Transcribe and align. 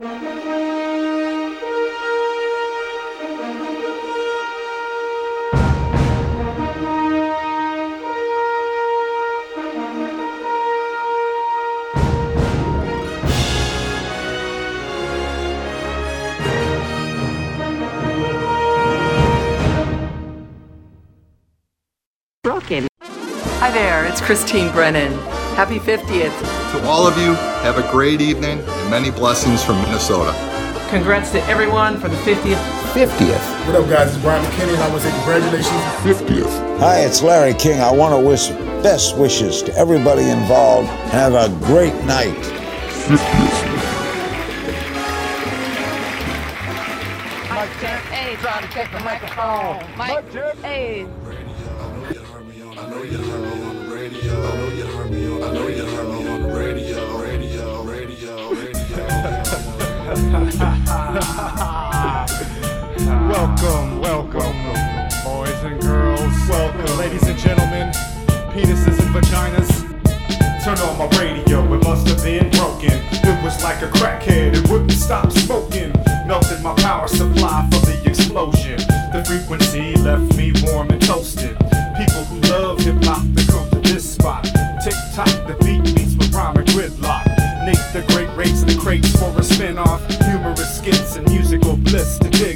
Hi 0.00 0.06
there, 23.72 24.06
it's 24.06 24.20
Christine 24.20 24.70
Brennan. 24.70 25.37
Happy 25.58 25.80
50th. 25.80 26.38
To 26.70 26.86
all 26.86 27.04
of 27.04 27.18
you, 27.18 27.34
have 27.64 27.78
a 27.78 27.90
great 27.90 28.20
evening 28.20 28.60
and 28.60 28.90
many 28.92 29.10
blessings 29.10 29.60
from 29.60 29.74
Minnesota. 29.82 30.30
Congrats 30.88 31.32
to 31.32 31.42
everyone 31.46 31.98
for 31.98 32.08
the 32.08 32.14
50th. 32.18 32.62
50th. 32.92 33.66
What 33.66 33.74
up, 33.74 33.90
guys? 33.90 34.14
It's 34.14 34.22
Brian 34.22 34.44
McKinney, 34.44 34.74
and 34.74 34.82
I 34.84 34.88
want 34.88 35.02
to 35.02 35.10
say 35.10 35.16
congratulations. 35.16 35.82
50th. 36.06 36.78
Hi, 36.78 37.00
it's 37.00 37.22
Larry 37.24 37.54
King. 37.54 37.80
I 37.80 37.90
want 37.90 38.14
to 38.14 38.24
wish 38.24 38.50
best 38.84 39.18
wishes 39.18 39.60
to 39.62 39.74
everybody 39.74 40.30
involved. 40.30 40.86
Have 41.10 41.34
a 41.34 41.48
great 41.66 41.94
night. 42.04 42.38
50th. 43.08 43.64
Hey, 48.10 48.36
trying 48.36 48.64
to 48.64 48.72
check 48.72 48.92
the 48.92 49.00
microphone. 49.00 49.84
Mike, 49.96 50.32
hey. 50.62 51.08
welcome, 63.28 63.98
welcome, 63.98 64.54
boys 65.24 65.64
and 65.64 65.80
girls. 65.82 66.32
Welcome, 66.48 66.96
ladies 66.96 67.26
and 67.26 67.36
gentlemen, 67.36 67.90
penises 68.54 69.00
and 69.00 69.12
vaginas. 69.12 69.82
Turn 70.62 70.78
on 70.78 70.96
my 70.96 71.08
radio, 71.18 71.74
it 71.74 71.82
must 71.82 72.06
have 72.06 72.22
been 72.22 72.48
broken. 72.50 72.92
It 73.10 73.42
was 73.42 73.60
like 73.64 73.82
a 73.82 73.88
crackhead, 73.88 74.54
it 74.54 74.70
wouldn't 74.70 74.92
stop 74.92 75.32
smoking. 75.32 75.92
Melted 76.24 76.62
my 76.62 76.74
power 76.74 77.08
supply 77.08 77.68
from 77.68 77.82
the 77.82 78.00
explosion. 78.06 78.78
The 79.12 79.24
frequency 79.26 79.96
left 79.96 80.36
me 80.36 80.52
warm 80.66 80.90
and 80.90 81.02
toasted. 81.02 81.58
People 81.96 82.22
who 82.26 82.38
love 82.42 82.78
hip 82.78 83.02
hop, 83.02 83.26
they 83.34 83.44
come 83.46 83.68
to 83.70 83.80
this 83.80 84.08
spot. 84.08 84.44
Tick 84.84 84.94
tock, 85.14 85.26
the 85.48 85.56
beat 85.64 85.82
meets 85.96 86.14
with 86.14 86.32
rhyme 86.32 86.56
and 86.56 86.68
gridlock. 86.68 87.26
Nate 87.66 87.92
the 87.92 88.04
Great 88.12 88.28
rates 88.36 88.62
in 88.62 88.68
the 88.68 88.76
crates 88.80 89.10
for 89.18 89.36
a 89.36 89.42
spin-off. 89.42 90.00
Humorous 90.00 90.17
skits 90.17 90.17
and 90.17 90.17
musical 90.17 90.17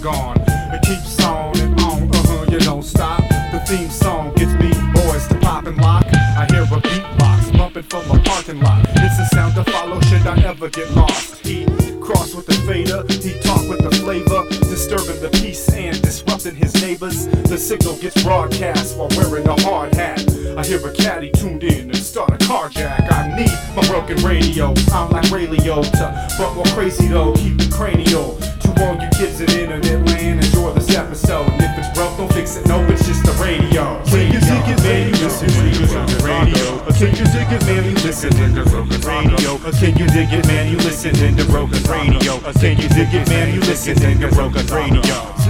It 0.05 0.83
keeps 0.83 1.23
on 1.23 1.57
and 1.61 1.81
on, 1.81 2.11
uh-huh, 2.11 2.47
you 2.51 2.59
don't 2.59 2.83
stop. 2.83 3.21
The 3.53 3.63
theme 3.69 3.89
song 3.89 4.35
gets 4.35 4.53
me 4.55 4.73
boys 4.93 5.29
to 5.29 5.39
pop 5.39 5.67
and 5.67 5.77
lock. 5.77 6.05
I 6.13 6.45
hear 6.51 6.63
a 6.63 6.67
beatbox 6.67 7.57
bumping 7.57 7.85
from 7.85 8.11
a 8.11 8.21
parking 8.25 8.61
lot. 8.61 8.85
It's 8.97 9.21
a 9.21 9.27
sound 9.27 9.55
to 9.55 9.65
follow, 9.71 10.01
should 10.01 10.27
I 10.27 10.43
ever 10.43 10.69
get 10.71 10.91
lost? 10.97 11.47
He 11.47 11.67
cross 12.01 12.35
with 12.35 12.47
the 12.47 12.55
fader, 12.67 13.05
he 13.23 13.39
talk 13.43 13.69
with 13.69 13.79
the 13.79 13.93
flavor, 14.03 14.45
disturbing 14.69 15.23
the 15.23 15.31
peace 15.41 15.73
and 15.73 16.03
disrupting 16.03 16.57
his 16.57 16.75
neighbors. 16.83 17.27
The 17.27 17.57
signal 17.57 17.97
gets 17.99 18.21
broadcast 18.25 18.97
while 18.97 19.09
wearing 19.11 19.47
a 19.47 19.61
hard 19.63 19.95
hat. 19.95 20.19
I 20.59 20.67
hear 20.67 20.85
a 20.85 20.93
caddy 20.93 21.31
tuned 21.31 21.63
in 21.63 21.91
and 21.91 21.97
start 21.97 22.31
a 22.31 22.39
carjack. 22.39 23.13
I 23.13 23.37
need 23.37 23.77
my 23.77 23.87
broken 23.87 24.17
radio. 24.27 24.75
I'm 24.93 25.11
like 25.11 25.31
Ray 25.31 25.47
Liotta, 25.47 26.37
but 26.39 26.55
more 26.55 26.67
crazy 26.75 27.07
though. 27.07 27.35
Keep 27.35 27.61
it 27.61 27.73
cranial. 27.73 28.37
Broke, 32.43 32.49
fix 32.49 32.57
it. 32.57 32.67
No, 32.67 32.83
it's 32.91 33.07
just 33.07 33.25
the 33.25 33.33
radio. 33.33 34.03
Can 34.05 34.33
you 34.33 34.41
dig 34.41 34.69
it, 34.69 34.83
man? 34.83 35.07
You 35.09 35.17
listen 35.25 35.49
to 35.49 35.55
the 35.55 36.19
radio. 36.25 36.83
Can 36.93 37.15
you 37.17 37.25
dig 37.25 37.53
it, 37.53 37.67
man? 37.67 37.85
You 37.85 37.95
listen 38.05 38.31
to 38.31 38.49
the 38.49 38.65
broken 38.71 39.01
radio. 39.03 39.59
Can 39.59 39.97
you 39.97 40.07
dig 40.09 40.33
it, 40.33 40.47
man? 40.47 40.71
You 40.71 40.77
listen 40.79 41.15
to 41.15 41.31
the 41.35 41.45
broken 41.47 41.83
radio. 41.85 42.41
Can 42.61 42.77
you 42.79 42.89
dig 42.89 43.15
it, 43.15 43.29
man? 43.29 43.55
You 43.55 43.61
listen 43.61 43.97
to 43.97 44.29
broken 44.35 44.67
radio. 44.67 45.43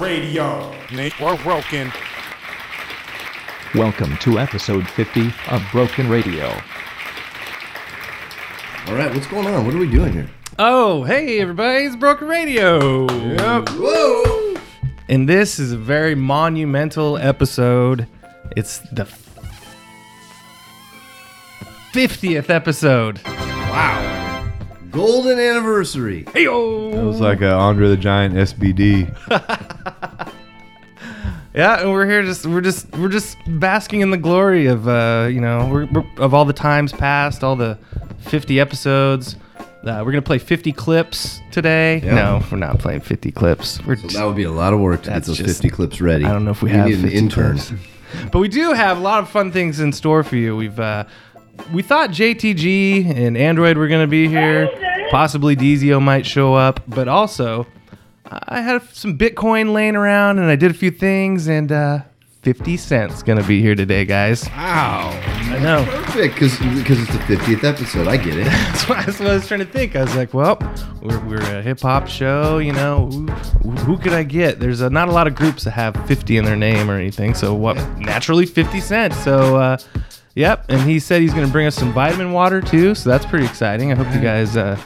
Radio. 0.00 0.72
We're 1.20 1.42
broken. 1.42 1.92
Welcome 3.76 4.16
to 4.18 4.38
episode 4.38 4.88
50 4.88 5.30
of 5.50 5.62
Broken 5.70 6.08
Radio. 6.08 6.46
All 8.86 8.94
right, 8.94 9.12
what's 9.12 9.26
going 9.26 9.46
on? 9.46 9.66
What 9.66 9.74
are 9.74 9.78
we 9.78 9.90
doing 9.90 10.14
here? 10.14 10.30
Oh, 10.58 11.04
hey 11.04 11.40
everybody, 11.40 11.84
it's 11.84 11.94
Broken 11.94 12.26
Radio. 12.26 13.06
Yep. 13.10 13.68
Whoa. 13.72 14.56
And 15.10 15.28
this 15.28 15.58
is 15.58 15.72
a 15.72 15.76
very 15.76 16.14
monumental 16.14 17.18
episode. 17.18 18.06
It's 18.56 18.78
the 18.92 19.06
50th 21.92 22.48
episode. 22.48 23.20
Wow. 23.26 24.50
Golden 24.90 25.38
anniversary. 25.38 26.24
Hey 26.32 26.46
That 26.46 27.04
was 27.04 27.20
like 27.20 27.42
a 27.42 27.52
Andre 27.52 27.88
the 27.88 27.98
Giant 27.98 28.36
SBD. 28.36 30.32
Yeah, 31.56 31.80
and 31.80 31.90
we're 31.90 32.06
here 32.06 32.22
just 32.22 32.44
we're 32.44 32.60
just 32.60 32.86
we're 32.98 33.08
just 33.08 33.38
basking 33.46 34.02
in 34.02 34.10
the 34.10 34.18
glory 34.18 34.66
of 34.66 34.86
uh, 34.86 35.28
you 35.30 35.40
know, 35.40 35.66
we're, 35.72 35.86
we're, 35.86 36.04
of 36.18 36.34
all 36.34 36.44
the 36.44 36.52
times 36.52 36.92
past, 36.92 37.42
all 37.42 37.56
the 37.56 37.78
50 38.20 38.60
episodes. 38.60 39.36
Uh, 39.58 40.02
we're 40.04 40.12
gonna 40.12 40.20
play 40.20 40.38
50 40.38 40.72
clips 40.72 41.40
today. 41.50 42.00
Yeah. 42.04 42.14
No, 42.14 42.42
we're 42.52 42.58
not 42.58 42.78
playing 42.78 43.00
50 43.00 43.30
clips. 43.32 43.82
We're 43.86 43.96
So 43.96 44.08
that 44.08 44.24
would 44.26 44.36
be 44.36 44.42
a 44.42 44.50
lot 44.50 44.74
of 44.74 44.80
work 44.80 45.02
to 45.04 45.10
get 45.10 45.22
those 45.24 45.38
just- 45.38 45.62
50 45.62 45.70
clips 45.70 46.00
ready. 46.00 46.24
I 46.24 46.32
don't 46.32 46.44
know 46.44 46.50
if 46.50 46.60
we, 46.60 46.70
We 46.70 46.76
have 46.76 46.86
need 46.86 46.96
an 46.96 47.02
50 47.02 47.16
intern. 47.16 47.58
clips. 47.58 47.72
But 48.32 48.40
we 48.40 48.48
do 48.48 48.72
have 48.72 48.98
a 48.98 49.00
lot 49.00 49.22
of 49.22 49.28
fun 49.30 49.50
things 49.52 49.80
in 49.80 49.92
store 49.92 50.22
for 50.24 50.36
you. 50.36 50.56
We've 50.56 50.78
uh, 50.78 51.04
we 51.72 51.82
thought 51.82 52.10
JTG 52.10 53.16
and 53.16 53.36
Android 53.36 53.78
were 53.78 53.88
going 53.88 54.02
to 54.02 54.10
be 54.10 54.28
here. 54.28 54.68
Possibly 55.10 55.56
Dezio 55.56 56.02
might 56.02 56.26
show 56.26 56.52
up, 56.54 56.80
but 56.88 57.08
also 57.08 57.66
I 58.30 58.60
had 58.60 58.82
some 58.92 59.16
Bitcoin 59.16 59.72
laying 59.72 59.96
around 59.96 60.38
and 60.38 60.50
I 60.50 60.56
did 60.56 60.70
a 60.70 60.74
few 60.74 60.90
things 60.90 61.46
and 61.46 61.70
uh, 61.70 62.00
50 62.42 62.76
cents 62.76 63.22
going 63.22 63.40
to 63.40 63.46
be 63.46 63.60
here 63.60 63.74
today, 63.74 64.04
guys. 64.04 64.44
Wow. 64.50 65.10
I 65.24 65.58
know. 65.58 65.84
Perfect, 65.84 66.34
because 66.34 66.60
it's 66.60 67.12
the 67.12 67.18
50th 67.18 67.64
episode. 67.64 68.06
I 68.06 68.16
get 68.16 68.36
it. 68.36 68.44
That's 68.44 68.88
what, 68.88 69.06
that's 69.06 69.18
what 69.18 69.30
I 69.30 69.34
was 69.34 69.48
trying 69.48 69.60
to 69.60 69.66
think. 69.66 69.96
I 69.96 70.02
was 70.02 70.14
like, 70.14 70.32
well, 70.32 70.58
we're, 71.02 71.18
we're 71.26 71.40
a 71.40 71.62
hip 71.62 71.80
hop 71.80 72.06
show, 72.06 72.58
you 72.58 72.72
know. 72.72 73.06
Who, 73.62 73.70
who 73.70 73.98
could 73.98 74.12
I 74.12 74.22
get? 74.22 74.60
There's 74.60 74.80
a, 74.80 74.90
not 74.90 75.08
a 75.08 75.12
lot 75.12 75.26
of 75.26 75.34
groups 75.34 75.64
that 75.64 75.72
have 75.72 75.96
50 76.06 76.36
in 76.36 76.44
their 76.44 76.56
name 76.56 76.90
or 76.90 76.94
anything. 76.94 77.34
So, 77.34 77.54
what? 77.54 77.76
Naturally, 77.98 78.46
50 78.46 78.80
Cent. 78.80 79.14
So, 79.14 79.56
uh, 79.56 79.78
yep. 80.36 80.66
And 80.68 80.80
he 80.82 81.00
said 81.00 81.22
he's 81.22 81.34
going 81.34 81.46
to 81.46 81.52
bring 81.52 81.66
us 81.66 81.74
some 81.74 81.92
vitamin 81.92 82.32
water 82.32 82.60
too. 82.60 82.94
So, 82.94 83.10
that's 83.10 83.26
pretty 83.26 83.46
exciting. 83.46 83.90
I 83.90 83.96
hope 83.96 84.14
you 84.14 84.20
guys. 84.20 84.56
Uh, 84.56 84.80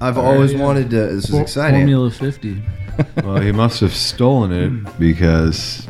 I've 0.00 0.18
always 0.18 0.54
wanted 0.54 0.90
to. 0.90 1.06
This 1.06 1.28
is 1.28 1.38
exciting. 1.38 1.82
Formula 1.82 2.10
50. 2.10 2.62
well, 3.22 3.40
he 3.40 3.52
must 3.52 3.80
have 3.80 3.94
stolen 3.94 4.52
it 4.52 4.98
because. 4.98 5.86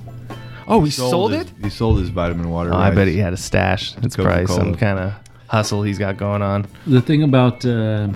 Oh, 0.67 0.83
he 0.83 0.91
sold 0.91 1.33
his, 1.33 1.47
it? 1.47 1.53
He 1.63 1.71
sold 1.71 1.99
his 1.99 2.11
vitamin 2.11 2.51
water. 2.51 2.73
oh, 2.73 2.77
I 2.77 2.91
bet 2.91 3.09
he 3.09 3.19
had 3.19 3.33
a 3.33 3.39
stash. 3.39 3.97
It's 4.03 4.17
probably 4.17 4.47
some 4.47 4.73
Coca-Cola. 4.73 4.77
kind 4.79 4.99
of 4.99 5.15
hustle 5.49 5.83
he's 5.83 5.99
got 5.99 6.17
going 6.17 6.43
on. 6.43 6.67
The 6.87 7.01
thing 7.01 7.23
about 7.23 7.65
uh, 7.65 8.09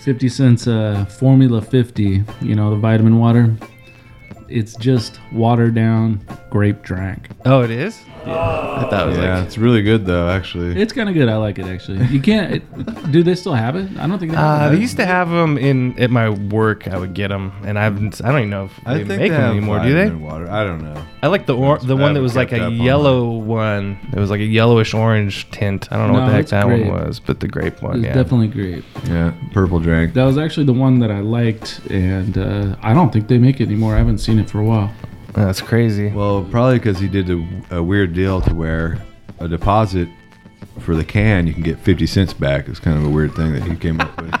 50 0.00 0.28
cents 0.28 0.66
uh, 0.66 1.04
Formula 1.06 1.60
50, 1.60 2.22
you 2.40 2.54
know, 2.54 2.70
the 2.70 2.76
vitamin 2.76 3.18
water, 3.18 3.56
it's 4.48 4.76
just 4.76 5.18
watered 5.32 5.74
down 5.74 6.24
grape 6.50 6.82
drink. 6.82 7.28
Oh, 7.44 7.62
it 7.62 7.70
is? 7.70 7.98
Yeah. 8.26 8.32
I 8.86 8.90
thought 8.90 9.06
it 9.06 9.10
was 9.10 9.18
Yeah, 9.18 9.38
like. 9.38 9.46
it's 9.46 9.56
really 9.58 9.82
good 9.82 10.04
though. 10.06 10.28
Actually, 10.28 10.80
It's 10.80 10.92
kind 10.92 11.08
of 11.08 11.14
good. 11.14 11.28
I 11.28 11.36
like 11.36 11.58
it 11.58 11.66
actually. 11.66 12.04
You 12.06 12.20
can't. 12.20 12.54
It, 12.54 13.12
do 13.12 13.22
they 13.22 13.34
still 13.34 13.54
have 13.54 13.76
it? 13.76 13.88
I 13.98 14.06
don't 14.06 14.18
think 14.18 14.32
they 14.32 14.38
Uh, 14.38 14.68
it. 14.68 14.72
they 14.74 14.80
used 14.80 14.96
to 14.96 15.06
have 15.06 15.30
them 15.30 15.56
in 15.58 15.98
at 15.98 16.10
my 16.10 16.28
work. 16.30 16.88
I 16.88 16.98
would 16.98 17.14
get 17.14 17.28
them, 17.28 17.52
and 17.64 17.78
I 17.78 17.84
haven't. 17.84 18.20
I 18.24 18.28
don't 18.30 18.38
even 18.40 18.50
know 18.50 18.64
if 18.66 18.72
I 18.84 18.94
they 18.94 18.98
think 19.04 19.08
make 19.08 19.18
they 19.18 19.28
them 19.30 19.40
have 19.40 19.50
anymore. 19.52 19.80
Do 19.80 19.92
they? 19.94 20.10
Water. 20.10 20.50
I 20.50 20.64
don't 20.64 20.82
know. 20.82 21.00
I 21.22 21.28
like 21.28 21.46
the 21.46 21.56
or- 21.56 21.78
the 21.78 21.96
one 21.96 22.14
that 22.14 22.20
was 22.22 22.36
like 22.36 22.52
a 22.52 22.60
up 22.60 22.66
on 22.66 22.74
yellow 22.76 23.30
one. 23.38 23.98
It 24.12 24.18
was 24.18 24.30
like 24.30 24.40
a 24.40 24.44
yellowish 24.44 24.92
orange 24.94 25.48
tint. 25.50 25.88
I 25.92 25.96
don't 25.96 26.08
know 26.12 26.18
what 26.20 26.26
the 26.26 26.32
heck 26.32 26.46
that 26.48 26.66
grape. 26.66 26.86
one 26.86 27.06
was, 27.06 27.20
but 27.20 27.40
the 27.40 27.48
grape 27.48 27.80
one. 27.82 27.96
It's 27.96 28.04
Yeah. 28.06 28.14
definitely 28.14 28.48
grape. 28.48 28.84
Yeah, 29.08 29.32
purple 29.52 29.78
drink. 29.80 30.14
That 30.14 30.24
was 30.24 30.36
actually 30.38 30.66
the 30.66 30.72
one 30.74 30.98
that 31.00 31.10
I 31.10 31.20
liked, 31.20 31.80
and 31.90 32.36
uh, 32.36 32.76
I 32.82 32.92
don't 32.94 33.12
think 33.12 33.28
they 33.28 33.38
make 33.38 33.60
it 33.60 33.64
anymore. 33.66 33.94
I 33.94 33.98
haven't 33.98 34.18
seen 34.18 34.38
it 34.38 34.50
for 34.50 34.60
a 34.60 34.64
while. 34.64 34.90
That's 35.36 35.60
crazy. 35.60 36.08
Well, 36.08 36.44
probably 36.50 36.78
because 36.78 36.98
he 36.98 37.08
did 37.08 37.30
a, 37.30 37.46
a 37.70 37.82
weird 37.82 38.14
deal 38.14 38.40
to 38.40 38.54
where 38.54 39.00
a 39.38 39.46
deposit 39.46 40.08
for 40.80 40.94
the 40.96 41.04
can 41.04 41.46
you 41.46 41.52
can 41.52 41.62
get 41.62 41.78
50 41.78 42.06
cents 42.06 42.32
back. 42.32 42.68
It's 42.68 42.80
kind 42.80 42.96
of 42.98 43.04
a 43.04 43.08
weird 43.08 43.34
thing 43.34 43.52
that 43.52 43.62
he 43.62 43.76
came 43.76 44.00
up 44.00 44.20
with. 44.20 44.34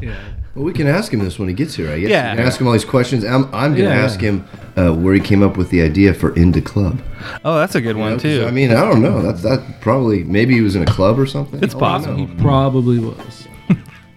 Yeah. 0.00 0.16
Well, 0.54 0.64
we 0.64 0.72
can 0.72 0.86
ask 0.86 1.12
him 1.12 1.18
this 1.20 1.38
when 1.40 1.48
he 1.48 1.54
gets 1.54 1.74
here. 1.74 1.90
I 1.90 1.98
guess. 1.98 2.10
Yeah. 2.10 2.36
Can 2.36 2.44
ask 2.46 2.60
him 2.60 2.68
all 2.68 2.72
these 2.72 2.84
questions. 2.84 3.24
I'm, 3.24 3.44
I'm 3.52 3.74
going 3.74 3.88
to 3.88 3.94
Yeah. 3.94 4.04
ask 4.04 4.20
him 4.20 4.46
uh, 4.76 4.92
where 4.92 5.12
he 5.12 5.18
came 5.20 5.42
up 5.42 5.56
with 5.56 5.70
the 5.70 5.82
idea 5.82 6.14
for 6.14 6.32
In 6.36 6.52
Da 6.52 6.60
Club. 6.60 7.00
Oh, 7.44 7.58
that's 7.58 7.74
a 7.74 7.80
good 7.80 7.96
You 7.96 8.02
one 8.02 8.10
know, 8.12 8.14
'cause, 8.16 8.22
too. 8.22 8.44
I 8.46 8.52
mean, 8.52 8.70
I 8.70 8.82
don't 8.82 9.02
know. 9.02 9.20
That's 9.20 9.42
that 9.42 9.80
probably 9.80 10.22
maybe 10.22 10.54
he 10.54 10.60
was 10.60 10.76
in 10.76 10.82
a 10.82 10.86
club 10.86 11.18
or 11.18 11.26
something. 11.26 11.60
It's 11.64 11.74
I 11.74 11.78
don't 11.78 11.80
possible. 11.80 12.18
know. 12.18 12.26
He 12.26 12.40
probably 12.40 12.98
was. 13.00 13.47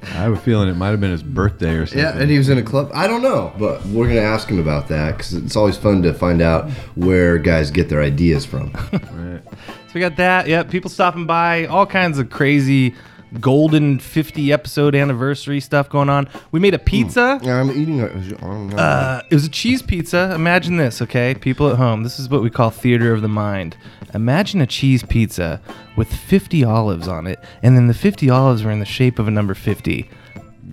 I 0.03 0.07
have 0.07 0.33
a 0.33 0.37
feeling 0.37 0.67
it 0.67 0.75
might 0.75 0.89
have 0.89 0.99
been 0.99 1.11
his 1.11 1.23
birthday 1.23 1.75
or 1.75 1.85
something. 1.85 2.03
Yeah, 2.03 2.17
and 2.17 2.29
he 2.29 2.37
was 2.37 2.49
in 2.49 2.57
a 2.57 2.63
club. 2.63 2.89
I 2.93 3.07
don't 3.07 3.21
know, 3.21 3.53
but 3.59 3.85
we're 3.87 4.07
gonna 4.07 4.21
ask 4.21 4.47
him 4.49 4.59
about 4.59 4.87
that 4.87 5.17
because 5.17 5.33
it's 5.33 5.55
always 5.55 5.77
fun 5.77 6.01
to 6.03 6.13
find 6.13 6.41
out 6.41 6.69
where 6.95 7.37
guys 7.37 7.69
get 7.71 7.89
their 7.89 8.01
ideas 8.01 8.45
from. 8.45 8.73
Right. 9.11 9.41
So 9.43 9.95
we 9.95 10.01
got 10.01 10.15
that. 10.17 10.47
Yep, 10.47 10.69
people 10.69 10.89
stopping 10.89 11.25
by, 11.25 11.65
all 11.65 11.85
kinds 11.85 12.17
of 12.17 12.29
crazy 12.29 12.95
golden 13.39 13.99
50 13.99 14.51
episode 14.51 14.93
anniversary 14.95 15.59
stuff 15.59 15.89
going 15.89 16.09
on. 16.09 16.27
We 16.51 16.59
made 16.59 16.73
a 16.73 16.79
pizza. 16.79 17.39
Yeah, 17.41 17.59
I'm 17.61 17.71
eating. 17.71 17.99
it. 17.99 18.39
don't. 18.39 18.73
Uh, 18.73 19.21
it 19.29 19.33
was 19.33 19.45
a 19.45 19.49
cheese 19.49 19.81
pizza. 19.81 20.31
Imagine 20.35 20.77
this, 20.77 21.01
okay? 21.01 21.33
People 21.35 21.69
at 21.69 21.77
home, 21.77 22.03
this 22.03 22.19
is 22.19 22.29
what 22.29 22.41
we 22.41 22.49
call 22.49 22.69
theater 22.69 23.13
of 23.13 23.21
the 23.21 23.29
mind. 23.29 23.77
Imagine 24.13 24.59
a 24.61 24.67
cheese 24.67 25.03
pizza 25.03 25.61
with 25.95 26.13
50 26.13 26.63
olives 26.65 27.07
on 27.07 27.27
it, 27.27 27.39
and 27.63 27.77
then 27.77 27.87
the 27.87 27.93
50 27.93 28.29
olives 28.29 28.63
were 28.63 28.71
in 28.71 28.79
the 28.79 28.85
shape 28.85 29.19
of 29.19 29.27
a 29.27 29.31
number 29.31 29.53
50. 29.53 30.09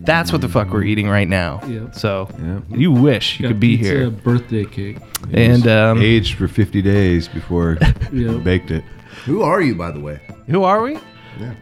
That's 0.00 0.32
what 0.32 0.40
the 0.40 0.48
fuck 0.48 0.70
we're 0.70 0.84
eating 0.84 1.08
right 1.08 1.28
now. 1.28 1.60
Yep. 1.66 1.94
So 1.94 2.28
Yep. 2.40 2.62
you 2.80 2.90
wish 2.92 3.38
you 3.38 3.42
Got 3.44 3.48
could 3.48 3.60
be 3.60 3.76
here. 3.76 4.08
pizza, 4.10 4.10
here. 4.10 4.10
Birthday 4.10 4.64
cake. 4.64 4.96
And 5.32 5.66
um, 5.68 6.00
aged 6.00 6.36
for 6.38 6.48
50 6.48 6.80
days 6.82 7.28
before 7.28 7.78
Yep. 8.12 8.42
baked 8.42 8.70
it. 8.70 8.84
Who 9.26 9.42
are 9.42 9.60
you, 9.60 9.74
by 9.74 9.90
the 9.90 10.00
way? 10.00 10.20
who 10.46 10.62
are 10.64 10.80
we? 10.82 10.98
Yeah. 11.38 11.54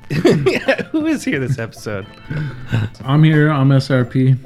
yeah, 0.47 0.83
who 0.91 1.07
is 1.07 1.25
here 1.25 1.39
this 1.39 1.59
episode? 1.59 2.07
I'm 3.05 3.23
here. 3.23 3.51
I'm 3.51 3.69
SRP. 3.69 4.39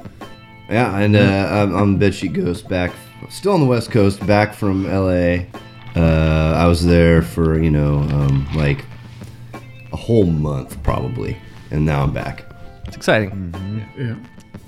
Yeah, 0.69 0.97
and 0.97 1.15
uh, 1.15 1.47
I'm, 1.51 1.75
I'm 1.75 1.99
Bedsheet 1.99 2.33
Ghost 2.33 2.67
back, 2.67 2.91
still 3.29 3.53
on 3.53 3.59
the 3.59 3.65
West 3.65 3.91
Coast, 3.91 4.25
back 4.25 4.53
from 4.53 4.85
LA. 4.85 5.45
Uh, 5.95 6.53
I 6.55 6.65
was 6.67 6.85
there 6.85 7.21
for 7.21 7.61
you 7.61 7.69
know 7.69 7.99
um, 7.99 8.47
like 8.55 8.85
a 9.91 9.97
whole 9.97 10.25
month 10.25 10.81
probably, 10.83 11.37
and 11.71 11.85
now 11.85 12.03
I'm 12.03 12.13
back. 12.13 12.45
It's 12.87 12.95
exciting. 12.95 13.53
Yeah. 13.97 14.15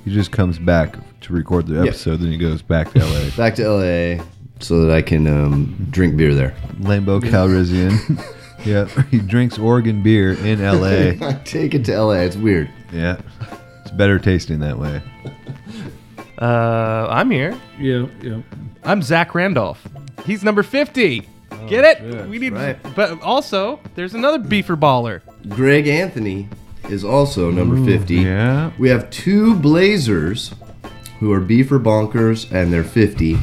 He 0.04 0.14
just 0.14 0.32
comes 0.32 0.60
back 0.60 0.98
to 1.22 1.34
record 1.34 1.68
the 1.68 1.80
episode, 1.80 2.20
then 2.20 2.32
he 2.32 2.38
goes 2.38 2.62
back 2.62 2.92
to 2.92 3.00
LA. 3.00 3.30
Back 3.38 3.56
to 3.56 3.70
LA 3.70 4.24
so 4.60 4.86
that 4.86 4.94
I 4.94 5.02
can 5.02 5.28
um, 5.28 5.88
drink 5.90 6.18
beer 6.18 6.34
there. 6.34 6.56
Lambo 6.80 7.22
Calrissian. 7.22 8.22
yeah, 8.66 8.86
he 9.12 9.20
drinks 9.20 9.58
Oregon 9.58 10.02
beer 10.02 10.34
in 10.34 10.62
LA. 10.62 11.28
I 11.28 11.42
take 11.46 11.74
it 11.74 11.86
to 11.86 12.02
LA. 12.02 12.14
It's 12.14 12.36
weird. 12.36 12.70
Yeah, 12.92 13.20
it's 13.82 13.92
better 13.92 14.20
tasting 14.20 14.60
that 14.60 14.78
way. 14.78 15.02
Uh, 16.40 17.08
I'm 17.10 17.32
here. 17.32 17.58
Yeah. 17.80 18.08
Yeah. 18.22 18.42
I'm 18.84 19.02
Zach 19.02 19.34
Randolph. 19.34 19.88
He's 20.26 20.44
number 20.44 20.64
50. 20.64 21.28
Get 21.68 21.86
it? 21.86 22.28
we 22.28 22.40
need, 22.40 22.54
right. 22.54 22.78
but 22.96 23.22
also 23.22 23.80
there's 23.96 24.14
another 24.14 24.40
beefer 24.40 24.78
baller. 24.78 25.22
Greg 25.50 25.88
Anthony 25.88 26.50
is 26.90 27.06
also 27.06 27.50
number 27.50 27.84
50. 27.86 28.16
Yeah. 28.16 28.72
We 28.78 28.90
have 28.90 29.10
two 29.10 29.56
Blazers 29.56 30.54
who 31.20 31.32
are 31.32 31.40
B 31.40 31.64
for 31.64 31.80
bonkers 31.80 32.52
and 32.52 32.74
they're 32.74 32.84
50. 32.84 33.38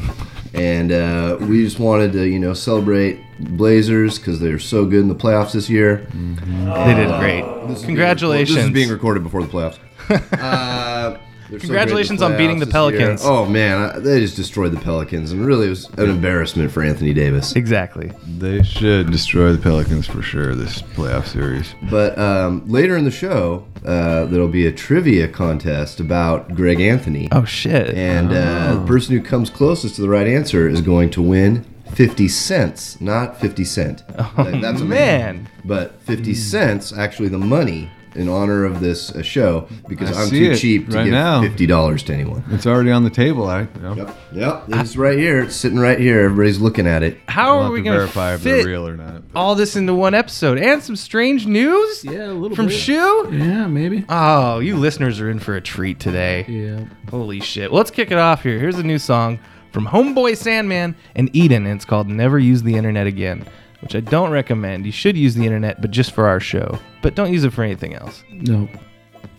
And 0.53 0.91
uh, 0.91 1.37
we 1.41 1.63
just 1.63 1.79
wanted 1.79 2.11
to, 2.13 2.27
you 2.27 2.37
know, 2.37 2.53
celebrate 2.53 3.19
Blazers 3.43 4.17
because 4.19 4.39
they're 4.39 4.59
so 4.59 4.85
good 4.85 4.99
in 5.01 5.07
the 5.07 5.15
playoffs 5.15 5.53
this 5.53 5.69
year. 5.69 6.07
They 6.13 6.93
did 6.95 7.07
great. 7.19 7.43
This 7.67 7.77
is 7.79 7.85
being- 7.85 7.85
Congratulations. 7.87 8.55
this 8.55 8.65
is 8.65 8.71
being 8.71 8.89
recorded 8.89 9.23
before 9.23 9.41
the 9.43 9.49
playoffs. 9.49 9.77
uh, 10.09 11.17
they're 11.51 11.59
so 11.59 11.67
great 11.67 11.67
in 11.67 11.67
Congratulations 11.67 12.21
on 12.21 12.37
beating 12.37 12.59
the 12.59 12.65
playoffs 12.65 12.91
this 12.91 12.99
year. 12.99 13.07
Pelicans. 13.07 13.21
Oh 13.25 13.45
man, 13.45 13.77
I, 13.95 13.99
they 13.99 14.21
just 14.21 14.37
destroyed 14.37 14.71
the 14.71 14.79
Pelicans, 14.79 15.31
and 15.33 15.45
really 15.45 15.67
it 15.67 15.71
was 15.71 15.89
an 15.97 16.09
embarrassment 16.09 16.71
for 16.71 16.81
Anthony 16.81 17.13
Davis. 17.13 17.55
Exactly. 17.57 18.11
They 18.37 18.63
should 18.63 19.11
destroy 19.11 19.51
the 19.51 19.57
Pelicans 19.61 20.07
for 20.07 20.21
sure 20.21 20.55
this 20.55 20.81
playoff 20.81 21.27
series. 21.27 21.75
But 21.89 22.17
um, 22.17 22.63
later 22.69 22.95
in 22.95 23.03
the 23.03 23.11
show, 23.11 23.65
uh, 23.85 24.25
there'll 24.25 24.47
be 24.47 24.65
a 24.67 24.71
trivia 24.71 25.27
contest 25.27 25.99
about 25.99 26.55
Greg 26.55 26.79
Anthony. 26.79 27.27
Oh 27.33 27.43
shit. 27.43 27.93
And 27.95 28.31
uh, 28.31 28.75
the 28.75 28.85
person 28.85 29.17
who 29.17 29.21
comes 29.21 29.49
closest 29.49 29.95
to 29.95 30.01
the 30.01 30.09
right 30.09 30.27
answer 30.27 30.69
is 30.69 30.79
going 30.81 31.09
to 31.11 31.21
win 31.21 31.65
50 31.93 32.27
cents, 32.27 32.99
not 33.01 33.39
50 33.39 33.63
cent. 33.65 34.03
That- 34.37 34.59
that's 34.61 34.81
amazing. 34.81 34.83
Oh, 34.83 34.85
man. 34.85 35.49
But 35.65 36.01
50 36.01 36.33
cents, 36.33 36.93
actually, 36.93 37.29
the 37.29 37.37
money 37.37 37.89
in 38.13 38.27
honor 38.27 38.65
of 38.65 38.81
this 38.81 39.09
uh, 39.11 39.21
show, 39.21 39.69
because 39.87 40.11
I 40.17 40.23
I'm 40.23 40.29
too 40.29 40.53
cheap 40.55 40.89
to 40.89 40.97
right 40.97 41.03
give 41.05 41.13
now. 41.13 41.41
$50 41.41 42.05
to 42.07 42.13
anyone. 42.13 42.43
It's 42.49 42.67
already 42.67 42.91
on 42.91 43.05
the 43.05 43.09
table. 43.09 43.47
I, 43.47 43.61
yep. 43.61 43.71
Yep. 43.95 44.17
Yep. 44.33 44.63
It's 44.67 44.97
right 44.97 45.17
here. 45.17 45.39
It's 45.43 45.55
sitting 45.55 45.79
right 45.79 45.97
here. 45.97 46.19
Everybody's 46.21 46.59
looking 46.59 46.87
at 46.87 47.03
it. 47.03 47.19
How 47.29 47.51
We'll 47.53 47.59
are 47.59 47.63
have 47.63 47.71
we 47.71 47.79
to 47.79 47.83
going 47.83 47.93
to 47.93 47.99
verify 47.99 48.33
if 48.33 48.41
fit 48.41 48.49
they're 48.57 48.65
real 48.67 48.85
or 48.85 48.97
not. 48.97 49.23
all 49.33 49.55
this 49.55 49.77
into 49.77 49.93
one 49.93 50.13
episode 50.13 50.57
and 50.57 50.83
some 50.83 50.97
strange 50.97 51.45
news 51.47 52.03
Yeah. 52.03 52.27
A 52.27 52.33
little 52.33 52.55
from 52.55 52.67
bit. 52.67 52.75
Shu? 52.75 53.29
Yeah. 53.31 53.67
Maybe. 53.67 54.03
Oh, 54.09 54.59
you 54.59 54.75
listeners 54.75 55.21
are 55.21 55.29
in 55.29 55.39
for 55.39 55.55
a 55.55 55.61
treat 55.61 55.97
today. 56.01 56.45
Yeah. 56.49 56.83
Holy 57.09 57.39
shit. 57.39 57.71
Well, 57.71 57.77
let's 57.77 57.91
kick 57.91 58.11
it 58.11 58.17
off 58.17 58.43
here. 58.43 58.59
Here's 58.59 58.77
a 58.77 58.83
new 58.83 58.99
song 58.99 59.39
from 59.71 59.87
Homeboy 59.87 60.37
Sandman 60.37 60.95
and 61.15 61.31
Edan, 61.33 61.57
and 61.57 61.67
it's 61.67 61.85
called 61.85 62.07
Never 62.07 62.37
Use 62.39 62.63
the 62.63 62.75
Internet 62.75 63.07
Again, 63.07 63.45
which 63.81 63.95
I 63.95 63.99
don't 64.01 64.31
recommend. 64.31 64.85
You 64.85 64.91
should 64.91 65.17
use 65.17 65.35
the 65.35 65.45
internet, 65.45 65.81
but 65.81 65.91
just 65.91 66.11
for 66.11 66.27
our 66.27 66.39
show. 66.39 66.77
But 67.01 67.15
don't 67.15 67.31
use 67.33 67.43
it 67.43 67.53
for 67.53 67.63
anything 67.63 67.95
else. 67.95 68.23
No. 68.31 68.67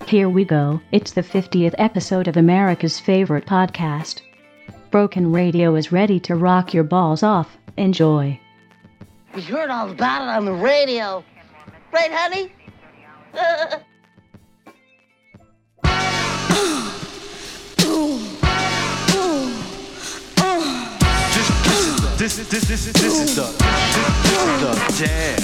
Here 0.06 0.28
we 0.28 0.44
go. 0.44 0.80
It's 0.90 1.12
the 1.12 1.22
50th 1.22 1.74
episode 1.78 2.28
of 2.28 2.36
America's 2.36 2.98
favorite 2.98 3.46
podcast. 3.46 4.22
Broken 4.90 5.32
Radio 5.32 5.74
is 5.74 5.92
ready 5.92 6.18
to 6.20 6.34
rock 6.34 6.74
your 6.74 6.84
balls 6.84 7.22
off. 7.22 7.56
Enjoy. 7.76 8.38
We 9.34 9.42
heard 9.42 9.70
all 9.70 9.90
about 9.90 10.22
it 10.22 10.28
on 10.28 10.44
the 10.44 10.52
radio. 10.52 11.24
Right, 11.92 12.10
honey? 12.12 12.52
This, 22.22 22.38
this, 22.38 22.46
this, 22.46 22.68
this, 22.70 22.84
this 23.02 23.18
is 23.18 23.34
the, 23.34 23.42
this 23.42 24.30
is 24.30 24.54
the 24.62 24.72
jam. 24.94 25.42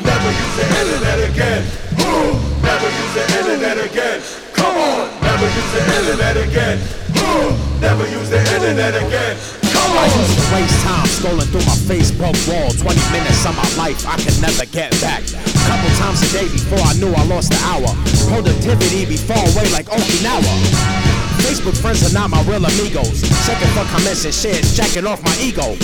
Never 0.00 0.30
use 0.32 0.54
the 0.56 0.64
internet 0.80 1.20
again. 1.28 1.60
Ooh, 2.00 2.32
never 2.64 2.88
use 2.88 3.12
the 3.12 3.24
internet 3.36 3.76
again. 3.76 4.16
Come 4.56 4.72
on, 4.72 5.04
never 5.20 5.44
use 5.44 5.68
the 5.76 5.84
internet 6.00 6.36
again. 6.40 6.80
Ooh, 7.12 7.52
never 7.84 8.08
use 8.08 8.32
the 8.32 8.40
internet 8.40 8.96
again. 8.96 9.36
Come 9.68 9.92
I 10.00 10.08
used 10.08 10.32
to 10.32 10.44
waste 10.56 10.80
time 10.80 11.08
scrolling 11.12 11.48
through 11.52 11.68
my 11.68 11.76
Facebook 11.84 12.40
wall. 12.48 12.72
20 12.72 12.88
minutes 13.12 13.44
of 13.44 13.52
my 13.52 13.68
life 13.76 14.00
I 14.08 14.16
can 14.16 14.32
never 14.40 14.64
get 14.64 14.96
back. 15.04 15.20
Couple 15.68 15.92
times 16.00 16.24
a 16.24 16.32
day 16.32 16.48
before 16.48 16.80
I 16.88 16.96
knew 16.96 17.12
I 17.12 17.28
lost 17.28 17.52
the 17.52 17.60
hour. 17.68 17.92
Productivity 18.32 19.04
be 19.04 19.20
far 19.20 19.44
away 19.52 19.68
like 19.76 19.92
Okinawa. 19.92 21.07
Facebook 21.44 21.76
friends 21.80 22.02
are 22.06 22.14
not 22.14 22.30
my 22.30 22.42
real 22.44 22.64
amigos. 22.64 23.22
Checking 23.46 23.68
for 23.76 23.84
comments 23.90 24.24
and 24.24 24.34
shares, 24.34 24.76
jacking 24.76 25.06
off 25.06 25.22
my 25.22 25.34
ego. 25.40 25.76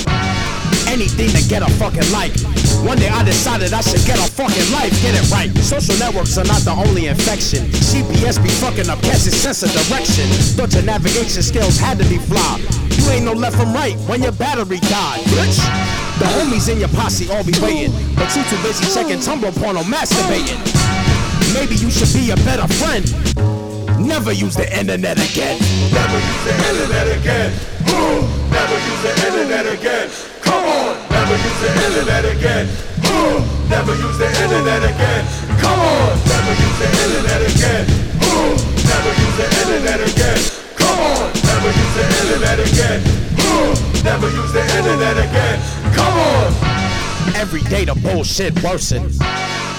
Anything 0.89 1.31
to 1.35 1.43
get 1.49 1.63
a 1.63 1.71
fucking 1.79 2.07
like. 2.13 2.33
One 2.85 2.99
day 2.99 3.09
I 3.09 3.25
decided 3.25 3.73
I 3.73 3.81
should 3.81 4.05
get 4.05 4.19
a 4.19 4.29
fucking 4.31 4.69
life, 4.73 4.93
get 5.01 5.15
it 5.17 5.25
right. 5.31 5.51
Social 5.59 5.97
networks 5.97 6.37
are 6.37 6.45
not 6.45 6.63
the 6.63 6.73
only 6.73 7.07
infection. 7.07 7.65
GPS 7.91 8.43
be 8.43 8.51
fucking 8.61 8.91
up 8.91 9.01
catching 9.01 9.33
sense 9.33 9.63
of 9.63 9.73
direction. 9.73 10.29
Thought 10.55 10.75
your 10.75 10.85
navigation 10.85 11.43
skills 11.43 11.79
had 11.79 11.99
to 11.99 12.05
be 12.09 12.19
flawed. 12.19 12.61
You 12.93 13.11
ain't 13.11 13.25
no 13.25 13.33
left 13.33 13.57
from 13.57 13.73
right 13.73 13.97
when 14.09 14.23
your 14.23 14.33
battery 14.33 14.79
died, 14.91 15.23
bitch. 15.33 15.59
The 16.19 16.27
homies 16.37 16.71
in 16.71 16.79
your 16.79 16.91
posse 16.91 17.31
all 17.31 17.43
be 17.43 17.55
waiting, 17.61 17.93
but 18.15 18.29
you 18.37 18.45
too 18.45 18.61
busy 18.63 18.85
checking 18.93 19.19
Tumblr 19.19 19.51
porno 19.61 19.83
masturbating. 19.83 20.61
Maybe 21.55 21.77
you 21.77 21.91
should 21.91 22.13
be 22.13 22.31
a 22.31 22.37
better 22.45 22.69
friend. 22.69 23.54
Never 24.05 24.33
use 24.33 24.55
the 24.55 24.69
internet 24.69 25.17
again. 25.17 25.59
Never 25.91 26.19
use 26.21 26.45
the 26.45 26.55
internet 26.69 27.09
again. 27.17 27.51
Ooh, 27.89 28.21
never 28.53 28.77
use 28.77 29.01
the 29.01 29.13
internet 29.27 29.65
again. 29.65 30.11
Come 30.43 30.65
on, 30.65 30.93
never 31.09 31.33
use 31.33 31.61
the 31.65 31.71
internet 31.73 32.25
again. 32.25 32.69
Ooh, 33.09 33.41
never 33.73 33.95
use 33.97 34.19
the 34.19 34.29
internet 34.29 34.85
again. 34.85 35.25
Come 35.57 35.81
on, 35.81 36.13
never 36.29 36.53
use 36.53 36.79
the 36.79 36.89
internet 37.01 37.43
again. 37.49 37.85
Ooh, 38.29 38.53
never 38.85 39.13
use 39.25 39.37
the 39.41 39.49
internet 39.65 40.01
again. 40.05 40.41
Come 40.77 41.01
on, 41.01 41.33
never 41.49 41.71
use 41.73 41.95
the 41.97 42.05
internet 42.21 42.59
again. 42.61 43.01
Ooh, 43.41 43.73
never 44.05 44.29
use 44.29 44.53
the 44.53 44.65
internet 44.77 45.17
again. 45.17 45.57
Come 45.97 46.13
on. 46.13 46.75
Every 47.37 47.63
day 47.63 47.87
the 47.87 47.95
bullshit 47.95 48.53
worsen. 48.63 49.11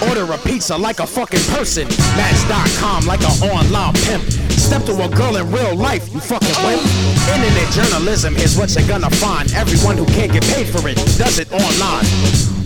Order 0.04 0.32
a 0.34 0.38
pizza 0.38 0.76
like 0.78 1.00
a 1.00 1.08
fucking 1.08 1.44
person. 1.56 1.88
Match.com 2.20 3.06
like 3.06 3.22
an 3.22 3.36
online 3.48 3.94
pimp. 4.04 4.24
Step 4.52 4.84
to 4.84 4.94
a 4.94 5.10
girl 5.10 5.38
in 5.38 5.50
real 5.52 5.76
life, 5.76 6.12
you 6.14 6.20
fucking 6.20 6.56
wimp. 6.66 6.84
Internet 7.32 7.72
journalism 7.72 8.36
is 8.36 8.58
what 8.58 8.76
you're 8.76 8.88
gonna 8.88 9.10
find. 9.10 9.52
Everyone 9.54 9.98
who 9.98 10.06
can't 10.08 10.32
get 10.32 10.44
paid 10.52 10.68
for 10.68 10.88
it 10.88 10.96
does 11.18 11.40
it 11.40 11.52
online. 11.52 12.06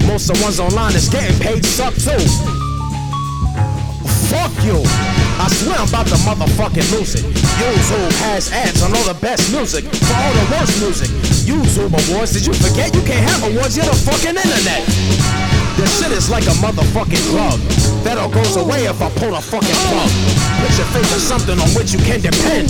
Most 0.08 0.30
of 0.30 0.38
the 0.38 0.44
ones 0.44 0.60
online 0.60 0.96
is 0.96 1.08
getting 1.08 1.38
paid 1.40 1.66
suck 1.66 1.94
too. 1.94 2.18
Fuck 4.30 4.54
you. 4.66 4.82
I 5.40 5.48
swear 5.50 5.78
I'm 5.78 5.88
about 5.88 6.08
to 6.08 6.16
motherfucking 6.26 6.92
lose 6.92 7.16
it. 7.16 7.26
YouTube 7.62 8.12
has 8.26 8.52
ads 8.52 8.82
on 8.82 8.96
all 8.96 9.04
the 9.04 9.18
best 9.22 9.52
music 9.52 9.86
for 9.86 10.16
all 10.16 10.34
the 10.34 10.48
worst 10.52 10.82
music. 10.82 11.10
YouTube 11.46 11.94
awards, 11.94 12.34
did 12.34 12.46
you 12.46 12.54
forget 12.54 12.94
you 12.94 13.02
can't 13.02 13.28
have 13.30 13.44
awards? 13.44 13.78
You're 13.78 13.86
the 13.86 13.96
fucking 13.96 14.36
internet. 14.36 15.49
This 15.80 16.04
shit 16.04 16.12
is 16.12 16.30
like 16.30 16.44
a 16.44 16.56
motherfucking 16.60 17.24
drug 17.32 17.56
that 18.04 18.18
all 18.20 18.28
goes 18.28 18.60
away 18.60 18.84
if 18.92 19.00
I 19.00 19.08
pull 19.16 19.32
a 19.32 19.40
fucking 19.40 19.80
plug. 19.88 20.12
Put 20.60 20.76
your 20.76 20.90
faith 20.92 21.08
in 21.08 21.24
something 21.24 21.56
on 21.56 21.72
which 21.72 21.96
you 21.96 22.04
can 22.04 22.20
depend. 22.20 22.68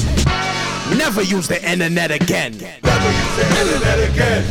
Never 0.94 1.26
use 1.26 1.50
the 1.50 1.58
internet 1.58 2.14
again. 2.14 2.54
Never 2.86 3.10
use 3.10 3.34
the 3.34 3.46
internet 3.50 3.98
again. 4.14 4.46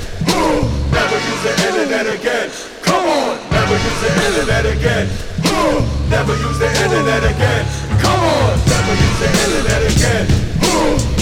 Never 0.90 1.18
use 1.22 1.42
the 1.46 1.54
internet 1.70 2.06
again. 2.10 2.50
Come 2.82 3.06
on, 3.06 3.38
never 3.54 3.78
use 3.78 4.00
the 4.02 4.10
internet 4.26 4.66
again. 4.66 5.06
Never 6.10 6.34
use 6.34 6.58
the 6.58 6.66
internet 6.82 7.22
again. 7.30 7.62
Come 8.02 8.18
on, 8.26 8.58
never 8.66 8.94
use 8.98 9.18
the 9.22 9.28
internet 9.38 9.82
again. 9.86 10.26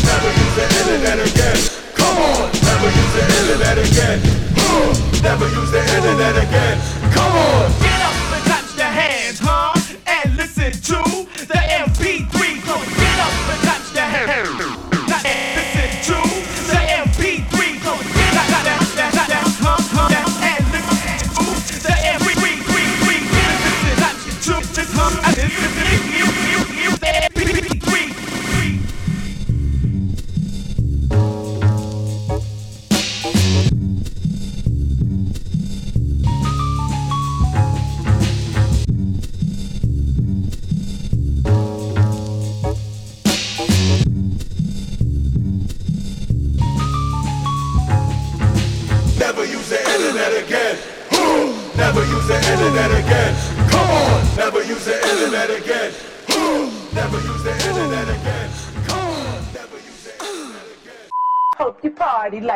Never 0.08 0.30
use 0.40 0.54
the 0.56 0.64
internet 0.72 1.20
again. 1.20 1.58
Come 2.00 2.16
on, 2.16 2.48
never 2.64 2.88
use 2.88 3.12
the 3.12 3.24
internet 3.28 3.76
again. 3.76 4.45
Ooh, 4.76 4.92
never 5.22 5.48
use 5.48 5.70
the 5.70 5.80
internet 5.80 6.36
again. 6.36 6.78
Come 7.12 7.32
on. 7.32 7.70
Get 7.80 8.00
up 8.04 8.16
and 8.36 8.44
touch 8.44 8.76
the 8.76 8.84
hands, 8.84 9.38
huh? 9.40 9.72
And 10.06 10.36
listen 10.36 10.70
to 10.72 10.98
the 11.46 11.60
MP3 11.82 12.60
flow. 12.60 12.82
Get 12.84 13.18
up 13.24 13.34
and 13.52 13.62
touch 13.62 13.92
the 13.94 14.02
hands. 14.02 14.85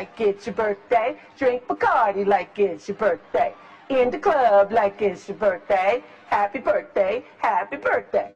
Like 0.00 0.19
it's 0.19 0.47
your 0.47 0.54
birthday. 0.54 1.14
Drink 1.37 1.66
Bacardi 1.69 2.26
like 2.26 2.59
it's 2.59 2.88
your 2.88 2.97
birthday. 2.97 3.52
In 3.90 4.11
the 4.11 4.19
club 4.19 4.73
like 4.73 5.02
it's 5.02 5.28
your 5.28 5.37
birthday. 5.37 6.02
Happy 6.28 6.59
birthday, 6.59 7.23
happy 7.37 7.76
birthday. 7.76 8.33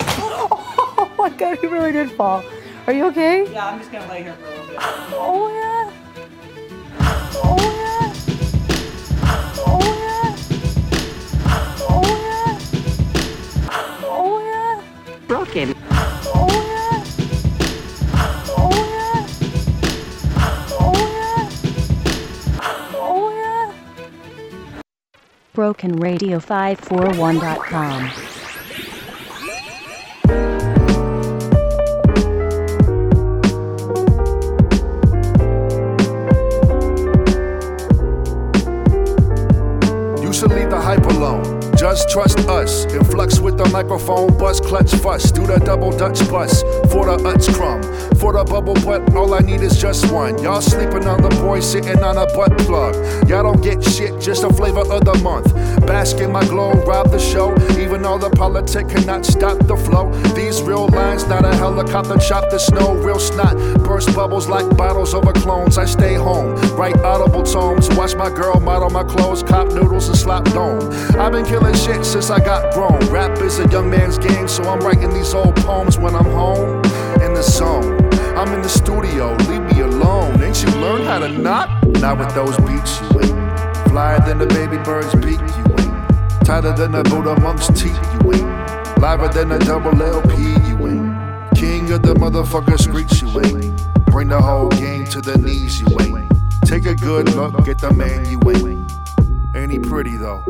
Oh 0.00 1.12
my 1.18 1.28
god, 1.28 1.58
he 1.58 1.66
really 1.66 1.92
did 1.92 2.10
fall. 2.12 2.42
Are 2.86 2.94
you 2.94 3.04
okay? 3.08 3.52
Yeah, 3.52 3.68
I'm 3.68 3.78
just 3.80 3.92
gonna 3.92 4.08
lay 4.10 4.22
here 4.22 4.32
for 4.32 4.46
a 4.46 4.50
little 4.50 4.66
bit. 4.66 4.78
Oh 4.80 5.48
yeah. 5.60 5.92
Oh 7.44 7.58
yeah. 7.82 8.14
Oh 9.68 9.80
yeah. 10.00 10.36
Oh 11.92 12.12
yeah. 12.28 12.58
Oh 14.16 14.38
yeah. 14.48 15.18
Broken. 15.28 15.74
Oh 15.90 16.48
yeah. 16.50 16.73
BrokenRadio541.com. 25.54 28.43
Just 41.94 42.10
trust 42.10 42.40
us. 42.48 42.86
Influx 42.86 43.38
with 43.38 43.56
the 43.56 43.68
microphone, 43.68 44.36
buzz, 44.36 44.60
clutch, 44.60 44.92
fuss. 44.96 45.30
Do 45.30 45.46
the 45.46 45.60
double 45.60 45.96
Dutch 45.96 46.28
bus 46.28 46.62
for 46.90 47.06
the 47.06 47.16
Utz 47.22 47.54
crumb. 47.54 47.82
For 48.16 48.32
the 48.32 48.42
bubble 48.42 48.74
butt, 48.74 49.14
all 49.14 49.32
I 49.32 49.38
need 49.38 49.60
is 49.60 49.80
just 49.80 50.10
one. 50.10 50.42
Y'all 50.42 50.60
sleeping 50.60 51.06
on 51.06 51.22
the 51.22 51.28
boy 51.28 51.60
sitting 51.60 52.02
on 52.02 52.16
a 52.16 52.26
butt 52.34 52.58
plug. 52.66 52.96
Y'all 53.28 53.44
don't 53.44 53.62
get 53.62 53.80
shit, 53.84 54.20
just 54.20 54.42
a 54.42 54.52
flavor 54.52 54.80
of 54.80 55.04
the 55.04 55.14
month. 55.22 55.54
Bask 55.86 56.18
in 56.18 56.32
my 56.32 56.44
glow, 56.46 56.72
rob 56.82 57.12
the 57.12 57.18
show. 57.20 57.54
Even 57.78 58.02
though 58.02 58.18
the 58.18 58.30
politic 58.30 58.88
cannot 58.88 59.24
stop 59.24 59.64
the 59.64 59.76
flow. 59.76 60.10
These 60.34 60.62
real 60.62 60.88
lines, 60.88 61.28
not 61.28 61.44
a 61.44 61.54
helicopter, 61.54 62.18
chop 62.18 62.50
the 62.50 62.58
snow. 62.58 62.94
Real 62.94 63.20
snot, 63.20 63.54
burst 63.84 64.12
bubbles 64.16 64.48
like 64.48 64.68
bottles 64.76 65.14
over 65.14 65.32
clones. 65.32 65.78
I 65.78 65.84
stay 65.84 66.14
home, 66.14 66.56
write 66.74 66.98
audible 67.02 67.44
tomes. 67.44 67.88
Watch 67.90 68.16
my 68.16 68.30
girl 68.30 68.58
model 68.58 68.90
my 68.90 69.04
clothes, 69.04 69.44
cop 69.44 69.68
noodles 69.68 70.08
and 70.08 70.18
slop 70.18 70.44
dome. 70.46 70.82
I've 71.16 71.30
been 71.30 71.44
killing 71.44 71.74
shit 71.84 72.04
since 72.04 72.30
I 72.30 72.38
got 72.38 72.72
grown. 72.72 72.98
Rap 73.10 73.38
is 73.38 73.58
a 73.58 73.68
young 73.68 73.90
man's 73.90 74.18
game, 74.18 74.48
so 74.48 74.62
I'm 74.64 74.80
writing 74.80 75.12
these 75.12 75.34
old 75.34 75.54
poems 75.56 75.98
when 75.98 76.14
I'm 76.14 76.24
home 76.24 76.82
in 77.20 77.34
the 77.34 77.42
zone. 77.42 78.02
I'm 78.36 78.52
in 78.54 78.62
the 78.62 78.68
studio, 78.68 79.34
leave 79.48 79.62
me 79.62 79.80
alone. 79.82 80.42
Ain't 80.42 80.62
you 80.62 80.70
learned 80.80 81.04
how 81.04 81.18
to 81.18 81.28
not? 81.28 81.86
Not 82.00 82.18
with 82.18 82.34
those 82.34 82.56
beats, 82.58 83.00
you 83.02 83.20
ain't. 83.20 83.88
Flyer 83.88 84.18
than 84.20 84.38
the 84.38 84.46
baby 84.46 84.78
bird's 84.78 85.14
beak, 85.16 85.40
you 85.40 85.64
ain't. 85.78 86.44
Tighter 86.44 86.72
than 86.72 86.94
a 86.94 87.02
Buddha 87.02 87.38
monk's 87.40 87.68
teeth, 87.68 88.00
you 88.14 88.32
ain't. 88.32 88.98
Liver 88.98 89.28
than 89.28 89.52
a 89.52 89.58
double 89.58 90.00
LP, 90.00 90.36
you 90.68 90.76
ain't. 90.88 91.54
King 91.54 91.92
of 91.92 92.02
the 92.02 92.14
motherfucker 92.14 92.78
screech 92.78 93.20
you 93.20 93.28
ain't. 93.40 94.06
Bring 94.06 94.28
the 94.28 94.40
whole 94.40 94.68
game 94.70 95.04
to 95.06 95.20
the 95.20 95.36
knees, 95.38 95.80
you 95.80 95.88
ain't. 96.00 96.32
Take 96.64 96.86
a 96.86 96.94
good 96.94 97.34
look, 97.34 97.64
get 97.64 97.78
the 97.78 97.92
man 97.92 98.24
you 98.30 98.40
ain't. 98.50 98.90
Ain't 99.54 99.70
he 99.70 99.78
pretty 99.78 100.16
though? 100.16 100.42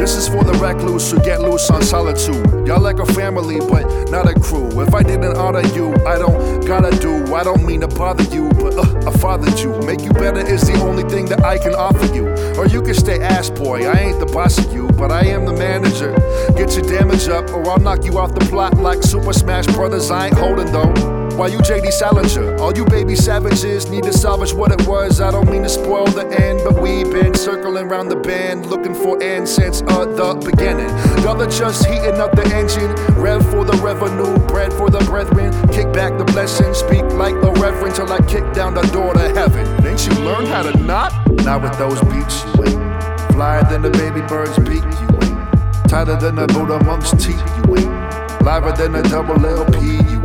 This 0.00 0.16
is 0.16 0.28
for 0.28 0.42
the 0.42 0.54
recluse 0.54 1.10
who 1.10 1.20
get 1.20 1.42
loose 1.42 1.68
on 1.68 1.82
solitude. 1.82 2.66
Y'all 2.66 2.80
like 2.80 2.98
a 3.00 3.04
family, 3.04 3.58
but 3.58 3.84
not 4.10 4.26
a 4.26 4.32
crew. 4.40 4.80
If 4.80 4.94
I 4.94 5.02
didn't 5.02 5.36
honor 5.36 5.60
you, 5.76 5.92
I 6.06 6.16
don't 6.16 6.66
gotta 6.66 6.98
do. 6.98 7.34
I 7.34 7.44
don't 7.44 7.66
mean 7.66 7.82
to 7.82 7.86
bother 7.86 8.24
you, 8.34 8.48
but 8.48 8.78
uh, 8.78 9.10
I 9.10 9.12
fathered 9.18 9.58
you. 9.58 9.78
Make 9.82 10.00
you 10.00 10.10
better 10.14 10.40
is 10.40 10.62
the 10.62 10.80
only 10.80 11.02
thing 11.02 11.26
that 11.26 11.44
I 11.44 11.58
can 11.58 11.74
offer 11.74 12.06
you. 12.14 12.28
Or 12.58 12.66
you 12.66 12.80
can 12.80 12.94
stay 12.94 13.20
ass 13.20 13.50
boy. 13.50 13.86
I 13.86 13.98
ain't 13.98 14.20
the 14.20 14.32
boss 14.32 14.56
of 14.56 14.72
you, 14.72 14.88
but 14.88 15.12
I 15.12 15.26
am 15.26 15.44
the 15.44 15.52
manager. 15.52 16.14
Get 16.56 16.74
your 16.76 16.88
damage 16.88 17.28
up, 17.28 17.50
or 17.50 17.68
I'll 17.68 17.78
knock 17.78 18.02
you 18.06 18.16
off 18.16 18.32
the 18.32 18.46
plot 18.46 18.78
like 18.78 19.02
Super 19.02 19.34
Smash 19.34 19.66
Brothers. 19.66 20.10
I 20.10 20.28
ain't 20.28 20.38
holding 20.38 20.72
though. 20.72 21.19
Why 21.40 21.46
you 21.46 21.56
JD 21.60 21.90
Salinger? 21.90 22.60
All 22.60 22.76
you 22.76 22.84
baby 22.84 23.16
savages 23.16 23.88
need 23.88 24.02
to 24.02 24.12
salvage 24.12 24.52
what 24.52 24.78
it 24.78 24.86
was. 24.86 25.22
I 25.22 25.30
don't 25.30 25.50
mean 25.50 25.62
to 25.62 25.70
spoil 25.70 26.04
the 26.04 26.26
end, 26.38 26.60
but 26.62 26.78
we've 26.82 27.10
been 27.10 27.34
circling 27.34 27.86
around 27.86 28.10
the 28.10 28.16
bend 28.16 28.66
looking 28.66 28.92
for 28.92 29.22
end 29.22 29.48
since 29.48 29.80
uh, 29.80 30.04
the 30.04 30.34
beginning. 30.34 30.90
Y'all 31.24 31.40
are 31.40 31.48
just 31.48 31.86
heating 31.86 32.20
up 32.20 32.32
the 32.36 32.44
engine. 32.54 32.92
Rev 33.18 33.42
for 33.50 33.64
the 33.64 33.72
revenue, 33.82 34.36
bread 34.48 34.70
for 34.74 34.90
the 34.90 34.98
brethren. 35.06 35.50
Kick 35.68 35.90
back 35.94 36.18
the 36.18 36.26
blessing, 36.26 36.74
speak 36.74 37.04
like 37.14 37.36
a 37.36 37.52
reverend 37.52 37.94
till 37.94 38.12
I 38.12 38.18
kick 38.28 38.52
down 38.52 38.74
the 38.74 38.82
door 38.92 39.14
to 39.14 39.32
heaven. 39.32 39.64
Ain't 39.86 40.06
you 40.06 40.12
learned 40.22 40.48
how 40.48 40.62
to 40.62 40.76
knock? 40.76 41.10
Not 41.42 41.62
with 41.62 41.78
those 41.78 42.02
beats, 42.12 42.44
you 42.44 42.64
ain't. 42.64 43.32
Flyer 43.32 43.64
than 43.64 43.80
the 43.80 43.88
baby 43.88 44.20
bird's 44.28 44.58
beak, 44.58 44.84
you 44.84 45.08
ain't. 45.24 45.88
Tighter 45.88 46.16
than 46.16 46.34
the 46.34 46.46
Buddha 46.48 46.84
monk's 46.84 47.12
teeth, 47.12 47.40
you 47.64 47.76
ain't. 47.76 48.44
Liver 48.44 48.72
than 48.72 48.94
a 48.94 49.02
double 49.04 49.40
LP, 49.46 49.80
you. 50.10 50.19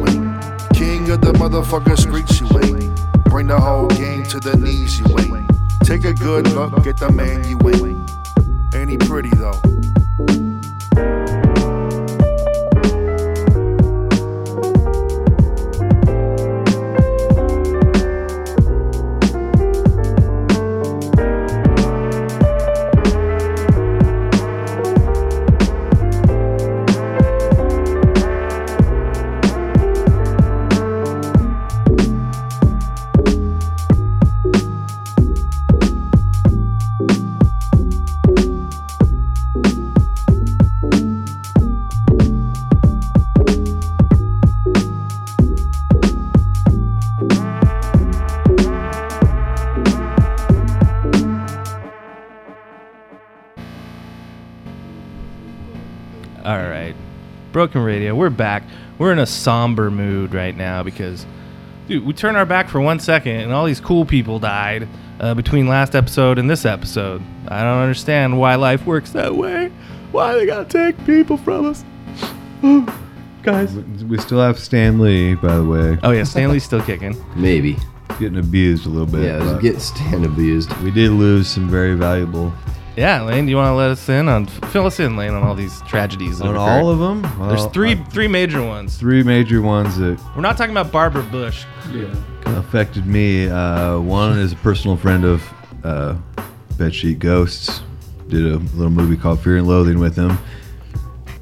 King 1.05 1.13
of 1.13 1.21
the 1.21 1.33
motherfucker 1.33 1.95
streets, 1.99 2.39
you 2.39 2.47
ain't. 2.57 3.25
Bring 3.25 3.45
the 3.45 3.59
whole 3.59 3.85
game 3.89 4.23
to 4.23 4.39
the 4.39 4.57
knees, 4.57 4.99
you 4.99 5.05
ain't. 5.19 5.47
Take 5.83 6.03
a 6.03 6.13
good 6.13 6.47
look, 6.53 6.87
at 6.87 6.97
the 6.97 7.11
man 7.11 7.47
you 7.47 7.59
ain't. 7.69 8.09
Ain't 8.73 8.89
he 8.89 8.97
pretty 8.97 9.29
though? 9.29 9.74
We're 58.25 58.31
back. 58.31 58.63
We're 58.97 59.11
in 59.11 59.19
a 59.19 59.27
somber 59.27 59.91
mood 59.91 60.33
right 60.33 60.57
now 60.57 60.81
because, 60.81 61.27
dude, 61.87 62.03
we 62.03 62.11
turned 62.11 62.37
our 62.37 62.45
back 62.47 62.69
for 62.69 62.81
one 62.81 62.99
second 62.99 63.35
and 63.35 63.53
all 63.53 63.65
these 63.65 63.79
cool 63.79 64.03
people 64.03 64.39
died 64.39 64.87
uh, 65.19 65.35
between 65.35 65.67
last 65.67 65.93
episode 65.93 66.39
and 66.39 66.49
this 66.49 66.65
episode. 66.65 67.21
I 67.47 67.61
don't 67.61 67.83
understand 67.83 68.39
why 68.39 68.55
life 68.55 68.83
works 68.87 69.11
that 69.11 69.35
way. 69.35 69.71
Why 70.11 70.33
they 70.33 70.47
gotta 70.47 70.65
take 70.65 71.05
people 71.05 71.37
from 71.37 71.67
us? 71.67 71.85
Guys. 73.43 73.75
We 73.75 74.17
still 74.17 74.39
have 74.39 74.57
Stan 74.57 74.97
Lee, 74.97 75.35
by 75.35 75.57
the 75.57 75.63
way. 75.63 75.99
Oh, 76.01 76.09
yeah, 76.09 76.23
Stan 76.23 76.49
Lee's 76.49 76.63
still 76.63 76.81
kicking. 76.81 77.15
Maybe. 77.35 77.77
Getting 78.19 78.39
abused 78.39 78.87
a 78.87 78.89
little 78.89 79.05
bit. 79.05 79.21
Yeah, 79.21 79.37
but 79.37 79.59
get 79.59 79.79
Stan 79.81 80.25
abused. 80.25 80.75
We 80.77 80.89
did 80.89 81.11
lose 81.11 81.47
some 81.47 81.69
very 81.69 81.93
valuable. 81.93 82.51
Yeah, 82.97 83.23
Lane, 83.23 83.45
do 83.45 83.49
you 83.49 83.57
want 83.57 83.71
to 83.71 83.75
let 83.75 83.91
us 83.91 84.07
in 84.07 84.29
on 84.29 84.45
fill 84.45 84.85
us 84.85 85.01
in, 85.01 85.17
Lane, 85.17 85.33
on 85.33 85.43
all 85.43 85.53
these 85.53 85.81
tragedies? 85.81 86.39
that 86.39 86.47
On 86.47 86.53
have 86.55 86.61
all 86.61 86.89
of 86.89 86.99
them? 86.99 87.21
There's 87.49 87.65
three 87.67 87.95
three 88.05 88.27
major 88.29 88.63
ones. 88.65 88.95
Three 88.97 89.21
major 89.21 89.61
ones 89.61 89.97
that 89.97 90.17
We're 90.33 90.41
not 90.41 90.55
talking 90.57 90.71
about 90.71 90.91
Barbara 90.93 91.23
Bush. 91.23 91.65
Yeah. 91.91 92.05
affected 92.45 93.05
me. 93.05 93.49
Uh, 93.49 93.99
one 93.99 94.39
is 94.39 94.53
a 94.53 94.55
personal 94.57 94.95
friend 94.95 95.25
of 95.25 95.43
uh, 95.83 96.15
Bedsheet 96.77 97.19
Ghosts. 97.19 97.81
Did 98.29 98.45
a 98.45 98.57
little 98.57 98.89
movie 98.89 99.17
called 99.17 99.41
Fear 99.41 99.57
and 99.57 99.67
Loathing 99.67 99.99
with 99.99 100.15
him. 100.15 100.37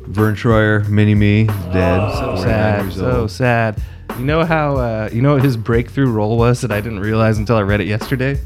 Vern 0.08 0.36
Troyer, 0.36 0.88
Mini 0.90 1.16
Me, 1.16 1.46
dead. 1.46 2.12
So 2.14 2.36
49 2.36 2.38
sad, 2.44 2.82
years 2.84 2.96
so 2.96 3.22
old. 3.22 3.32
sad. 3.32 3.82
You 4.18 4.26
know 4.26 4.44
how 4.44 4.78
uh, 4.78 5.10
you 5.14 5.22
know 5.22 5.36
what 5.36 5.44
his 5.44 5.56
breakthrough 5.56 6.10
role 6.10 6.36
was 6.36 6.62
that 6.62 6.72
I 6.72 6.82
didn't 6.82 7.00
realize 7.00 7.38
until 7.38 7.56
I 7.58 7.62
read 7.62 7.80
it 7.80 7.88
yesterday. 7.88 8.40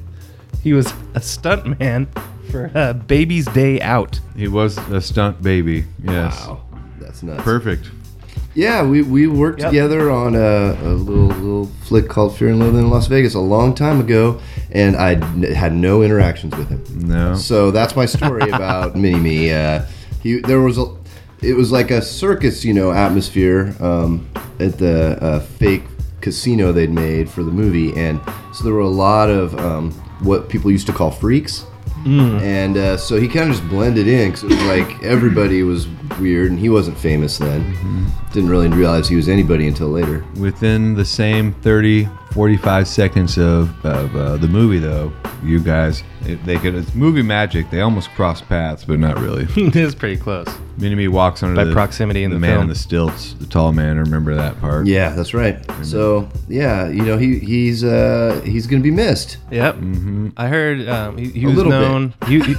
He 0.61 0.73
was 0.73 0.87
a 1.15 1.19
stuntman 1.19 2.07
for 2.51 2.71
uh, 2.75 2.93
Baby's 2.93 3.45
Day 3.47 3.79
Out. 3.81 4.19
He 4.35 4.47
was 4.47 4.77
a 4.77 5.01
stunt 5.01 5.41
baby. 5.41 5.85
Yes. 6.03 6.47
Wow, 6.47 6.61
that's 6.99 7.23
nuts. 7.23 7.43
Perfect. 7.43 7.89
Yeah, 8.55 8.83
we, 8.83 9.03
we 9.03 9.27
worked 9.27 9.59
Yep. 9.59 9.69
together 9.69 10.09
on 10.09 10.33
a, 10.35 10.39
a 10.39 10.93
little 10.93 11.27
little 11.27 11.65
flick 11.83 12.09
called 12.09 12.35
Fear 12.35 12.49
and 12.49 12.59
Loathing 12.59 12.79
in 12.85 12.89
Las 12.89 13.05
Vegas 13.07 13.35
a 13.35 13.39
long 13.39 13.75
time 13.75 13.99
ago, 13.99 14.39
and 14.71 14.95
I 14.95 15.13
n- 15.13 15.43
had 15.43 15.73
no 15.73 16.01
interactions 16.01 16.55
with 16.55 16.67
him. 16.69 16.83
No. 17.07 17.35
So 17.35 17.69
that's 17.69 17.95
my 17.95 18.05
story 18.07 18.49
about 18.49 18.95
Mini 18.95 19.19
Me. 19.19 19.51
Uh, 19.51 19.83
he 20.23 20.39
there 20.39 20.59
was 20.61 20.79
a, 20.79 20.85
it 21.43 21.53
was 21.55 21.71
like 21.71 21.91
a 21.91 22.01
circus, 22.01 22.65
you 22.65 22.73
know, 22.73 22.91
atmosphere 22.91 23.75
um, 23.79 24.27
at 24.59 24.79
the 24.79 25.19
uh, 25.23 25.39
fake 25.41 25.83
casino 26.21 26.71
they'd 26.71 26.89
made 26.89 27.29
for 27.29 27.43
the 27.43 27.51
movie, 27.51 27.93
and 27.95 28.19
so 28.55 28.63
there 28.63 28.73
were 28.73 28.79
a 28.79 28.87
lot 28.87 29.29
of 29.29 29.55
um, 29.59 29.91
what 30.21 30.49
people 30.49 30.71
used 30.71 30.87
to 30.87 30.93
call 30.93 31.11
freaks. 31.11 31.63
And 32.05 32.77
uh, 32.77 32.97
so 32.97 33.17
he 33.19 33.27
kind 33.27 33.49
of 33.49 33.57
just 33.57 33.67
blended 33.69 34.07
in 34.07 34.29
because 34.31 34.43
it 34.43 34.47
was 34.49 34.63
like 34.63 35.03
everybody 35.03 35.63
was 35.63 35.87
weird, 36.19 36.51
and 36.51 36.59
he 36.59 36.69
wasn't 36.69 36.97
famous 36.97 37.37
then. 37.37 37.63
Didn't 38.37 38.51
really 38.51 38.67
realize 38.67 39.09
he 39.09 39.15
was 39.15 39.29
anybody 39.29 39.67
until 39.67 39.87
later. 39.87 40.23
Within 40.39 40.93
the 40.93 41.03
same 41.03 41.53
30, 41.63 42.07
45 42.33 42.87
seconds 42.87 43.35
of, 43.39 43.83
of 43.83 44.15
uh, 44.15 44.37
the 44.37 44.47
movie, 44.47 44.77
though, 44.77 45.11
you 45.41 45.59
guys, 45.59 46.03
it, 46.21 46.45
they 46.45 46.59
could, 46.59 46.75
it's 46.75 46.93
movie 46.93 47.23
magic. 47.23 47.71
They 47.71 47.81
almost 47.81 48.11
cross 48.11 48.39
paths, 48.41 48.85
but 48.85 48.99
not 48.99 49.17
really. 49.17 49.47
it 49.57 49.75
is 49.75 49.95
pretty 49.95 50.17
close. 50.17 50.47
Mini 50.77 50.93
Me 50.93 51.07
walks 51.07 51.41
under 51.41 51.55
By 51.55 51.63
the, 51.63 51.73
proximity 51.73 52.23
in 52.23 52.29
the 52.29 52.37
man 52.37 52.51
film. 52.51 52.61
on 52.61 52.67
the 52.67 52.75
stilts, 52.75 53.33
the 53.33 53.47
tall 53.47 53.73
man. 53.73 53.97
I 53.97 54.01
remember 54.01 54.35
that 54.35 54.59
part. 54.61 54.85
Yeah, 54.85 55.09
that's 55.09 55.33
right. 55.33 55.59
So 55.83 56.29
yeah, 56.47 56.87
you 56.87 57.01
know 57.01 57.17
he 57.17 57.39
he's 57.39 57.83
uh, 57.83 58.39
he's 58.45 58.67
gonna 58.67 58.83
be 58.83 58.91
missed. 58.91 59.37
Yep. 59.49 59.75
Mm-hmm. 59.75 60.29
I 60.37 60.47
heard 60.47 60.87
um, 60.87 61.17
he, 61.17 61.29
he 61.29 61.45
was 61.47 61.55
little 61.55 61.71
known. 61.71 62.13
He, 62.27 62.41
he, 62.41 62.55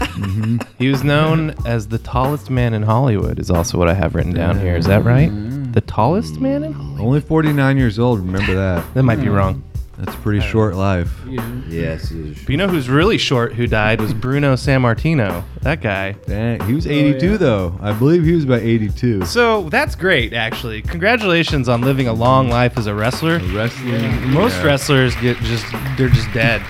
he 0.79 0.89
was 0.89 1.05
known 1.05 1.55
as 1.65 1.87
the 1.87 1.99
tallest 1.99 2.51
man 2.51 2.75
in 2.75 2.83
Hollywood. 2.83 3.39
Is 3.39 3.53
also 3.53 3.79
what 3.79 3.89
I 3.89 3.95
have 3.95 4.17
written 4.17 4.35
down 4.35 4.59
here. 4.59 4.77
Is 4.77 4.87
that 4.87 5.05
right? 5.05 5.31
The 5.79 5.83
tallest 5.83 6.41
man 6.41 6.65
in 6.65 6.73
Hollywood. 6.73 7.01
Only 7.01 7.21
49 7.21 7.77
years 7.77 8.01
old. 8.01 8.19
Remember 8.19 8.53
that. 8.53 8.95
That 8.95 9.05
might 9.05 9.21
be 9.21 9.29
wrong. 9.29 9.63
That's 9.97 10.13
a 10.13 10.19
pretty 10.19 10.41
short 10.41 10.75
life. 10.75 11.21
Yes. 11.69 12.11
But 12.11 12.49
you 12.49 12.57
know 12.57 12.67
who's 12.67 12.89
really 12.89 13.17
short 13.17 13.55
who 13.55 13.69
died 13.69 14.01
was 14.01 14.13
Bruno 14.13 14.55
Sammartino. 14.55 15.45
That 15.63 15.81
guy. 15.81 16.17
Dang, 16.27 16.59
he 16.67 16.73
was 16.73 16.89
82 16.89 17.39
though. 17.39 17.79
I 17.81 17.93
believe 17.93 18.25
he 18.25 18.33
was 18.33 18.43
about 18.43 18.63
82. 18.63 19.27
So 19.27 19.69
that's 19.69 19.95
great, 19.95 20.33
actually. 20.33 20.83
Congratulations 20.83 21.69
on 21.69 21.83
living 21.83 22.09
a 22.09 22.13
long 22.13 22.49
life 22.49 22.77
as 22.77 22.89
a 22.89 22.95
wrestler. 22.95 23.39
Wrestling. 23.53 24.33
Most 24.33 24.57
yeah. 24.57 24.65
wrestlers 24.65 25.15
get 25.21 25.37
just 25.37 25.65
they're 25.97 26.09
just 26.09 26.33
dead. 26.33 26.61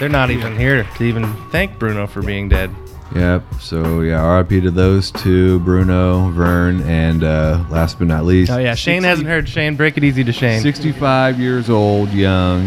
They're 0.00 0.08
not 0.08 0.32
even 0.32 0.56
here 0.56 0.82
to 0.82 1.04
even 1.04 1.32
thank 1.50 1.78
Bruno 1.78 2.08
for 2.08 2.20
being 2.20 2.48
dead. 2.48 2.74
Yep. 3.14 3.42
So 3.60 4.00
yeah, 4.00 4.36
RIP 4.36 4.48
to 4.64 4.70
those 4.70 5.10
two, 5.10 5.60
Bruno, 5.60 6.30
Vern, 6.30 6.82
and 6.82 7.22
uh, 7.24 7.64
last 7.70 7.98
but 7.98 8.08
not 8.08 8.24
least. 8.24 8.50
Oh 8.50 8.58
yeah, 8.58 8.74
Shane 8.74 9.04
hasn't 9.04 9.28
heard 9.28 9.48
Shane. 9.48 9.76
Break 9.76 9.96
it 9.96 10.04
easy 10.04 10.24
to 10.24 10.32
Shane. 10.32 10.60
65 10.60 11.38
years 11.40 11.70
old, 11.70 12.10
young, 12.12 12.66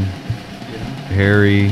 Harry 1.10 1.72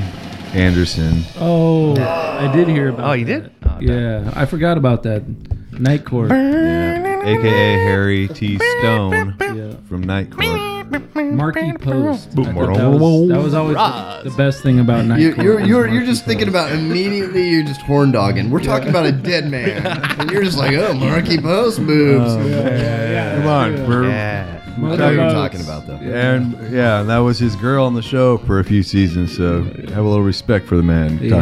Anderson. 0.53 1.21
Oh, 1.39 1.95
I 1.97 2.51
did 2.53 2.67
hear 2.67 2.89
about. 2.89 3.09
Oh, 3.09 3.13
you 3.13 3.25
did? 3.25 3.51
that. 3.61 3.81
yeah, 3.81 4.31
I 4.35 4.45
forgot 4.45 4.77
about 4.77 5.03
that. 5.03 5.23
Night 5.71 6.05
Court. 6.05 6.29
Yeah. 6.31 7.21
AKA 7.23 7.83
Harry 7.83 8.27
T. 8.29 8.57
Stone 8.79 9.35
Yeah. 9.39 9.75
from 9.87 10.01
Night 10.01 10.31
Court. 10.31 10.76
Markie 11.15 11.73
Post. 11.73 12.29
I 12.31 12.43
thought 12.43 12.75
that, 12.75 12.89
was, 12.89 13.29
that 13.29 13.39
was 13.43 13.53
always 13.53 13.75
the, 13.75 14.29
the 14.29 14.35
best 14.37 14.63
thing 14.63 14.79
about 14.79 15.05
Night 15.05 15.19
You, 15.19 15.33
Court. 15.33 15.45
you're 15.45 15.59
you're, 15.59 15.87
you're 15.87 15.87
Markie 15.87 16.05
just 16.05 16.25
thinking 16.25 16.47
about 16.47 16.71
immediately. 16.71 17.49
You're 17.49 17.63
just 17.63 17.81
horn 17.81 18.11
dogging. 18.11 18.49
We're 18.49 18.63
talking 18.63 18.89
about 18.89 19.05
a 19.05 19.11
dead 19.11 19.49
man, 19.49 19.85
and 20.19 20.31
you're 20.31 20.43
just 20.43 20.57
like, 20.57 20.73
oh, 20.75 20.93
Markie 20.93 21.37
Post 21.39 21.79
moves. 21.79 22.33
Oh, 22.33 23.37
Come 23.37 23.47
on, 23.47 23.87
we're, 23.87 24.09
Yeah. 24.09 24.56
I 24.77 24.95
know 24.95 25.09
you're 25.09 25.29
talking 25.31 25.61
about 25.61 25.87
though. 25.87 25.95
and 25.95 26.53
yeah, 26.71 27.03
that 27.03 27.17
was 27.19 27.39
his 27.39 27.55
girl 27.55 27.85
on 27.85 27.93
the 27.93 28.01
show 28.01 28.37
for 28.39 28.59
a 28.59 28.63
few 28.63 28.83
seasons. 28.83 29.35
So 29.35 29.63
have 29.63 29.97
a 30.05 30.07
little 30.07 30.23
respect 30.23 30.67
for 30.67 30.77
the 30.77 30.83
man. 30.83 31.17
Yeah, 31.21 31.41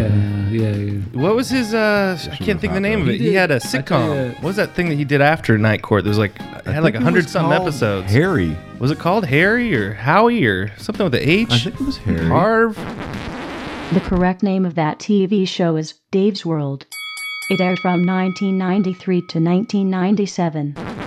yeah, 0.49 0.75
yeah. 0.75 0.99
What 1.13 1.35
was 1.35 1.49
his? 1.49 1.73
uh 1.73 2.17
I 2.31 2.35
can't 2.37 2.59
think 2.61 2.71
of 2.71 2.75
the 2.75 2.79
name 2.79 3.01
of 3.01 3.09
it. 3.09 3.19
He, 3.19 3.29
He 3.29 3.33
had 3.33 3.51
a 3.51 3.59
did- 3.59 3.65
I 3.67 3.81
sitcom. 3.81 4.33
What 4.35 4.43
was 4.43 4.55
that 4.55 4.73
thing 4.75 4.89
that 4.89 4.95
he 4.95 5.03
did 5.05 5.21
after 5.21 5.57
Night 5.57 5.81
Court? 5.81 6.03
There 6.03 6.09
was 6.11 6.17
like 6.17 6.35
it 6.39 6.65
had 6.67 6.83
like 6.83 6.95
a 6.95 7.01
hundred 7.01 7.25
was 7.25 7.31
something 7.31 7.51
episodes. 7.61 8.11
Harry. 8.11 8.55
Was 8.79 8.91
it 8.91 8.99
called 8.99 9.25
Harry 9.25 9.75
or 9.75 9.93
Howie 9.93 10.45
or 10.45 10.75
something 10.77 11.03
with 11.03 11.13
the 11.13 11.29
H? 11.29 11.47
I 11.51 11.57
think 11.59 11.79
it 11.79 11.85
was 11.85 11.97
Harry. 11.97 12.27
Harv. 12.27 12.75
The 13.93 14.01
correct 14.01 14.41
name 14.43 14.65
of 14.65 14.75
that 14.75 14.97
TV 14.99 15.47
show 15.47 15.75
is 15.75 15.93
Dave's 16.11 16.45
World. 16.45 16.85
It 17.51 17.61
aired 17.61 17.77
from 17.79 18.05
1993 18.05 19.21
to 19.21 19.39
1997. 19.39 21.04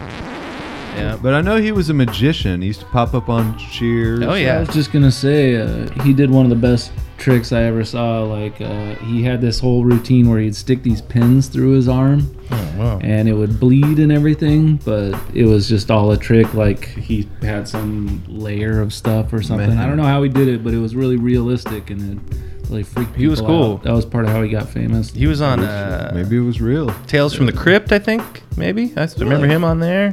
Yeah. 0.99 1.19
But 1.21 1.35
I 1.35 1.41
know 1.41 1.57
he 1.57 1.73
was 1.73 1.91
a 1.91 1.95
magician. 1.95 2.61
He 2.61 2.69
used 2.69 2.81
to 2.81 2.87
pop 2.87 3.15
up 3.15 3.29
on 3.29 3.57
Cheers. 3.59 4.23
Oh 4.25 4.35
yeah. 4.35 4.57
I 4.57 4.61
was 4.61 4.69
just 4.71 4.93
gonna 4.93 5.13
say 5.13 5.57
uh, 5.57 5.89
he 6.03 6.13
did 6.13 6.31
one 6.31 6.45
of 6.45 6.51
the 6.51 6.57
best 6.57 6.93
tricks 7.19 7.53
I 7.53 7.63
ever 7.63 7.85
saw. 7.85 8.23
Like 8.23 8.61
uh, 8.61 8.95
he 8.97 9.23
had 9.23 9.41
this 9.41 9.59
whole 9.59 9.85
routine 9.85 10.29
where 10.31 10.39
he'd 10.41 10.55
stick 10.57 10.83
these 10.83 11.03
pins 11.03 11.49
through 11.49 11.73
his 11.73 11.89
arm, 11.89 12.35
Oh, 12.51 12.75
wow. 12.79 12.99
and 13.03 13.29
it 13.29 13.33
would 13.35 13.59
bleed 13.59 13.99
and 13.99 14.13
everything, 14.13 14.77
but 14.85 15.19
it 15.35 15.45
was 15.45 15.69
just 15.69 15.91
all 15.91 16.11
a 16.13 16.17
trick. 16.17 16.55
Like 16.55 16.87
he 16.87 17.29
had 17.43 17.67
some 17.69 18.23
layer 18.29 18.81
of 18.81 18.93
stuff 18.93 19.33
or 19.33 19.43
something. 19.43 19.71
Man. 19.71 19.79
I 19.79 19.87
don't 19.87 19.97
know 19.97 20.05
how 20.05 20.23
he 20.23 20.29
did 20.29 20.47
it, 20.49 20.63
but 20.63 20.73
it 20.75 20.79
was 20.79 20.95
really 20.95 21.17
realistic 21.17 21.91
and 21.91 22.19
it 22.31 22.39
really 22.71 22.83
freaked 22.85 23.11
people 23.13 23.21
He 23.23 23.29
was 23.29 23.41
cool. 23.41 23.75
out. 23.75 23.83
That 23.83 23.95
was 23.95 24.05
part 24.05 24.25
of 24.27 24.31
how 24.31 24.43
he 24.43 24.49
got 24.51 24.69
famous. 24.69 25.11
He 25.11 25.27
was 25.27 25.41
on 25.41 25.61
uh, 25.61 26.13
Maybe 26.15 26.37
it 26.37 26.41
was 26.41 26.61
real. 26.61 26.89
Tales 27.07 27.35
from 27.35 27.47
the 27.47 27.53
Crypt, 27.53 27.91
I 27.93 27.99
think. 27.99 28.43
Maybe 28.57 28.93
I 28.97 29.07
still 29.07 29.25
remember 29.25 29.47
him 29.49 29.65
on 29.65 29.81
there. 29.81 30.13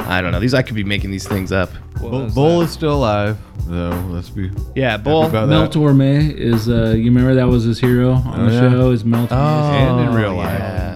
I 0.00 0.20
don't 0.20 0.32
know. 0.32 0.40
These 0.40 0.54
I 0.54 0.62
could 0.62 0.74
be 0.76 0.84
making 0.84 1.10
these 1.10 1.26
things 1.28 1.52
up. 1.52 1.70
Bull, 2.00 2.28
Bull 2.30 2.62
is 2.62 2.70
still 2.70 2.94
alive, 2.94 3.36
though. 3.66 3.90
Let's 4.10 4.30
be 4.30 4.50
Yeah, 4.74 4.92
happy 4.92 5.02
Bull. 5.04 5.26
about 5.26 5.48
Mel 5.48 5.62
that. 5.62 5.72
Torme 5.72 6.32
is 6.34 6.68
uh, 6.68 6.94
you 6.96 7.06
remember 7.06 7.34
that 7.34 7.48
was 7.48 7.64
his 7.64 7.78
hero 7.80 8.12
on 8.12 8.40
Oh, 8.40 8.46
the 8.46 8.52
yeah. 8.52 8.70
show 8.70 8.90
is 8.90 9.04
Mel 9.04 9.26
Torme. 9.26 9.32
Oh, 9.32 9.74
And 10.00 10.08
in 10.08 10.14
real 10.14 10.34
life. 10.34 10.58
yeah. 10.58 10.94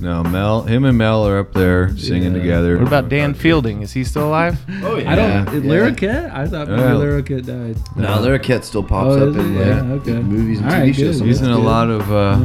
No, 0.00 0.22
Mel, 0.22 0.62
him 0.62 0.84
and 0.84 0.96
Mel 0.96 1.26
are 1.26 1.40
up 1.40 1.52
there 1.52 1.96
singing 1.96 2.32
Yeah. 2.34 2.40
together. 2.40 2.78
What 2.78 2.86
about 2.86 3.08
Dan 3.08 3.34
Fielding? 3.34 3.82
Is 3.82 3.92
he 3.92 4.04
still 4.04 4.28
alive? 4.28 4.58
Oh 4.82 4.96
yeah. 4.96 5.12
I 5.12 5.14
don't. 5.16 5.30
Yeah. 5.46 5.52
Is 5.52 5.62
Larroquette? 5.64 6.32
I 6.34 6.46
thought 6.46 6.68
maybe 6.68 6.82
Yeah. 6.82 6.90
Larroquette 6.92 7.46
died. 7.46 7.76
No, 7.96 8.06
Larroquette 8.18 8.62
still 8.64 8.82
pops 8.84 9.16
Oh, 9.16 9.22
up 9.30 9.36
is 9.36 9.36
in 9.36 9.54
Yeah, 9.54 9.82
like, 9.82 10.00
okay. 10.02 10.12
movies 10.20 10.58
and 10.60 10.66
All 10.68 10.72
TV 10.72 10.80
right, 10.80 10.94
shows. 10.94 11.18
good. 11.20 11.26
He's 11.26 11.40
in 11.40 11.50
a 11.50 11.54
That's 11.54 11.64
lot 11.64 11.90
of 11.90 12.12
uh, 12.12 12.38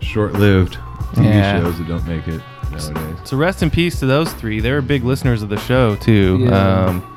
short-lived 0.00 0.78
TV 1.14 1.24
Yeah. 1.26 1.60
shows 1.60 1.78
that 1.78 1.88
don't 1.88 2.06
make 2.06 2.26
it 2.28 2.40
nowadays. 2.72 3.16
So 3.24 3.36
rest 3.36 3.62
in 3.62 3.70
peace 3.70 3.98
to 4.00 4.06
those 4.06 4.32
three. 4.34 4.60
They 4.60 4.70
were 4.72 4.82
big 4.82 5.04
listeners 5.04 5.42
of 5.42 5.48
the 5.48 5.58
show 5.58 5.96
too. 5.96 6.38
Yeah. 6.40 6.86
Um, 6.86 7.11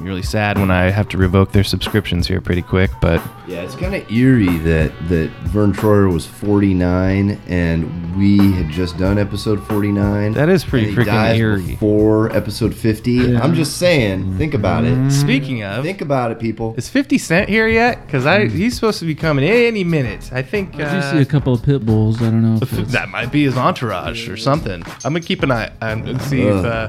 really 0.00 0.22
sad 0.22 0.58
when 0.58 0.70
I 0.70 0.90
have 0.90 1.08
to 1.10 1.18
revoke 1.18 1.52
their 1.52 1.64
subscriptions 1.64 2.26
here 2.26 2.40
pretty 2.40 2.62
quick. 2.62 2.90
But 3.00 3.22
Yeah, 3.46 3.62
it's 3.62 3.74
kind 3.76 3.94
of 3.94 4.10
eerie 4.10 4.56
that 4.58 4.92
that 5.08 5.30
Vern 5.44 5.72
Troyer 5.72 6.12
was 6.12 6.26
49 6.26 7.40
and 7.48 8.16
we 8.16 8.38
had 8.52 8.68
just 8.70 8.98
done 8.98 9.18
episode 9.18 9.62
49. 9.66 10.32
That 10.32 10.48
is 10.48 10.64
pretty 10.64 10.88
and 10.88 10.96
he 10.96 11.02
freaking 11.02 11.06
dies 11.06 11.38
eerie. 11.38 11.66
Before 11.66 12.34
episode 12.34 12.74
50. 12.74 13.12
Yeah. 13.12 13.40
I'm 13.42 13.54
just 13.54 13.78
saying, 13.78 14.36
think 14.38 14.54
about 14.54 14.84
it. 14.84 15.10
Speaking 15.10 15.62
of, 15.62 15.84
think 15.84 16.00
about 16.00 16.30
it, 16.32 16.38
people. 16.38 16.74
is 16.76 16.88
50 16.88 17.18
Cent 17.18 17.48
here 17.48 17.68
yet? 17.68 18.04
Because 18.06 18.26
I 18.26 18.46
he's 18.48 18.74
supposed 18.74 18.98
to 19.00 19.06
be 19.06 19.14
coming 19.14 19.44
any 19.44 19.84
minute. 19.84 20.30
I 20.32 20.42
think. 20.42 20.74
I 20.74 20.78
do 20.78 20.84
Uh, 20.84 21.12
see 21.12 21.18
a 21.20 21.24
couple 21.24 21.52
of 21.54 21.62
pit 21.62 21.84
bulls. 21.84 22.20
I 22.20 22.26
don't 22.30 22.42
know 22.42 22.58
if 22.60 22.70
that 22.92 23.08
might 23.08 23.30
be 23.32 23.44
his 23.44 23.56
entourage 23.56 24.28
or 24.28 24.36
something. 24.36 24.82
I'm 25.04 25.12
gonna 25.12 25.20
keep 25.20 25.42
an 25.42 25.50
eye 25.52 25.70
on 25.82 26.06
and 26.08 26.20
see 26.22 26.42
if 26.42 26.64
uh, 26.64 26.88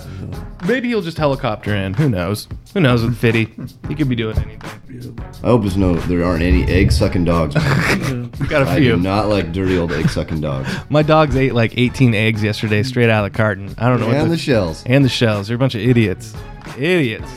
maybe 0.67 0.87
he'll 0.89 1.01
just 1.01 1.17
helicopter 1.17 1.75
in. 1.75 1.93
Who 1.95 2.09
knows? 2.09 2.47
Who 2.73 2.79
knows 2.79 3.03
with 3.03 3.17
Fitty? 3.17 3.49
He 3.89 3.95
could 3.95 4.07
be 4.07 4.15
doing 4.15 4.37
anything. 4.37 4.61
I 5.43 5.47
hope 5.47 5.61
there's 5.61 5.75
no 5.77 5.95
there 5.95 6.23
aren't 6.23 6.43
any 6.43 6.63
egg 6.65 6.91
sucking 6.91 7.25
dogs. 7.25 7.55
We've 7.59 8.49
got 8.49 8.61
a 8.67 8.69
I 8.69 8.79
few. 8.79 8.95
do 8.95 8.97
not 9.01 9.27
like 9.27 9.51
dirty 9.51 9.77
old 9.77 9.91
egg 9.91 10.09
sucking 10.09 10.39
dogs. 10.41 10.69
My 10.89 11.01
dogs 11.01 11.35
ate 11.35 11.53
like 11.53 11.77
18 11.77 12.13
eggs 12.13 12.41
yesterday, 12.43 12.83
straight 12.83 13.09
out 13.09 13.25
of 13.25 13.31
the 13.31 13.37
carton. 13.37 13.73
I 13.77 13.89
don't 13.89 13.99
know. 13.99 14.07
what 14.07 14.15
And 14.15 14.31
the 14.31 14.37
shells. 14.37 14.83
And 14.85 15.03
the 15.03 15.09
shells. 15.09 15.47
They're 15.47 15.55
a 15.55 15.59
bunch 15.59 15.75
of 15.75 15.81
idiots. 15.81 16.33
Idiots. 16.77 17.29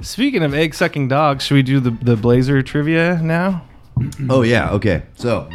Speaking 0.00 0.42
of 0.42 0.54
egg 0.54 0.74
sucking 0.74 1.08
dogs, 1.08 1.44
should 1.44 1.54
we 1.54 1.62
do 1.62 1.78
the 1.80 1.90
the 1.90 2.16
Blazer 2.16 2.62
trivia 2.62 3.20
now? 3.22 3.64
Oh 4.30 4.42
yeah, 4.42 4.70
okay. 4.70 5.02
So, 5.16 5.50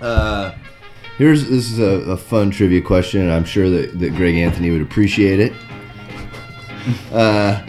uh, 0.00 0.52
here's 1.18 1.48
this 1.48 1.70
is 1.70 1.78
a, 1.78 2.10
a 2.10 2.16
fun 2.16 2.50
trivia 2.50 2.82
question, 2.82 3.20
and 3.22 3.30
I'm 3.32 3.44
sure 3.44 3.70
that, 3.70 3.98
that 4.00 4.14
Greg 4.16 4.34
Anthony 4.36 4.70
would 4.72 4.82
appreciate 4.82 5.38
it. 5.38 5.52
Uh, 7.12 7.64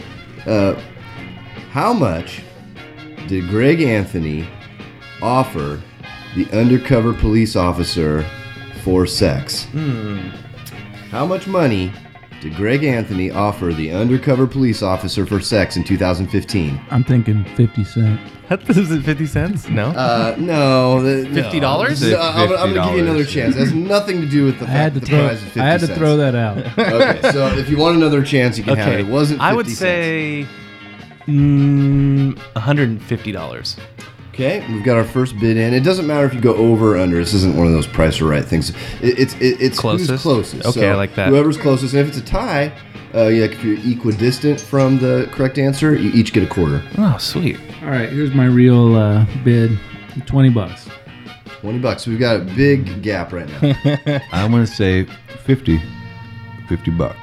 uh, 0.45 0.73
how 1.71 1.93
much 1.93 2.41
did 3.27 3.49
Greg 3.49 3.81
Anthony 3.81 4.47
offer 5.21 5.81
the 6.35 6.45
undercover 6.51 7.13
police 7.13 7.55
officer 7.55 8.25
for 8.83 9.05
sex? 9.05 9.65
Hmm. 9.65 10.29
How 11.09 11.25
much 11.25 11.47
money 11.47 11.91
did 12.45 12.55
Greg 12.55 12.83
Anthony 12.83 13.31
offer 13.31 13.73
the 13.73 13.91
undercover 13.91 14.45
police 14.45 14.83
officer 14.83 15.25
for 15.25 15.39
sex 15.39 15.77
in 15.77 15.83
2015? 15.83 16.79
I'm 16.91 17.03
thinking 17.03 17.43
50 17.55 17.83
Cent. 17.83 18.19
Is 18.69 18.91
it 18.91 19.01
50 19.01 19.25
cents? 19.25 19.67
No. 19.67 19.85
Uh, 19.87 20.35
no. 20.37 21.01
the- 21.01 21.27
$50? 21.27 21.59
No, 22.11 22.19
I'm, 22.21 22.51
I'm 22.51 22.73
gonna 22.75 22.87
give 22.91 22.97
you 22.99 23.03
another 23.03 23.25
chance. 23.25 23.55
It 23.55 23.59
has 23.61 23.73
nothing 23.73 24.21
to 24.21 24.27
do 24.29 24.45
with 24.45 24.59
the 24.59 24.65
I 24.65 24.69
had 24.69 24.93
fact 24.93 24.93
to 24.93 24.99
that 24.99 24.99
the 24.99 25.05
throw. 25.07 25.25
prize 25.27 25.37
is 25.39 25.43
50 25.45 25.59
I 25.59 25.65
had 25.65 25.79
to 25.79 25.85
cents. 25.87 25.97
throw 25.97 26.17
that 26.17 26.35
out. 26.35 26.57
okay, 26.77 27.31
so 27.31 27.47
if 27.57 27.67
you 27.67 27.77
want 27.77 27.95
another 27.97 28.23
chance, 28.23 28.59
you 28.59 28.63
can 28.63 28.77
have 28.77 28.93
it. 28.93 28.99
It 28.99 29.07
wasn't. 29.07 29.39
50 29.39 29.43
I 29.49 29.53
would 29.53 29.65
cents. 29.65 29.79
say 29.79 30.47
mm, 31.25 32.33
$150. 32.55 33.79
Okay, 34.35 34.65
we've 34.67 34.83
got 34.83 34.97
our 34.97 35.05
first 35.05 35.39
bid 35.39 35.55
in. 35.55 35.73
It 35.73 35.85
doesn't 35.85 36.05
matter 36.05 36.25
if 36.25 36.33
you 36.33 36.41
go 36.41 36.55
over 36.55 36.95
or 36.95 36.97
under. 36.97 37.15
This 37.17 37.33
isn't 37.33 37.55
one 37.55 37.67
of 37.67 37.71
those 37.71 37.87
price 37.87 38.19
or 38.19 38.25
right 38.25 38.43
things. 38.43 38.71
It, 39.01 39.17
it's 39.17 39.33
it, 39.35 39.61
it's 39.61 39.79
who's 39.79 40.07
Closest? 40.07 40.23
closest. 40.23 40.65
Okay, 40.65 40.81
So 40.81 40.91
I 40.91 40.95
like 40.95 41.15
that. 41.15 41.29
Whoever's 41.29 41.55
closest, 41.55 41.93
and 41.93 42.01
if 42.01 42.09
it's 42.09 42.17
a 42.17 42.21
tie, 42.29 42.65
uh, 43.13 43.27
yeah, 43.27 43.45
if 43.45 43.63
you're 43.63 43.77
equidistant 43.77 44.59
from 44.59 44.99
the 44.99 45.29
correct 45.31 45.57
answer, 45.57 45.95
you 45.95 46.11
each 46.11 46.33
get 46.33 46.43
a 46.43 46.47
quarter. 46.47 46.83
Oh, 46.97 47.15
sweet. 47.17 47.57
All 47.81 47.87
right, 47.87 48.09
here's 48.09 48.33
my 48.33 48.45
real 48.47 48.95
uh, 48.95 49.25
bid. 49.45 49.79
20 50.25 50.49
bucks. 50.49 50.89
20 51.61 51.79
bucks. 51.79 52.05
We've 52.05 52.19
got 52.19 52.35
a 52.35 52.43
big 52.43 53.01
gap 53.01 53.31
right 53.31 53.47
now. 53.47 54.21
I'm 54.33 54.51
going 54.51 54.65
to 54.65 54.71
say 54.71 55.05
50. 55.45 55.81
50 56.67 56.91
bucks. 56.91 57.17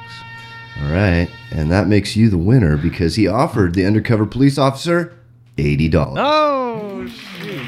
All 0.81 0.91
right, 0.91 1.29
and 1.51 1.71
that 1.71 1.87
makes 1.87 2.15
you 2.15 2.31
the 2.31 2.39
winner 2.39 2.75
because 2.75 3.13
he 3.15 3.27
offered 3.27 3.75
the 3.75 3.85
undercover 3.85 4.25
police 4.25 4.57
officer 4.57 5.13
eighty 5.57 5.89
dollars. 5.89 6.17
Oh, 6.19 7.07
shoot. 7.07 7.61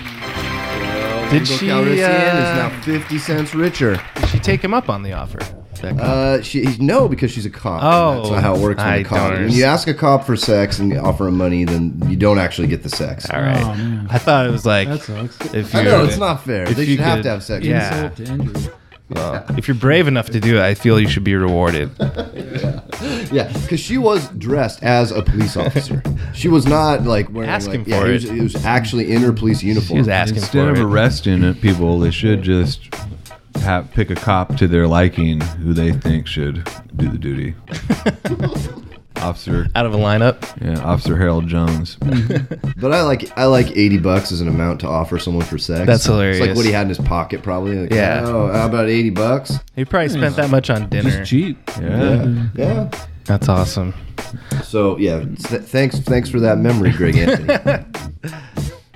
Did 1.32 1.48
she, 1.48 1.68
Calrissian 1.68 1.96
is 1.98 2.04
uh, 2.04 2.70
now 2.70 2.82
fifty 2.82 3.18
cents 3.18 3.54
richer. 3.56 4.00
Did 4.16 4.30
she 4.30 4.40
take 4.40 4.64
him 4.64 4.74
up 4.74 4.90
on 4.90 5.04
the 5.04 5.14
offer? 5.14 5.40
Uh, 5.84 6.42
she 6.42 6.64
no, 6.80 7.08
because 7.08 7.30
she's 7.32 7.46
a 7.46 7.50
cop. 7.50 7.82
Oh, 7.84 8.16
that's 8.18 8.30
not 8.32 8.42
how 8.44 8.56
it 8.56 8.60
works 8.60 8.78
with 8.78 8.86
I 8.88 8.96
a 8.98 9.04
cop. 9.04 9.34
When 9.34 9.52
you 9.52 9.66
ask 9.66 9.88
a 9.88 9.94
cop 9.94 10.24
for 10.26 10.36
sex 10.36 10.80
and 10.80 10.92
you 10.92 10.98
offer 11.00 11.28
him 11.28 11.38
money, 11.38 11.64
then 11.64 12.02
you 12.10 12.16
don't 12.16 12.40
actually 12.40 12.68
get 12.70 12.82
the 12.82 12.90
sex. 12.90 13.30
All 13.30 13.42
right. 13.42 13.62
Oh, 13.62 13.76
man. 13.76 14.08
I 14.10 14.18
thought 14.18 14.48
it 14.48 14.52
was 14.52 14.66
like 14.66 14.88
That 14.88 15.02
sucks. 15.02 15.54
if 15.54 15.76
I 15.76 15.80
you 15.82 15.86
know 15.90 16.06
it's 16.06 16.18
not 16.18 16.44
fair. 16.44 16.64
if 16.64 16.76
They 16.76 16.86
you 16.86 16.96
should 16.96 17.04
have 17.04 17.18
could- 17.18 17.24
to 17.24 17.30
have 17.30 17.44
sex. 17.44 17.66
Yeah. 17.66 18.06
Insult 18.06 18.16
to 18.16 18.24
injury. 18.34 18.74
Well, 19.10 19.46
if 19.58 19.68
you're 19.68 19.76
brave 19.76 20.08
enough 20.08 20.32
to 20.32 20.40
do 20.40 20.58
it, 20.58 20.62
I 20.64 20.74
feel 20.74 21.00
you 21.00 21.08
should 21.08 21.24
be 21.24 21.36
rewarded. 21.36 21.92
Yeah, 22.00 22.80
because 23.30 23.80
she 23.80 23.98
was 23.98 24.28
dressed 24.30 24.84
as 24.84 25.12
a 25.12 25.22
police 25.22 25.56
officer. 25.58 26.02
she 26.34 26.48
was 26.48 26.66
not 26.66 27.04
like 27.04 27.30
wearing 27.32 27.50
Asking 27.50 27.80
like, 27.80 27.88
yeah, 27.88 28.00
for 28.00 28.08
it. 28.08 28.14
Was, 28.14 28.26
it. 28.26 28.38
it 28.38 28.42
was 28.44 28.66
actually 28.66 29.12
in 29.12 29.22
her 29.22 29.34
police 29.34 29.64
uniform. 29.64 29.98
She 29.98 30.00
was 30.00 30.08
asking 30.08 30.38
Instead 30.38 30.66
for 30.66 30.72
of 30.72 30.78
it. 30.78 30.84
arresting 30.84 31.44
uh, 31.44 31.54
people, 31.62 32.00
they 32.00 32.12
should 32.12 32.42
just 32.42 32.94
have 33.58 33.90
pick 33.92 34.10
a 34.10 34.16
cop 34.16 34.56
to 34.58 34.68
their 34.68 34.88
liking 34.88 35.40
who 35.42 35.74
they 35.74 35.92
think 35.94 36.28
should 36.28 36.68
do 36.96 37.10
the 37.10 37.18
duty. 37.18 37.56
Officer 39.18 39.68
out 39.76 39.86
of 39.86 39.94
a 39.94 39.98
lineup. 39.98 40.44
Yeah, 40.62 40.80
Officer 40.84 41.18
Harold 41.18 41.48
Jones. 41.48 41.98
But 42.78 42.94
I 42.94 43.02
like 43.04 43.36
I 43.38 43.46
like 43.46 43.72
eighty 43.72 43.98
bucks 43.98 44.32
as 44.32 44.42
an 44.42 44.48
amount 44.48 44.82
to 44.82 44.88
offer 44.88 45.18
someone 45.18 45.46
for 45.46 45.58
sex. 45.58 45.88
That's 45.88 46.08
It's 46.08 46.40
like 46.40 46.56
what 46.56 46.66
he 46.66 46.72
had 46.72 46.84
in 46.84 46.90
his 46.90 47.00
pocket, 47.00 47.42
probably. 47.42 47.78
Like, 47.78 47.94
Yeah. 47.94 48.24
Oh, 48.26 48.52
how 48.52 48.66
about 48.66 48.90
eighty 48.90 49.10
bucks? 49.10 49.58
He 49.76 49.86
probably 49.86 50.10
spent 50.10 50.36
hmm. 50.36 50.42
that 50.42 50.50
much 50.50 50.70
on 50.70 50.90
dinner. 50.90 51.10
Just 51.10 51.30
cheap. 51.30 51.58
Yeah. 51.80 52.48
Yeah. 52.56 52.92
That's 53.24 53.50
awesome. 53.50 53.94
So 54.64 54.98
yeah, 54.98 55.20
th- 55.20 55.64
thanks 55.64 56.00
thanks 56.00 56.30
for 56.30 56.40
that 56.42 56.58
memory, 56.58 56.92
Greg 56.92 57.18
Anthony. 57.18 57.86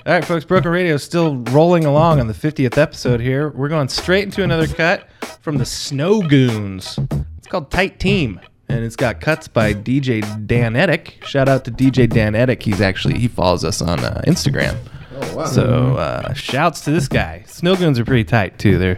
All 0.06 0.16
right, 0.16 0.26
folks, 0.26 0.46
Broken 0.46 0.72
Radio 0.72 0.96
is 0.96 1.04
still 1.04 1.38
rolling 1.52 1.86
along 1.86 2.20
on 2.20 2.28
the 2.28 2.34
50th 2.34 2.78
episode 2.78 3.20
here. 3.20 3.50
We're 3.50 3.70
going 3.70 3.90
straight 3.90 4.24
into 4.24 4.44
another 4.44 4.66
cut 4.66 5.08
from 5.42 5.58
the 5.58 5.66
Snow 5.66 6.22
Goons. 6.22 6.98
It's 7.38 7.48
called 7.48 7.70
Tight 7.70 8.00
Team, 8.00 8.40
and 8.70 8.84
it's 8.86 8.96
got 8.96 9.20
cuts 9.20 9.48
by 9.48 9.74
DJ 9.74 10.22
Dan 10.48 10.74
Edick. 10.74 11.24
Shout 11.26 11.50
out 11.50 11.66
to 11.66 11.72
DJ 11.72 12.08
Dan 12.10 12.34
Edick. 12.34 12.62
He's 12.64 12.82
actually, 12.82 13.18
he 13.20 13.28
follows 13.28 13.64
us 13.66 13.82
on 13.82 14.00
uh, 14.00 14.22
Instagram. 14.28 14.78
Oh, 15.22 15.36
wow. 15.38 15.46
So 15.46 15.96
uh, 15.96 16.34
shouts 16.34 16.82
to 16.82 16.92
this 16.92 17.08
guy. 17.08 17.44
Snow 17.48 17.76
Goons 17.76 17.98
are 18.00 18.06
pretty 18.06 18.24
tight, 18.24 18.58
too. 18.60 18.78
They're, 18.78 18.98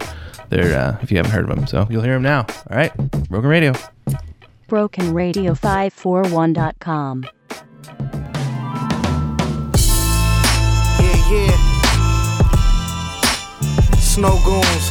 they're 0.50 0.78
uh, 0.78 0.98
if 1.02 1.10
you 1.12 1.18
haven't 1.18 1.32
heard 1.32 1.50
of 1.50 1.56
them. 1.56 1.66
So 1.68 1.88
you'll 1.90 2.04
hear 2.04 2.14
them 2.14 2.24
now. 2.24 2.46
All 2.70 2.78
right, 2.78 2.96
Broken 3.30 3.50
Radio. 3.50 3.74
BrokenRadio541.com. 4.70 7.26
Yeah, 11.00 11.32
yeah. 11.32 11.56
Snow 14.00 14.38
goons. 14.46 14.86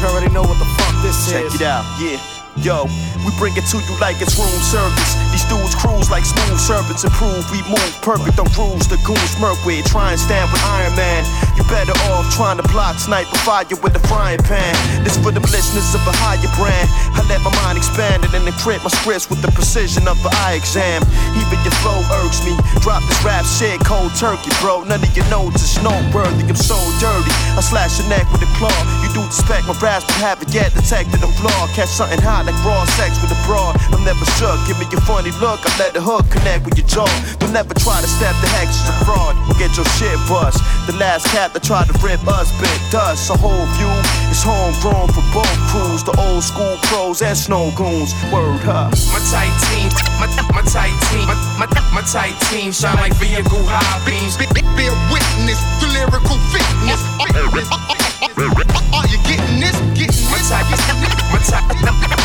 You 0.00 0.06
already 0.06 0.30
know 0.32 0.42
what 0.42 0.58
the 0.58 0.64
fuck 0.76 0.94
this 1.02 1.30
Check 1.30 1.44
is. 1.46 1.54
it 1.56 1.62
out, 1.62 1.84
yeah. 2.00 2.18
Yo, 2.62 2.86
we 3.24 3.30
bring 3.38 3.56
it 3.56 3.64
to 3.66 3.78
you 3.78 4.00
like 4.00 4.20
it's 4.20 4.36
room 4.36 4.48
service. 4.48 5.27
Dudes 5.48 5.74
cruise 5.74 6.10
like 6.10 6.24
smooth 6.24 6.60
serpents 6.60 7.04
improve. 7.04 7.44
We 7.50 7.64
move 7.68 7.92
perfect 8.04 8.38
on 8.38 8.48
rules. 8.56 8.88
The 8.88 9.00
goons 9.04 9.32
smirk 9.36 9.56
with. 9.64 9.84
Try 9.88 10.12
and 10.12 10.20
stand 10.20 10.52
with 10.52 10.62
Iron 10.64 10.94
Man. 10.96 11.24
You 11.56 11.64
better 11.72 11.96
off 12.12 12.28
trying 12.36 12.60
to 12.60 12.66
block 12.68 13.00
sniper 13.00 13.36
fire 13.42 13.64
with 13.82 13.96
a 13.96 14.02
frying 14.08 14.40
pan. 14.44 14.76
This 15.04 15.16
for 15.16 15.32
the 15.32 15.40
listeners 15.40 15.92
of 15.96 16.04
a 16.06 16.14
higher 16.20 16.40
brand. 16.56 16.88
I 17.16 17.24
let 17.28 17.40
my 17.40 17.52
mind 17.64 17.78
expand 17.78 18.24
and 18.24 18.44
print 18.60 18.82
my 18.84 18.90
scripts 18.90 19.28
with 19.30 19.40
the 19.40 19.50
precision 19.52 20.06
of 20.08 20.20
an 20.24 20.32
eye 20.44 20.60
exam. 20.60 21.02
Even 21.36 21.58
your 21.64 21.74
flow 21.80 22.00
irks 22.20 22.44
me. 22.44 22.52
Drop 22.84 23.02
this 23.08 23.20
rap 23.24 23.44
shit 23.44 23.80
cold 23.84 24.12
turkey, 24.16 24.52
bro. 24.60 24.84
None 24.84 25.00
of 25.00 25.12
your 25.16 25.26
notes 25.32 25.64
is 25.64 25.80
noteworthy. 25.82 26.44
I'm 26.44 26.56
so 26.56 26.76
dirty. 27.00 27.32
I 27.56 27.62
slash 27.64 27.98
your 27.98 28.08
neck 28.08 28.28
with 28.32 28.44
a 28.44 28.50
claw. 28.60 28.74
You 29.00 29.08
do 29.16 29.22
suspect 29.32 29.64
my 29.68 29.76
raps, 29.80 30.04
but 30.04 30.20
haven't 30.20 30.52
yet 30.52 30.74
detected 30.74 31.24
a 31.24 31.30
flaw. 31.40 31.68
Catch 31.72 31.92
something 31.92 32.20
hot 32.20 32.44
like 32.44 32.58
raw 32.64 32.84
sex 33.00 33.16
with 33.22 33.32
a 33.32 33.40
broad. 33.46 33.76
I'm 33.94 34.04
never 34.04 34.24
shook. 34.36 34.58
Give 34.66 34.78
me 34.78 34.86
your 34.90 35.00
funny 35.02 35.30
look. 35.40 35.62
I 35.62 35.70
let 35.78 35.94
the 35.94 36.02
hook 36.02 36.26
connect 36.30 36.64
with 36.66 36.76
your 36.78 36.86
jaw. 36.86 37.10
Don't 37.38 37.52
never 37.52 37.74
try 37.74 38.00
to 38.00 38.10
step 38.10 38.34
the 38.42 38.50
hex 38.58 38.74
is 38.74 38.88
a 38.90 38.96
fraud. 39.06 39.34
Or 39.48 39.54
get 39.58 39.74
your 39.78 39.86
shit 39.98 40.18
bust. 40.26 40.62
The 40.86 40.94
last 40.98 41.26
cat 41.30 41.54
that 41.54 41.62
tried 41.62 41.86
to 41.88 41.94
rip 42.02 42.22
us 42.26 42.50
bit 42.60 42.78
dust. 42.90 43.30
A 43.30 43.36
whole 43.38 43.66
view 43.78 43.90
is 44.30 44.42
homegrown 44.42 45.10
for 45.14 45.24
both 45.34 45.58
crews. 45.70 46.02
The 46.02 46.14
old 46.18 46.42
school 46.42 46.76
pros 46.90 47.22
and 47.22 47.36
snow 47.36 47.70
goons. 47.78 48.14
Word 48.30 48.62
up. 48.66 48.94
My 49.14 49.22
tight 49.30 49.54
team, 49.70 49.88
my, 50.18 50.26
my 50.54 50.62
tight 50.66 50.94
team, 51.10 51.26
my, 51.26 51.36
my, 51.58 51.66
my 51.94 52.02
tight 52.02 52.36
team 52.50 52.72
shine 52.72 52.98
like 52.98 53.14
vehicle 53.16 53.62
high 53.66 53.98
beams. 54.04 54.36
Bear 54.38 54.94
witness 55.10 55.60
to 55.82 55.86
lyrical 55.94 56.38
fitness. 56.50 57.00
Are 57.18 59.06
you 59.06 59.18
getting 59.26 59.60
this? 59.60 59.76
Getting 59.94 60.30
My 60.30 60.38
tight, 60.46 60.66
my 60.70 61.38
tight, 61.42 61.64
my, 61.82 61.90
my, 62.08 62.17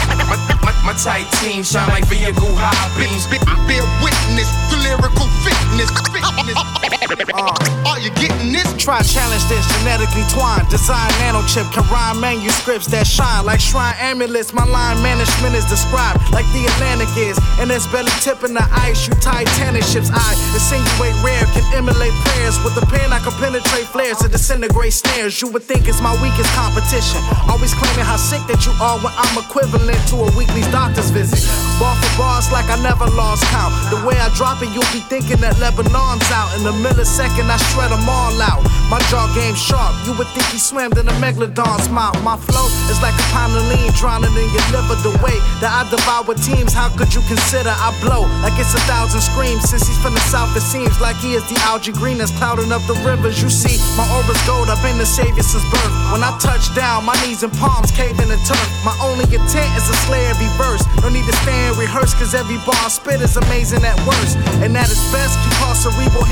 my 0.83 0.93
tight 0.93 1.31
team 1.39 1.63
shine 1.63 1.87
like 1.89 2.05
vehicle 2.07 2.53
high 2.55 2.89
beams. 2.99 3.25
Bear 3.67 3.83
witness 4.03 4.49
to 4.69 4.75
lyrical 4.83 5.27
fitness. 5.43 7.02
Uh, 7.13 7.53
are 7.85 7.99
you 7.99 8.09
getting 8.17 8.51
this? 8.51 8.65
Try 8.81 9.01
challenge 9.03 9.43
substance 9.43 9.67
genetically 9.79 10.23
twined. 10.31 10.67
Design 10.69 11.09
nanochip 11.21 11.67
can 11.73 11.83
rhyme 11.91 12.19
manuscripts 12.19 12.87
that 12.87 13.05
shine 13.07 13.45
like 13.45 13.59
shrine 13.59 13.95
amulets. 13.99 14.53
My 14.53 14.65
line 14.65 15.01
management 15.03 15.55
is 15.55 15.65
described 15.65 16.19
like 16.31 16.45
the 16.53 16.65
Atlantic 16.75 17.09
is. 17.17 17.37
And 17.59 17.71
it's 17.71 17.87
belly 17.87 18.11
tipping 18.21 18.53
the 18.53 18.65
ice. 18.71 19.07
You 19.07 19.13
Titanic 19.21 19.83
ships. 19.83 20.09
I 20.11 20.33
insinuate 20.53 21.15
rare 21.23 21.45
can 21.53 21.65
emulate 21.73 22.13
prayers. 22.25 22.57
With 22.63 22.75
a 22.77 22.85
pen, 22.85 23.11
I 23.13 23.19
can 23.19 23.33
penetrate 23.39 23.87
flares 23.87 24.17
to 24.19 24.27
disintegrate 24.27 24.93
snares. 24.93 25.41
You 25.41 25.49
would 25.51 25.63
think 25.63 25.87
it's 25.87 26.01
my 26.01 26.13
weakest 26.21 26.49
competition. 26.55 27.21
Always 27.47 27.73
claiming 27.73 28.05
how 28.05 28.17
sick 28.17 28.41
that 28.47 28.65
you 28.65 28.73
are 28.81 28.97
when 28.99 29.13
I'm 29.15 29.35
equivalent 29.37 29.99
to 30.11 30.15
a 30.23 30.29
weekly 30.37 30.63
doctor's 30.71 31.09
visit. 31.11 31.39
Bar 31.79 31.95
for 31.95 32.11
bars 32.17 32.51
like 32.51 32.67
I 32.69 32.77
never 32.81 33.05
lost 33.13 33.43
count. 33.53 33.73
The 33.89 33.99
way 34.05 34.15
I 34.17 34.29
drop 34.35 34.61
it, 34.61 34.69
you'll 34.73 34.93
be 34.93 35.03
thinking 35.07 35.39
that 35.41 35.57
Lebanon's 35.61 36.27
out. 36.31 36.49
In 36.57 36.63
a 37.03 37.05
millisecond, 37.05 37.51
I 37.51 37.57
shred 37.71 37.91
them 37.91 38.07
all 38.07 38.41
out. 38.41 38.63
My 38.89 38.99
jaw 39.11 39.27
game 39.35 39.55
sharp. 39.55 39.91
You 40.07 40.15
would 40.17 40.27
think 40.31 40.47
he 40.47 40.57
swam 40.57 40.91
in 40.93 41.07
a 41.07 41.15
megalodon's 41.19 41.89
mouth. 41.89 42.15
My 42.23 42.37
flow 42.37 42.67
is 42.87 42.99
like 43.01 43.15
a 43.15 43.27
pound 43.35 43.55
of 43.55 43.63
lean 43.67 43.91
drowning 43.99 44.31
in 44.31 44.47
your 44.51 44.65
liver. 44.71 44.95
The 45.03 45.15
way 45.19 45.35
that 45.59 45.71
I 45.71 45.83
devour 45.89 46.35
teams, 46.35 46.71
how 46.73 46.89
could 46.95 47.11
you 47.13 47.21
consider 47.27 47.71
I 47.71 47.91
blow 47.99 48.23
like 48.43 48.55
it's 48.59 48.73
a 48.73 48.83
thousand 48.87 49.21
screams? 49.21 49.67
Since 49.67 49.87
he's 49.87 49.99
from 49.99 50.13
the 50.13 50.23
south, 50.31 50.55
it 50.55 50.63
seems 50.63 50.99
like 51.01 51.17
he 51.17 51.35
is 51.35 51.43
the 51.49 51.59
algae 51.67 51.91
green 51.91 52.17
that's 52.19 52.31
clouding 52.37 52.71
up 52.71 52.83
the 52.87 52.95
rivers. 53.03 53.41
You 53.41 53.49
see, 53.49 53.75
my 53.97 54.07
aura's 54.15 54.39
gold. 54.47 54.69
I've 54.69 54.81
been 54.83 54.97
the 54.97 55.07
savior 55.07 55.43
since 55.43 55.65
birth. 55.71 55.93
When 56.13 56.23
I 56.23 56.31
touch 56.39 56.71
down, 56.75 57.03
my 57.03 57.15
knees 57.25 57.43
and 57.43 57.51
palms 57.59 57.91
cave 57.91 58.15
in 58.19 58.29
the 58.29 58.39
turf. 58.47 58.67
My 58.85 58.95
only 59.01 59.25
intent 59.27 59.71
is 59.75 59.85
to 59.89 59.95
slay 60.07 60.23
every 60.29 60.49
verse. 60.55 60.85
No 61.01 61.09
need 61.09 61.25
to 61.25 61.35
stand 61.43 61.75
rehearse, 61.75 62.13
cause 62.13 62.33
every 62.37 62.57
bar 62.63 62.77
I 62.79 62.89
spit 62.89 63.19
is 63.21 63.35
amazing 63.35 63.83
at 63.83 63.97
worst. 64.05 64.37
And 64.63 64.77
at 64.77 64.87
its 64.87 65.03
best, 65.11 65.35
you 65.43 65.51
call 65.59 65.73
cerebral 65.75 66.23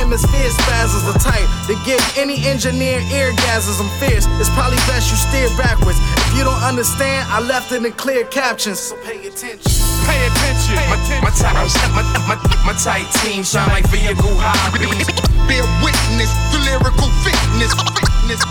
hemisphere 0.52 0.88
spasms 0.88 1.04
the 1.14 1.20
type 1.20 1.48
to 1.68 1.76
give 1.86 2.02
any 2.18 2.46
engineer 2.48 3.00
eargasms. 3.12 3.80
I'm 3.80 3.90
fierce. 4.00 4.26
It's 4.40 4.50
probably 4.50 4.78
best 4.88 5.10
you 5.12 5.18
steer 5.18 5.50
backwards. 5.58 5.98
If 6.28 6.38
you 6.38 6.44
don't 6.44 6.62
understand, 6.64 7.28
I 7.30 7.40
left 7.42 7.72
it 7.72 7.84
in 7.84 7.92
clear 7.94 8.26
captions. 8.26 8.80
So 8.80 8.96
pay 9.04 9.20
attention. 9.28 9.62
Pay 10.06 10.20
attention. 10.28 10.76
My, 10.90 10.98
my, 11.22 11.32
tight, 11.32 11.54
my, 11.96 12.04
my, 12.28 12.36
my 12.66 12.74
tight 12.74 13.08
team 13.22 13.44
shine 13.44 13.70
like 13.70 13.88
vehicle 13.90 14.36
high 14.40 14.72
beams. 14.78 15.08
Bear 15.48 15.64
witness 15.84 16.32
to 16.52 16.58
lyrical 16.66 17.10
fitness. 17.24 17.72
fitness. 17.96 18.42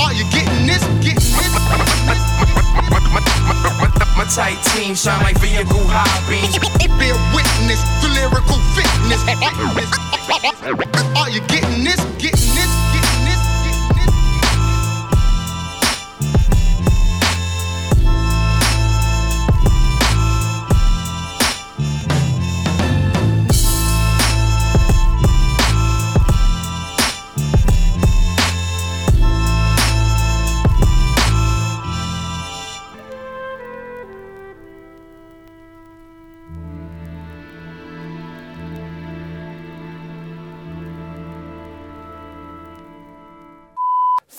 Are 0.00 0.12
you 0.14 0.24
getting 0.30 0.66
this? 0.66 0.82
Getting 1.02 1.16
this? 1.16 1.54
My 4.16 4.24
tight 4.24 4.58
team 4.72 4.94
shine 4.94 5.22
like 5.22 5.38
vehicle 5.40 5.84
high 5.86 6.20
beams. 6.28 6.58
Bear 6.98 7.16
witness 7.36 7.80
to 7.84 7.95
lyrical 8.16 8.58
fitness. 8.74 9.20
Are 11.16 11.30
you 11.30 11.40
getting 11.52 11.84
this? 11.84 12.00
Getting 12.16 12.54
this? 12.56 12.70
Getting 12.92 13.15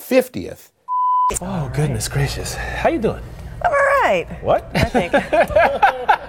this? 0.10 0.26
Fiftieth. 0.26 0.72
Oh 1.42 1.72
goodness 1.76 2.08
gracious! 2.08 2.56
How 2.56 2.90
you 2.90 3.00
doing? 3.00 3.24
I'm 3.64 3.72
all 3.72 4.02
right. 4.04 4.28
What? 4.42 4.72
I 4.76 4.84
think. 4.86 5.14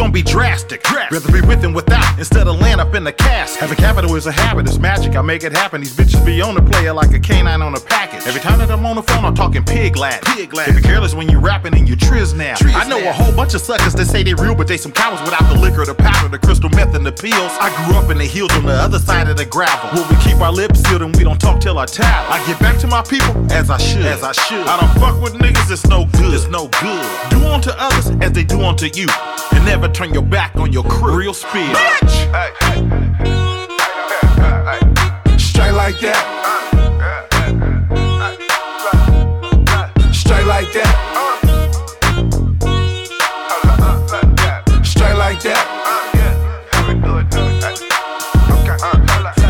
gonna 0.00 0.12
be 0.12 0.22
drastic. 0.22 0.90
Rather 0.90 1.30
be 1.30 1.46
with 1.46 1.62
without, 1.74 1.89
in 3.00 3.04
the 3.04 3.12
cast. 3.12 3.56
Having 3.56 3.78
capital 3.78 4.14
is 4.14 4.26
a 4.26 4.32
habit, 4.32 4.68
it's 4.68 4.78
magic. 4.78 5.16
I 5.16 5.22
make 5.22 5.42
it 5.42 5.52
happen. 5.52 5.80
These 5.80 5.96
bitches 5.96 6.24
be 6.24 6.42
on 6.42 6.54
the 6.54 6.60
player 6.62 6.92
like 6.92 7.12
a 7.14 7.18
canine 7.18 7.62
on 7.62 7.74
a 7.74 7.80
package. 7.80 8.26
Every 8.26 8.40
time 8.42 8.58
that 8.58 8.70
I'm 8.70 8.84
on 8.84 8.96
the 8.96 9.02
phone, 9.02 9.24
I'm 9.24 9.34
talking 9.34 9.64
pig 9.64 9.96
Latin. 9.96 10.20
Pig 10.34 10.52
Latin. 10.52 10.76
Be 10.76 10.82
careless 10.82 11.14
when 11.14 11.28
you're 11.30 11.40
rapping 11.40 11.74
in 11.74 11.86
your 11.86 11.96
triz 11.96 12.36
now. 12.36 12.56
I 12.60 12.86
know 12.88 12.98
a 12.98 13.12
whole 13.12 13.34
bunch 13.34 13.54
of 13.54 13.62
suckers 13.62 13.94
that 13.94 14.04
say 14.04 14.22
they 14.22 14.34
real, 14.34 14.54
but 14.54 14.68
they 14.68 14.76
some 14.76 14.92
cowards 14.92 15.22
without 15.22 15.48
the 15.48 15.58
liquor, 15.58 15.84
the 15.86 15.94
powder, 15.94 16.28
the 16.28 16.38
crystal 16.38 16.68
meth, 16.70 16.94
and 16.94 17.04
the 17.04 17.12
pills. 17.12 17.52
I 17.58 17.72
grew 17.86 17.96
up 17.96 18.10
in 18.10 18.18
the 18.18 18.26
hills 18.26 18.52
on 18.52 18.66
the 18.66 18.74
other 18.74 18.98
side 18.98 19.28
of 19.28 19.38
the 19.38 19.46
gravel. 19.46 19.88
Where 19.96 20.06
we 20.10 20.22
keep 20.22 20.38
our 20.40 20.52
lips 20.52 20.80
sealed 20.80 21.00
and 21.00 21.16
we 21.16 21.24
don't 21.24 21.40
talk 21.40 21.60
till 21.60 21.78
our 21.78 21.86
towel. 21.86 22.30
I 22.30 22.44
get 22.46 22.60
back 22.60 22.78
to 22.80 22.86
my 22.86 23.02
people 23.02 23.50
as 23.50 23.70
I 23.70 23.78
should. 23.78 24.04
As 24.04 24.22
I 24.22 24.32
should. 24.32 24.66
I 24.66 24.78
don't 24.78 25.00
fuck 25.00 25.22
with 25.22 25.40
niggas, 25.40 25.70
it's 25.70 25.86
no 25.86 26.04
good. 26.18 26.34
It's 26.34 26.48
no 26.48 26.68
good. 26.84 27.30
Do 27.30 27.46
unto 27.46 27.70
others 27.78 28.10
as 28.20 28.32
they 28.32 28.44
do 28.44 28.60
unto 28.60 28.90
you. 28.92 29.08
And 29.52 29.64
never 29.64 29.88
turn 29.88 30.12
your 30.12 30.22
back 30.22 30.54
on 30.56 30.70
your 30.70 30.84
crew. 30.84 31.16
Real 31.16 31.34
speed. 31.34 31.74
Straight 35.38 35.72
like 35.72 36.00
that. 36.00 36.24
Straight 40.12 40.46
like 40.46 40.72
that. 40.72 40.96
Straight 44.82 45.14
like 45.16 45.40
that. 45.42 45.66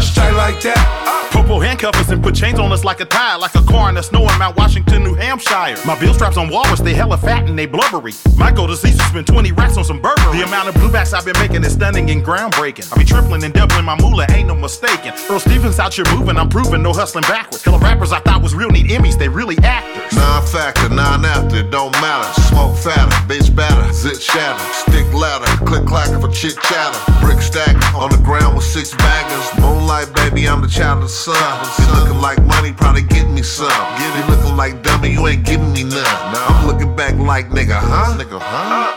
Straight 0.01 0.35
like 0.35 0.61
that. 0.63 1.29
Popo 1.33 1.61
handcuff 1.61 1.97
us 1.97 2.11
and 2.11 2.23
put 2.23 2.35
chains 2.35 2.59
on 2.59 2.73
us 2.73 2.85
like 2.85 3.01
a 3.01 3.05
tie, 3.05 3.37
like 3.37 3.55
a 3.55 3.63
car 3.63 3.89
in 3.89 3.95
the 3.95 4.03
snow 4.03 4.29
in 4.29 4.39
Mount 4.39 4.57
Washington, 4.57 5.10
Hampshire. 5.31 5.77
My 5.87 5.97
bill 6.01 6.13
straps 6.13 6.37
on 6.37 6.51
Walrus, 6.51 6.81
they 6.81 6.93
hella 6.93 7.17
fat 7.17 7.49
and 7.49 7.57
they 7.57 7.67
blubbery. 7.67 8.13
Might 8.37 8.57
go 8.57 8.67
to 8.67 8.77
Caesar, 8.77 9.05
spend 9.05 9.29
20 9.29 9.53
racks 9.53 9.77
on 9.77 9.85
some 9.85 10.03
burger. 10.03 10.33
The 10.33 10.43
amount 10.43 10.69
of 10.69 10.75
bluebacks 10.75 11.15
I've 11.15 11.25
been 11.25 11.39
making 11.39 11.63
is 11.63 11.75
stunning 11.75 12.11
and 12.11 12.25
groundbreaking. 12.25 12.93
I 12.93 12.99
be 12.99 13.05
tripling 13.05 13.45
and 13.45 13.55
doubling 13.55 13.85
my 13.85 13.95
moolah, 13.95 14.27
ain't 14.31 14.49
no 14.49 14.57
mistaking. 14.57 15.13
Earl 15.31 15.39
Stevens 15.39 15.79
out 15.79 15.95
here 15.95 16.05
moving, 16.13 16.37
I'm 16.37 16.49
proving, 16.49 16.83
no 16.83 16.93
hustling 16.93 17.23
backwards. 17.23 17.63
Hella 17.63 17.79
rappers 17.79 18.11
I 18.11 18.19
thought 18.19 18.43
was 18.43 18.57
real 18.57 18.71
need 18.71 18.87
Emmys, 18.91 19.17
they 19.17 19.29
really 19.29 19.57
actors. 19.59 20.19
Non 20.19 20.45
factor, 20.47 20.89
non 20.89 21.25
after, 21.25 21.63
don't 21.63 21.93
matter. 22.03 22.29
Smoke 22.51 22.77
fatter, 22.77 23.15
bitch 23.31 23.55
batter. 23.55 23.93
zit 23.93 24.21
shatter. 24.21 24.59
Stick 24.73 25.07
ladder, 25.15 25.47
click 25.65 25.87
clack 25.87 26.11
a 26.11 26.33
chit 26.33 26.57
chatter. 26.63 26.99
Brick 27.25 27.41
stack 27.41 27.77
on 27.95 28.11
the 28.11 28.21
ground 28.25 28.57
with 28.57 28.65
six 28.65 28.95
baggers. 28.97 29.61
Moonlight, 29.61 30.13
baby, 30.13 30.49
I'm 30.49 30.61
the 30.61 30.67
child 30.67 30.99
of 30.99 31.03
the 31.05 31.09
sun. 31.09 31.37
You 31.79 32.01
looking 32.01 32.21
like 32.21 32.43
money, 32.45 32.73
probably 32.73 33.03
get 33.03 33.29
me 33.29 33.43
some. 33.43 33.71
You 33.71 34.11
looking 34.31 34.57
like 34.57 34.83
dummy, 34.83 35.17
you 35.21 35.27
ain't 35.27 35.45
giving 35.45 35.73
me 35.73 35.85
none. 35.85 36.03
I'm 36.03 36.67
looking 36.67 36.97
back 36.97 37.15
like 37.17 37.51
nigga, 37.51 37.79
huh? 37.79 38.17
Nigga, 38.17 38.41
huh? 38.41 38.97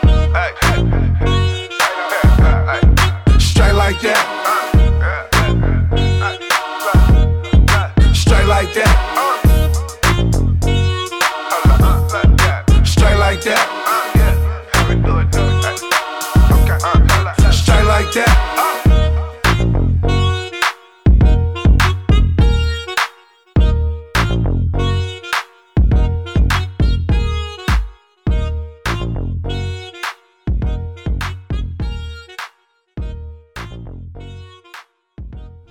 Straight 3.38 3.74
like 3.74 4.00
that. 4.00 4.33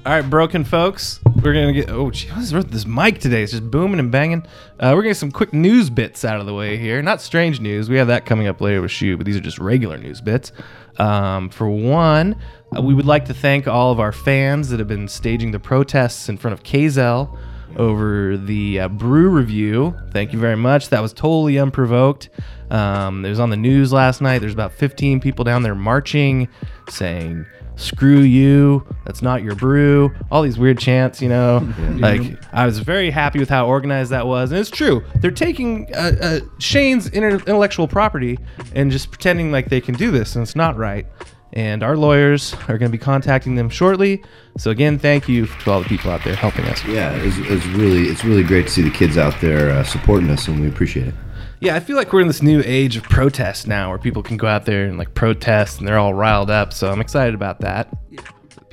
All 0.06 0.12
right, 0.12 0.30
broken 0.30 0.66
folks. 0.66 1.22
We're 1.42 1.54
gonna 1.54 1.72
get. 1.72 1.90
Oh, 1.90 2.12
gee, 2.12 2.28
what 2.28 2.40
is 2.42 2.52
this 2.66 2.86
mic 2.86 3.22
today? 3.22 3.42
It's 3.42 3.54
just 3.54 3.72
booming 3.72 4.00
and 4.00 4.12
banging. 4.12 4.42
Uh, 4.78 4.92
we're 4.94 5.02
gonna 5.02 5.12
get 5.12 5.18
some 5.18 5.32
quick 5.32 5.54
news 5.54 5.90
bits 5.90 6.26
out 6.26 6.42
of 6.42 6.46
the 6.46 6.54
way 6.54 6.76
here. 6.76 7.02
Not 7.02 7.22
strange 7.22 7.62
news. 7.62 7.88
We 7.90 7.96
have 7.96 8.08
that 8.08 8.26
coming 8.26 8.48
up 8.48 8.60
later 8.60 8.82
with 8.82 8.92
Shu, 8.92 9.16
but 9.16 9.26
these 9.26 9.38
are 9.38 9.42
just 9.42 9.60
regular 9.60 9.98
news 9.98 10.20
bits. 10.20 10.52
Um, 11.00 11.48
for 11.50 11.70
one, 11.70 12.36
uh, 12.76 12.82
we 12.82 12.94
would 12.94 13.06
like 13.06 13.24
to 13.26 13.34
thank 13.34 13.66
all 13.66 13.94
of 13.94 14.02
our 14.02 14.12
fans 14.12 14.68
that 14.70 14.80
have 14.80 14.90
been 14.90 15.08
staging 15.08 15.52
the 15.52 15.60
protests 15.60 16.28
in 16.28 16.36
front 16.36 16.52
of 16.52 16.64
Kazel 16.64 17.40
over 17.78 18.36
the 18.36 18.82
uh, 18.82 18.88
brew 18.90 19.30
review. 19.30 19.96
Thank 20.12 20.34
you 20.34 20.40
very 20.40 20.58
much. 20.58 20.90
That 20.90 21.02
was 21.02 21.14
totally 21.14 21.58
unprovoked. 21.58 22.30
Um, 22.70 23.24
it 23.24 23.30
was 23.30 23.40
on 23.40 23.52
the 23.52 23.58
news 23.58 23.94
last 23.94 24.20
night. 24.20 24.40
There's 24.40 24.54
about 24.54 24.74
15 24.74 25.22
people 25.22 25.46
down 25.46 25.64
there 25.64 25.76
marching, 25.76 26.50
saying 26.90 27.46
"Screw 27.76 28.20
you," 28.20 28.86
"That's 29.06 29.22
not 29.22 29.44
your 29.44 29.56
brew." 29.56 30.12
All 30.32 30.42
these 30.42 30.58
weird 30.58 30.78
chants, 30.80 31.22
you 31.22 31.30
know. 31.30 31.68
Like 32.04 32.22
I 32.54 32.66
was 32.66 32.80
very 32.80 33.12
happy 33.12 33.40
with 33.40 33.50
how 33.50 33.68
organized 33.68 34.12
that 34.12 34.28
was, 34.28 34.52
and 34.52 34.60
it's 34.60 34.70
true. 34.70 35.04
They're 35.22 35.32
taking 35.32 35.94
uh, 35.96 36.12
uh, 36.22 36.40
Shane's 36.60 37.08
intellectual 37.10 37.88
property 37.88 38.38
and 38.76 38.92
just 38.92 39.10
pretending 39.12 39.52
like 39.52 39.70
they 39.70 39.80
can 39.80 39.96
do 39.96 40.12
this, 40.12 40.36
and 40.36 40.44
it's 40.44 40.56
not 40.56 40.76
right. 40.76 41.06
And 41.54 41.84
our 41.84 41.96
lawyers 41.96 42.56
are 42.68 42.80
going 42.80 42.92
to 42.92 42.98
be 42.98 42.98
contacting 42.98 43.56
them 43.56 43.70
shortly. 43.70 44.24
So 44.58 44.72
again, 44.72 44.98
thank 44.98 45.30
you 45.30 45.46
to 45.46 45.72
all 45.72 45.82
the 45.82 45.88
people 45.88 46.10
out 46.10 46.24
there 46.24 46.36
helping 46.36 46.66
us. 46.66 46.84
Yeah, 46.86 47.12
it's, 47.14 47.38
it's 47.38 47.66
really 47.68 48.04
it's 48.08 48.26
really 48.26 48.44
great 48.44 48.66
to 48.68 48.72
see 48.72 48.82
the 48.82 48.90
kids 48.90 49.18
out 49.18 49.40
there 49.40 49.70
uh, 49.70 49.84
supporting 49.84 50.30
us, 50.32 50.48
and 50.48 50.60
we 50.60 50.68
appreciate 50.68 51.08
it. 51.08 51.16
Yeah, 51.64 51.76
I 51.76 51.80
feel 51.80 51.96
like 51.96 52.12
we're 52.12 52.20
in 52.20 52.28
this 52.28 52.42
new 52.42 52.62
age 52.66 52.98
of 52.98 53.04
protest 53.04 53.68
now, 53.68 53.88
where 53.88 53.98
people 53.98 54.22
can 54.22 54.36
go 54.36 54.48
out 54.48 54.66
there 54.66 54.84
and 54.86 54.98
like 54.98 55.14
protest, 55.14 55.80
and 55.80 55.88
they're 55.88 55.98
all 55.98 56.14
riled 56.14 56.50
up. 56.50 56.74
So 56.74 56.92
I'm 56.92 57.00
excited 57.00 57.34
about 57.34 57.62
that. 57.62 57.88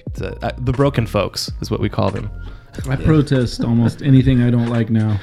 It's, 0.07 0.20
uh, 0.20 0.37
uh, 0.42 0.50
the 0.59 0.72
broken 0.72 1.07
folks 1.07 1.53
is 1.61 1.70
what 1.70 1.79
we 1.79 1.88
call 1.88 2.11
them. 2.11 2.29
I 2.88 2.96
protest 2.96 3.62
almost 3.62 4.03
anything 4.03 4.42
I 4.42 4.50
don't 4.50 4.66
like 4.66 4.90
now. 4.90 5.20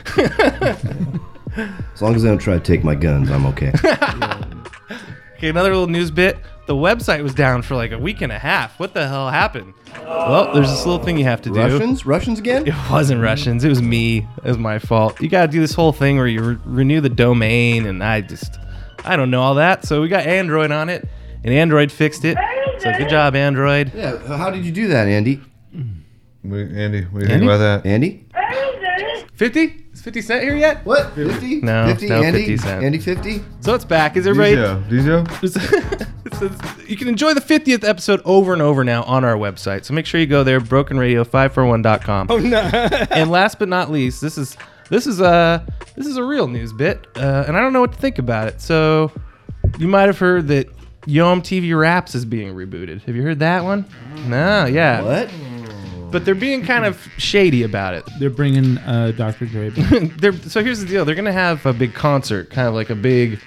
As 1.57 2.01
long 2.01 2.15
as 2.15 2.23
they 2.23 2.29
don't 2.29 2.37
try 2.37 2.53
to 2.53 2.59
take 2.61 2.85
my 2.85 2.95
guns, 2.95 3.29
I'm 3.29 3.45
okay. 3.47 3.73
Okay, 5.37 5.49
another 5.49 5.69
little 5.69 5.85
news 5.85 6.09
bit. 6.09 6.39
The 6.67 6.75
website 6.75 7.23
was 7.23 7.33
down 7.33 7.61
for 7.61 7.75
like 7.75 7.91
a 7.93 7.97
week 7.97 8.19
and 8.21 8.31
a 8.31 8.37
half. 8.37 8.77
What 8.77 8.93
the 8.93 9.07
hell 9.07 9.29
happened? 9.29 9.73
Well, 10.03 10.53
there's 10.53 10.69
this 10.69 10.85
little 10.85 11.01
thing 11.03 11.17
you 11.17 11.23
have 11.23 11.41
to 11.43 11.49
do. 11.49 11.55
Russians? 11.61 12.05
Russians 12.05 12.39
again? 12.39 12.67
It 12.67 12.73
wasn't 12.91 13.21
Russians. 13.21 13.63
It 13.63 13.69
was 13.69 13.81
me. 13.81 14.27
It 14.43 14.47
was 14.47 14.57
my 14.57 14.77
fault. 14.77 15.21
You 15.21 15.29
got 15.29 15.45
to 15.45 15.51
do 15.51 15.61
this 15.61 15.73
whole 15.73 15.93
thing 15.93 16.17
where 16.17 16.27
you 16.27 16.41
re- 16.43 16.57
renew 16.65 16.99
the 16.99 17.09
domain, 17.09 17.85
and 17.85 18.03
I 18.03 18.19
just, 18.19 18.59
I 19.05 19.15
don't 19.15 19.31
know 19.31 19.41
all 19.41 19.55
that. 19.55 19.85
So 19.85 20.01
we 20.01 20.09
got 20.09 20.25
Android 20.27 20.71
on 20.71 20.89
it, 20.89 21.07
and 21.45 21.53
Android 21.53 21.89
fixed 21.89 22.25
it. 22.25 22.37
So 22.79 22.91
good 22.97 23.09
job, 23.09 23.33
Android. 23.35 23.93
Yeah, 23.95 24.17
how 24.37 24.49
did 24.49 24.65
you 24.65 24.71
do 24.73 24.89
that, 24.89 25.07
Andy? 25.07 25.41
Wait, 26.43 26.71
Andy, 26.71 27.03
what 27.05 27.21
do 27.21 27.25
you 27.25 27.31
think 27.31 27.43
about 27.43 27.57
that? 27.59 27.85
Andy? 27.85 28.25
50? 29.35 29.85
Is 30.07 30.13
50 30.13 30.21
Cent 30.21 30.43
here 30.43 30.55
yet? 30.55 30.85
What? 30.85 31.13
50? 31.15 31.59
No, 31.59 31.87
50? 31.87 32.07
no 32.07 32.23
Andy? 32.23 32.39
50 32.39 32.57
Cent. 32.57 32.83
Andy 32.85 32.97
50? 32.97 33.43
So 33.59 33.75
it's 33.75 33.83
back. 33.83 34.15
Is 34.15 34.25
everybody? 34.25 34.55
Diesel, 34.89 35.23
Diesel? 35.41 36.07
So 36.37 36.51
you 36.85 36.95
can 36.95 37.07
enjoy 37.07 37.33
the 37.33 37.41
50th 37.41 37.83
episode 37.83 38.21
over 38.23 38.53
and 38.53 38.61
over 38.61 38.83
now 38.83 39.01
on 39.03 39.25
our 39.25 39.35
website. 39.35 39.85
So 39.85 39.93
make 39.93 40.05
sure 40.05 40.19
you 40.19 40.27
go 40.27 40.43
there, 40.43 40.61
brokenradio541.com. 40.61 42.27
Oh 42.29 42.37
no. 42.37 42.59
and 43.11 43.31
last 43.31 43.57
but 43.57 43.67
not 43.69 43.89
least, 43.89 44.21
this 44.21 44.37
is 44.37 44.55
this 44.89 45.07
is 45.07 45.19
a 45.19 45.65
this 45.95 46.05
is 46.05 46.17
a 46.17 46.23
real 46.23 46.47
news 46.47 46.73
bit, 46.73 47.07
uh, 47.15 47.45
and 47.47 47.57
I 47.57 47.61
don't 47.61 47.73
know 47.73 47.81
what 47.81 47.93
to 47.93 47.97
think 47.97 48.19
about 48.19 48.49
it. 48.49 48.61
So 48.61 49.11
you 49.79 49.87
might 49.87 50.05
have 50.05 50.19
heard 50.19 50.47
that 50.49 50.69
Yo 51.07 51.25
MTV 51.33 51.75
Raps 51.79 52.13
is 52.13 52.23
being 52.23 52.53
rebooted. 52.53 53.01
Have 53.03 53.15
you 53.15 53.23
heard 53.23 53.39
that 53.39 53.63
one? 53.63 53.85
No, 54.27 54.65
yeah. 54.65 55.01
What? 55.01 55.31
But 56.09 56.23
they're 56.23 56.35
being 56.35 56.65
kind 56.65 56.85
of 56.85 57.05
shady 57.17 57.63
about 57.63 57.93
it. 57.93 58.07
They're 58.19 58.29
bringing 58.29 58.77
uh, 58.79 59.11
Dr. 59.11 59.45
Dre. 59.45 59.69
back. 59.69 60.11
they're, 60.17 60.33
so 60.33 60.63
here's 60.63 60.79
the 60.79 60.85
deal: 60.85 61.03
they're 61.03 61.15
gonna 61.15 61.31
have 61.33 61.65
a 61.65 61.73
big 61.73 61.93
concert, 61.93 62.49
kind 62.49 62.67
of 62.67 62.73
like 62.73 62.89
a 62.89 62.95
big 62.95 63.41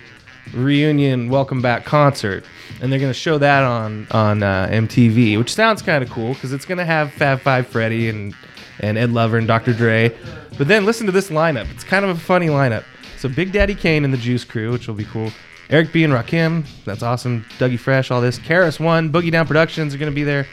reunion 0.52 1.28
welcome 1.30 1.62
back 1.62 1.84
concert, 1.84 2.44
and 2.80 2.92
they're 2.92 2.98
gonna 2.98 3.14
show 3.14 3.38
that 3.38 3.62
on 3.62 4.06
on 4.10 4.42
uh, 4.42 4.68
MTV, 4.70 5.38
which 5.38 5.54
sounds 5.54 5.80
kind 5.80 6.04
of 6.04 6.10
cool 6.10 6.34
because 6.34 6.52
it's 6.52 6.66
gonna 6.66 6.84
have 6.84 7.12
Fab 7.12 7.40
Five 7.40 7.66
Freddy 7.66 8.08
and 8.08 8.34
and 8.80 8.98
Ed 8.98 9.10
Lover 9.10 9.38
and 9.38 9.46
Dr. 9.46 9.72
Dre. 9.72 10.14
But 10.58 10.68
then 10.68 10.84
listen 10.84 11.06
to 11.06 11.12
this 11.12 11.30
lineup; 11.30 11.70
it's 11.70 11.84
kind 11.84 12.04
of 12.04 12.16
a 12.16 12.20
funny 12.20 12.48
lineup. 12.48 12.84
So 13.18 13.28
Big 13.28 13.52
Daddy 13.52 13.74
Kane 13.74 14.04
and 14.04 14.12
the 14.12 14.18
Juice 14.18 14.44
Crew, 14.44 14.72
which 14.72 14.86
will 14.86 14.94
be 14.94 15.04
cool. 15.04 15.30
Eric 15.70 15.92
B 15.92 16.02
and 16.02 16.12
Rakim, 16.12 16.66
that's 16.84 17.02
awesome. 17.02 17.44
Dougie 17.58 17.78
Fresh, 17.78 18.10
all 18.10 18.20
this. 18.20 18.40
KRS-One, 18.40 19.12
Boogie 19.12 19.30
Down 19.30 19.46
Productions 19.46 19.94
are 19.94 19.98
gonna 19.98 20.10
be 20.10 20.24
there. 20.24 20.46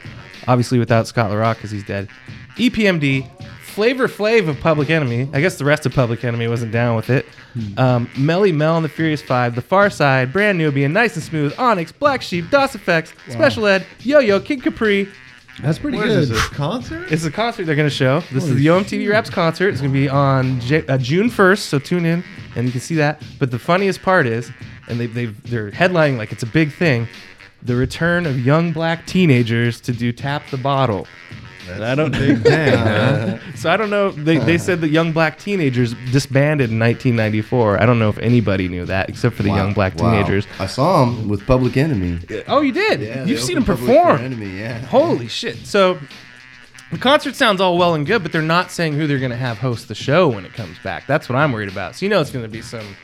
Obviously 0.48 0.78
without 0.80 1.06
Scott 1.06 1.30
La 1.30 1.36
Rock 1.36 1.58
because 1.58 1.70
he's 1.70 1.84
dead. 1.84 2.08
EPMD, 2.56 3.28
Flavor 3.62 4.08
Flav 4.08 4.48
of 4.48 4.58
Public 4.60 4.90
Enemy. 4.90 5.28
I 5.32 5.40
guess 5.40 5.58
the 5.58 5.64
rest 5.64 5.86
of 5.86 5.94
Public 5.94 6.24
Enemy 6.24 6.48
wasn't 6.48 6.72
down 6.72 6.96
with 6.96 7.10
it. 7.10 7.26
Um, 7.76 8.06
Melle 8.14 8.52
Mel 8.52 8.76
and 8.76 8.84
the 8.84 8.88
Furious 8.88 9.22
Five, 9.22 9.54
The 9.54 9.62
Pharcyde, 9.62 10.32
Brand 10.32 10.58
Nubian 10.58 10.92
Nice 10.92 11.14
and 11.14 11.22
Smooth, 11.22 11.54
Onyx, 11.58 11.92
Black 11.92 12.22
Sheep, 12.22 12.50
Das 12.50 12.74
EFX, 12.74 13.12
Special 13.30 13.66
Ed, 13.66 13.86
Yo 14.00 14.18
Yo, 14.18 14.40
Kid 14.40 14.62
Capri. 14.62 15.08
That's 15.60 15.78
pretty 15.78 15.98
What 15.98 16.06
good. 16.06 16.18
is 16.18 16.28
this, 16.30 16.46
a 16.46 16.50
concert? 16.50 17.10
It's 17.12 17.24
a 17.24 17.30
concert 17.32 17.66
they're 17.66 17.74
going 17.76 17.88
to 17.88 17.94
show. 17.94 18.20
This 18.32 18.44
is 18.44 18.54
the 18.54 18.60
Yo 18.62 18.80
MTV 18.80 19.10
Raps 19.10 19.28
concert. 19.30 19.68
It's 19.70 19.80
going 19.80 19.92
to 19.92 19.98
be 19.98 20.08
on 20.08 20.60
J- 20.60 20.86
uh, 20.86 20.98
June 20.98 21.28
1st, 21.28 21.58
so 21.58 21.78
tune 21.78 22.06
in 22.06 22.22
and 22.56 22.66
you 22.66 22.72
can 22.72 22.80
see 22.80 22.94
that. 22.96 23.22
But 23.38 23.50
the 23.50 23.58
funniest 23.58 24.02
part 24.02 24.26
is, 24.26 24.50
and 24.88 24.98
they, 24.98 25.06
they've, 25.06 25.50
they're 25.50 25.70
headlining 25.70 26.16
like 26.16 26.32
it's 26.32 26.42
a 26.42 26.46
big 26.46 26.72
thing, 26.72 27.06
the 27.62 27.74
return 27.76 28.26
of 28.26 28.38
young 28.44 28.72
black 28.72 29.06
teenagers 29.06 29.80
to 29.82 29.92
do 29.92 30.12
Tap 30.12 30.42
the 30.50 30.56
Bottle. 30.56 31.06
And 31.70 31.84
I 31.84 31.94
don't 31.94 32.12
big 32.12 32.42
thing, 32.42 32.72
huh? 32.78 33.38
So 33.56 33.68
I 33.70 33.76
don't 33.76 33.90
know. 33.90 34.10
They, 34.10 34.38
they 34.38 34.56
said 34.56 34.80
that 34.80 34.88
young 34.88 35.12
black 35.12 35.38
teenagers 35.38 35.92
disbanded 36.12 36.70
in 36.70 36.78
1994. 36.78 37.82
I 37.82 37.84
don't 37.84 37.98
know 37.98 38.08
if 38.08 38.16
anybody 38.18 38.68
knew 38.68 38.86
that 38.86 39.10
except 39.10 39.36
for 39.36 39.42
the 39.42 39.50
Wow. 39.50 39.56
young 39.56 39.74
black 39.74 39.94
Wow. 39.96 40.12
teenagers. 40.12 40.46
I 40.58 40.64
saw 40.66 41.04
him 41.04 41.28
with 41.28 41.46
Public 41.46 41.76
Enemy. 41.76 42.20
Oh, 42.48 42.62
you 42.62 42.72
did? 42.72 43.00
Yeah, 43.02 43.24
they 43.24 43.30
You've 43.30 43.40
seen 43.40 43.58
him 43.58 43.64
opened 43.64 43.80
Public 43.80 43.96
perform. 43.98 44.20
Enemy, 44.22 44.58
yeah. 44.58 44.78
Holy 44.86 45.28
shit. 45.28 45.58
So 45.66 45.98
the 46.90 46.96
concert 46.96 47.34
sounds 47.36 47.60
all 47.60 47.76
well 47.76 47.94
and 47.94 48.06
good, 48.06 48.22
but 48.22 48.32
they're 48.32 48.40
not 48.40 48.70
saying 48.70 48.94
who 48.94 49.06
they're 49.06 49.18
going 49.18 49.30
to 49.32 49.36
have 49.36 49.58
host 49.58 49.88
the 49.88 49.94
show 49.94 50.26
when 50.28 50.46
it 50.46 50.54
comes 50.54 50.78
back. 50.78 51.06
That's 51.06 51.28
what 51.28 51.36
I'm 51.36 51.52
worried 51.52 51.68
about. 51.68 51.96
So 51.96 52.06
you 52.06 52.08
know 52.10 52.22
it's 52.22 52.30
going 52.30 52.46
to 52.46 52.50
be 52.50 52.62
some. 52.62 52.96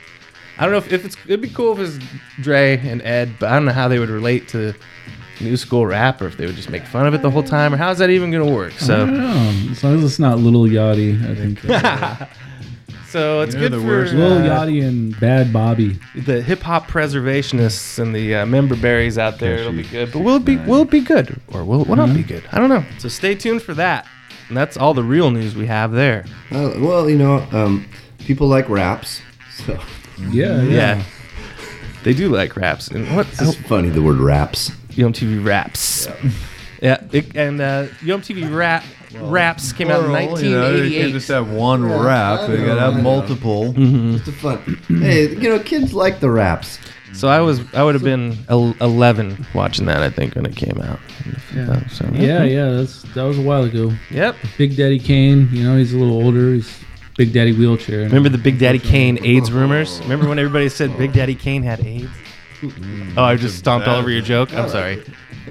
I 0.57 0.63
don't 0.63 0.71
know 0.71 0.77
if, 0.77 0.91
if 0.91 1.05
it's. 1.05 1.17
It'd 1.25 1.41
be 1.41 1.49
cool 1.49 1.73
if 1.73 1.79
it's 1.79 2.05
Dre 2.41 2.77
and 2.77 3.01
Ed, 3.01 3.35
but 3.39 3.49
I 3.49 3.55
don't 3.55 3.65
know 3.65 3.71
how 3.73 3.87
they 3.87 3.99
would 3.99 4.09
relate 4.09 4.47
to 4.49 4.73
new 5.41 5.57
school 5.57 5.85
rap 5.85 6.21
or 6.21 6.27
if 6.27 6.37
they 6.37 6.45
would 6.45 6.55
just 6.55 6.69
make 6.69 6.85
fun 6.85 7.05
of 7.05 7.13
it 7.13 7.21
the 7.21 7.29
whole 7.29 7.43
time 7.43 7.73
or 7.73 7.77
how's 7.77 7.97
that 7.97 8.09
even 8.09 8.31
going 8.31 8.47
to 8.47 8.53
work. 8.53 8.73
I 8.73 8.77
So. 8.77 8.97
don't 9.05 9.17
know. 9.17 9.71
As 9.71 9.83
long 9.83 9.95
as 9.97 10.03
it's 10.05 10.17
not 10.19 10.39
Little 10.39 10.63
Yachty, 10.63 11.21
I 11.29 11.35
think. 11.35 11.61
that's- 11.61 12.29
So 13.09 13.41
it's 13.41 13.55
You 13.55 13.61
know 13.61 13.69
good 13.69 13.81
for 13.81 13.87
worst 13.87 14.13
Lil 14.13 14.33
uh, 14.33 14.41
Yachty 14.41 14.85
and 14.85 15.17
Bad 15.21 15.53
Bobby. 15.53 15.97
the 16.15 16.41
hip 16.41 16.59
hop 16.61 16.87
preservationists 16.87 17.97
and 17.97 18.13
the 18.13 18.35
uh, 18.35 18.45
member 18.45 18.75
berries 18.75 19.17
out 19.17 19.39
there. 19.39 19.55
It'll 19.57 19.71
be 19.71 19.83
good, 19.83 20.11
but 20.11 20.19
will 20.19 20.35
it 20.37 20.43
be 20.45 20.57
will 20.57 20.81
it 20.81 20.89
be 20.89 20.99
good 20.99 21.39
or 21.53 21.63
will 21.63 21.81
it 21.81 21.87
will 21.87 21.95
not 21.95 22.13
be 22.13 22.23
good? 22.23 22.43
I 22.51 22.59
don't 22.59 22.67
know. 22.67 22.83
So 22.97 23.07
stay 23.07 23.33
tuned 23.35 23.61
for 23.61 23.73
that. 23.75 24.05
And 24.49 24.57
that's 24.57 24.75
all 24.75 24.93
the 24.93 25.03
real 25.03 25.31
news 25.31 25.55
we 25.55 25.65
have 25.67 25.91
there. 25.93 26.25
Uh, 26.51 26.73
well, 26.77 27.09
you 27.09 27.17
know, 27.17 27.47
um, 27.53 27.85
people 28.19 28.47
like 28.47 28.67
raps. 28.69 29.21
So 29.65 29.79
Yeah, 30.17 30.61
yeah. 30.63 30.63
Yeah, 30.63 31.03
they 32.03 32.13
do 32.13 32.29
like 32.29 32.55
raps. 32.55 32.87
And 32.89 33.15
what? 33.15 33.27
it's 33.39 33.55
funny 33.67 33.89
the 33.89 34.01
word 34.01 34.17
raps. 34.17 34.71
Yo 34.91 35.09
MTV 35.09 35.45
raps. 35.45 36.07
Yeah, 36.81 37.03
it, 37.11 37.35
and 37.35 37.59
uh, 37.61 37.87
Yo 38.03 38.17
MTV 38.17 38.55
rap 38.55 38.83
raps 39.15 39.71
came 39.73 39.89
out 39.89 40.03
in 40.03 40.09
Plural, 40.11 40.41
you 40.43 40.49
know, 40.51 40.69
you 40.71 40.81
1988. 40.83 41.01
can't 41.01 41.13
just 41.13 41.27
have 41.29 41.49
one 41.51 41.87
Yeah, 41.89 42.03
rap. 42.05 42.39
I 42.41 42.51
You 42.51 42.57
know, 42.59 42.65
gotta 42.67 42.81
I 42.81 42.83
have 42.85 42.95
know. 42.95 43.01
multiple. 43.01 43.73
Just 43.73 44.27
a 44.27 44.31
fun. 44.33 44.79
hey, 44.87 45.29
you 45.29 45.49
know, 45.49 45.59
kids 45.59 45.93
like 45.93 46.19
the 46.19 46.29
raps. 46.29 46.79
So 47.13 47.29
I 47.29 47.39
was 47.39 47.61
I 47.73 47.81
would 47.81 47.95
have 47.95 48.03
been 48.03 48.37
el- 48.49 48.75
11 48.81 49.45
watching 49.53 49.85
that 49.85 50.01
I 50.03 50.09
think 50.09 50.35
when 50.35 50.45
it 50.45 50.55
came 50.57 50.79
out. 50.81 50.99
Yeah. 51.55 51.87
So, 51.87 52.05
Yeah, 52.13 52.43
yeah, 52.43 52.69
that's 52.71 53.03
that 53.13 53.23
was 53.23 53.37
a 53.39 53.41
while 53.41 53.63
ago. 53.63 53.93
Yep. 54.11 54.35
Big 54.57 54.75
Daddy 54.75 54.99
Kane, 54.99 55.47
you 55.51 55.63
know, 55.63 55.77
he's 55.77 55.93
a 55.93 55.97
little 55.97 56.21
older. 56.21 56.53
He's 56.53 56.77
Big 57.17 57.31
Daddy 57.33 57.53
wheelchair. 57.53 57.99
Remember 58.01 58.29
the 58.29 58.37
Big 58.37 58.59
Daddy 58.59 58.79
Kane 58.79 59.17
AIDS 59.23 59.51
rumors? 59.51 59.99
Remember 60.01 60.27
when 60.27 60.37
everybody 60.39 60.67
said 60.69 60.97
Big 60.97 61.13
Daddy 61.13 61.35
Kane 61.35 61.63
had 61.63 61.85
AIDS? 61.85 62.09
Oh, 63.15 63.23
I 63.23 63.35
just 63.35 63.57
stomped 63.57 63.87
all 63.87 63.95
over 63.97 64.09
your 64.09 64.21
joke. 64.21 64.53
I'm 64.53 64.69
sorry. 64.69 65.01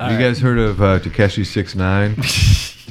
Have 0.01 0.13
you 0.13 0.19
guys 0.19 0.41
heard 0.41 0.59
of 0.59 0.83
uh, 0.83 0.99
Tekashi 0.99 1.47
Six 1.47 1.75
Nine? 1.75 2.17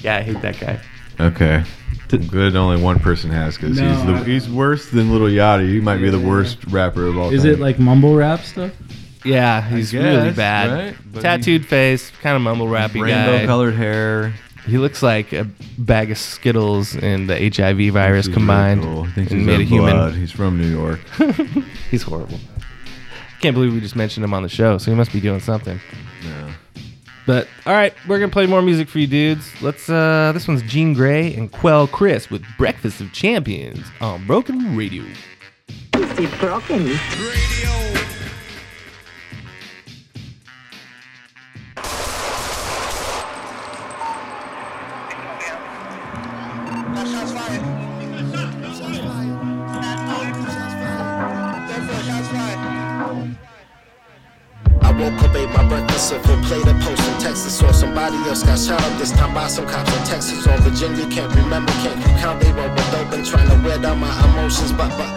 Yeah, 0.04 0.18
I 0.18 0.22
hate 0.22 0.42
that 0.42 0.60
guy. 0.60 0.82
Okay. 1.18 1.64
Good. 2.10 2.58
Only 2.58 2.82
one 2.84 3.00
person 3.00 3.30
has 3.32 3.56
because 3.56 3.80
No, 3.80 3.88
he's 3.96 4.06
the, 4.06 4.14
I- 4.16 4.24
he's 4.26 4.50
worse 4.50 4.90
than 4.90 5.10
Little 5.14 5.28
Yachty. 5.30 5.70
He 5.70 5.80
might 5.80 6.00
be 6.00 6.10
the 6.10 6.20
worst 6.20 6.58
rapper 6.66 7.06
of 7.08 7.18
all 7.18 7.32
Is 7.34 7.44
time. 7.44 7.52
it 7.54 7.60
like 7.60 7.80
mumble 7.80 8.14
rap 8.14 8.42
stuff? 8.42 8.74
Yeah, 9.24 9.62
he's 9.62 9.94
really 9.94 10.28
guess, 10.28 10.36
bad. 10.36 10.72
right? 10.72 10.96
But 11.14 11.22
Tattooed 11.22 11.66
face, 11.66 12.12
kind 12.22 12.36
of 12.36 12.42
mumble 12.42 12.68
rappy 12.68 12.96
guy. 12.96 13.28
rainbow 13.30 13.46
colored 13.46 13.76
hair? 13.76 14.34
He 14.66 14.78
looks 14.78 15.04
like 15.04 15.34
a 15.34 15.46
bag 15.78 16.10
of 16.12 16.18
Skittles 16.18 16.96
and 16.96 17.30
the 17.30 17.50
HIV 17.54 17.94
virus 17.94 18.28
He's 18.28 18.34
combined 18.36 18.84
really 18.84 18.96
cool. 18.96 19.06
Thinks 19.14 19.32
and 19.32 19.42
he's 19.42 19.48
made 19.48 19.60
a 19.60 19.64
human. 19.64 19.94
blood. 19.96 20.14
He's 20.16 20.32
from 20.32 20.58
New 20.58 20.68
York. 20.68 21.00
he's 21.92 22.04
horrible. 22.04 22.40
I 22.58 23.40
can't 23.42 23.56
believe 23.56 23.74
we 23.74 23.82
just 23.82 23.96
mentioned 23.98 24.24
him 24.24 24.34
on 24.34 24.42
the 24.44 24.50
show, 24.50 24.78
so 24.78 24.90
he 24.90 24.96
must 24.96 25.12
be 25.12 25.20
doing 25.20 25.42
something. 25.42 25.82
Yeah. 26.24 26.54
But 27.26 27.48
all 27.66 27.74
right, 27.74 27.94
we're 28.08 28.20
gonna 28.20 28.32
play 28.32 28.46
more 28.48 28.62
music 28.62 28.88
for 28.90 29.00
you 29.00 29.08
dudes. 29.08 29.50
Let's. 29.62 29.90
uh 29.90 30.32
This 30.34 30.48
one's 30.48 30.62
Jean 30.64 30.96
Grae 30.96 31.38
and 31.38 31.52
Quelle 31.52 31.88
Chris 31.88 32.30
with 32.30 32.44
"Breakfast 32.58 33.00
of 33.02 33.12
Champions" 33.14 33.86
on 34.02 34.26
Broken 34.28 34.76
Radio. 34.76 35.04
broken. 36.40 36.88
I 36.90 37.93
else 58.34 58.42
got 58.42 58.58
shot 58.58 58.82
up 58.82 58.98
this 58.98 59.12
time 59.12 59.32
by 59.32 59.48
some 59.48 59.68
cops 59.68 59.94
in 59.96 60.04
Texas 60.10 60.48
or 60.48 60.58
Virginia. 60.66 61.06
Can't 61.06 61.30
remember, 61.36 61.72
can't 61.86 61.98
keep 62.02 62.18
count. 62.18 62.42
They 62.42 62.52
roll 62.52 62.70
with 62.70 62.90
dope 62.92 63.14
and 63.14 63.24
trying 63.24 63.48
to 63.50 63.58
wear 63.62 63.78
down 63.78 64.00
my 64.00 64.10
emotions. 64.26 64.72
But, 64.74 64.90
but, 64.98 65.12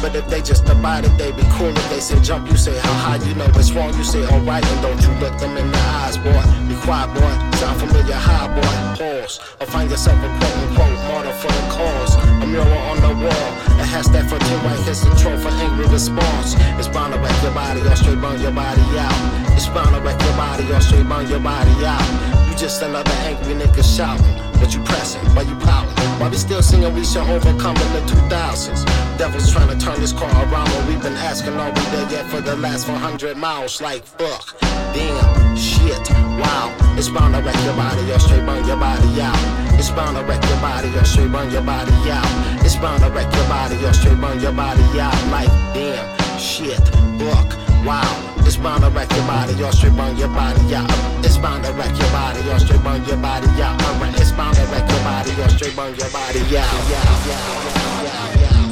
but 0.00 0.14
if 0.14 0.28
they 0.28 0.40
just 0.40 0.68
abide 0.68 1.04
it, 1.04 1.14
they 1.18 1.32
be 1.32 1.42
cool. 1.58 1.74
If 1.74 1.90
they 1.90 1.98
say 1.98 2.20
jump, 2.22 2.48
you 2.48 2.56
say 2.56 2.78
how 2.78 2.94
high. 3.02 3.18
You 3.26 3.34
know 3.34 3.50
it's 3.58 3.72
wrong, 3.72 3.92
you 3.98 4.04
say 4.04 4.22
alright. 4.30 4.62
And 4.62 4.78
don't 4.82 5.00
you 5.02 5.10
look 5.18 5.34
them 5.42 5.56
in 5.56 5.66
the 5.72 5.82
eyes, 6.06 6.16
boy. 6.18 6.42
Be 6.70 6.78
quiet, 6.86 7.10
boy. 7.18 7.34
Sound 7.58 7.80
familiar, 7.82 8.14
high, 8.14 8.46
boy. 8.54 8.74
Pause. 8.94 9.40
Or 9.58 9.66
find 9.66 9.90
yourself 9.90 10.22
a 10.22 10.28
quote 10.38 10.56
unquote 10.62 11.02
martyr 11.10 11.34
for 11.42 11.50
the 11.50 11.64
cause. 11.66 12.14
A 12.14 12.46
mural 12.46 12.78
on 12.94 12.98
the 13.02 13.12
wall. 13.26 13.48
A 13.82 13.84
hashtag 13.90 14.30
for 14.30 14.38
two 14.38 14.58
white 14.62 14.78
hits 14.86 15.02
the 15.02 15.10
troll 15.18 15.34
for 15.38 15.50
angry 15.66 15.86
response. 15.90 16.54
It's 16.78 16.86
bound 16.86 17.12
to 17.12 17.18
wreck 17.18 17.42
your 17.42 17.54
body 17.58 17.80
or 17.82 17.96
straight 17.96 18.20
burn 18.22 18.38
your 18.38 18.54
body 18.54 18.86
out. 19.02 19.18
It's 19.58 19.66
bound 19.66 19.90
to 19.96 20.00
wreck 20.00 20.20
your 20.22 20.36
body 20.38 20.70
or 20.70 20.80
straight 20.80 21.08
burn 21.08 21.26
your 21.26 21.40
body 21.40 21.74
out. 21.82 22.41
You 22.52 22.58
just 22.58 22.82
another 22.82 23.10
angry 23.24 23.54
nigga 23.54 23.80
shouting. 23.80 24.36
But 24.60 24.74
you 24.74 24.84
pressing, 24.84 25.24
why 25.34 25.40
you 25.40 25.56
pouting? 25.64 25.96
Why 26.20 26.28
we 26.28 26.36
still 26.36 26.60
singing 26.60 26.92
we 26.94 27.02
should 27.02 27.26
overcome 27.26 27.76
in 27.76 27.92
the 27.96 28.04
2000s? 28.12 28.84
Devils 29.16 29.50
trying 29.50 29.70
to 29.72 29.82
turn 29.82 29.98
this 30.02 30.12
car 30.12 30.28
around 30.28 30.68
when 30.68 30.86
we've 30.86 31.00
been 31.00 31.14
asking 31.14 31.54
are 31.54 31.70
we 31.70 31.80
there 31.96 32.10
yet 32.10 32.26
for 32.26 32.42
the 32.42 32.54
last 32.56 32.86
400 32.86 33.38
miles? 33.38 33.80
Like 33.80 34.04
fuck, 34.04 34.60
damn, 34.92 35.56
shit, 35.56 36.10
wow. 36.44 36.68
It's 36.98 37.08
bound 37.08 37.34
to 37.34 37.40
wreck 37.40 37.56
your 37.64 37.74
body 37.74 38.12
or 38.12 38.18
straight 38.18 38.44
burn 38.44 38.66
your 38.66 38.76
body 38.76 39.22
out. 39.22 39.40
It's 39.80 39.88
bound 39.88 40.18
to 40.18 40.22
wreck 40.24 40.44
your 40.44 40.60
body 40.60 40.88
or 40.94 41.06
straight 41.06 41.32
burn 41.32 41.50
your 41.50 41.62
body 41.62 42.10
out. 42.10 42.28
It's 42.62 42.76
bound 42.76 43.00
to 43.02 43.08
wreck 43.08 43.32
your 43.34 43.48
body 43.48 43.82
or 43.82 43.94
straight 43.94 44.20
burn 44.20 44.38
your 44.40 44.52
body 44.52 45.00
out. 45.00 45.16
Like 45.32 45.48
damn, 45.72 46.38
shit, 46.38 46.84
fuck, 47.16 47.48
wow. 47.86 48.31
It's 48.52 48.60
bound 48.60 48.82
to 48.82 48.90
wreck 48.90 49.10
your 49.12 49.24
body 49.24 49.64
or 49.64 49.72
straight 49.72 49.96
burn 49.96 50.14
your 50.18 50.28
body 50.28 50.74
out. 50.74 50.84
It's 51.24 51.38
bound 51.38 51.64
to 51.64 51.72
wreck 51.72 51.88
your 51.98 52.10
body 52.12 52.46
or 52.50 52.58
straight 52.58 52.84
burn 52.84 53.02
your 53.06 53.16
body 53.16 53.48
out. 53.62 53.80
Uh-huh. 53.80 53.94
Alright, 53.94 54.20
It's 54.20 54.30
bound 54.32 54.56
to 54.56 54.62
wreck 54.68 54.86
your 54.90 55.00
body 55.00 55.32
or 55.40 55.48
straight 55.48 55.74
burn 55.74 55.94
your 55.96 56.10
body 56.10 56.40
out. 56.40 56.52
Yeah, 56.52 56.68
yeah, 56.92 58.12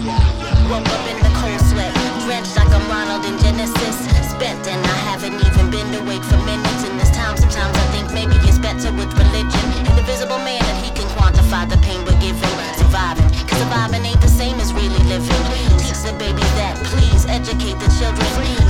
yeah, 0.05 0.69
Woke 0.69 0.85
up 0.85 1.09
in 1.09 1.17
the 1.25 1.33
cold 1.33 1.61
sweat, 1.73 2.00
like 2.31 2.71
I'm 2.71 2.87
Ronald 2.87 3.27
in 3.27 3.35
Genesis. 3.43 4.07
Spent 4.31 4.63
and 4.71 4.79
I 4.87 4.99
haven't 5.11 5.35
even 5.35 5.67
been 5.67 5.91
awake 5.99 6.23
for 6.23 6.39
minutes. 6.47 6.87
In 6.87 6.95
this 6.97 7.11
time, 7.11 7.35
sometimes 7.37 7.75
I 7.75 7.87
think 7.91 8.07
maybe 8.15 8.39
it's 8.47 8.59
better 8.59 8.95
with 8.95 9.11
religion. 9.19 9.67
An 9.83 9.99
invisible 9.99 10.39
man 10.39 10.63
that 10.63 10.79
he 10.79 10.95
can 10.95 11.11
quantify 11.19 11.67
the 11.67 11.75
pain 11.83 11.99
we're 12.07 12.15
giving. 12.23 12.55
Surviving, 12.79 13.27
cause 13.51 13.59
surviving 13.59 14.07
ain't 14.07 14.23
the 14.23 14.31
same 14.31 14.55
as 14.63 14.71
really 14.73 15.03
living. 15.11 15.43
Teach 15.83 16.07
the 16.07 16.15
babies 16.23 16.53
that, 16.55 16.79
please 16.95 17.27
educate 17.27 17.83
the 17.83 17.91
children. 17.99 18.23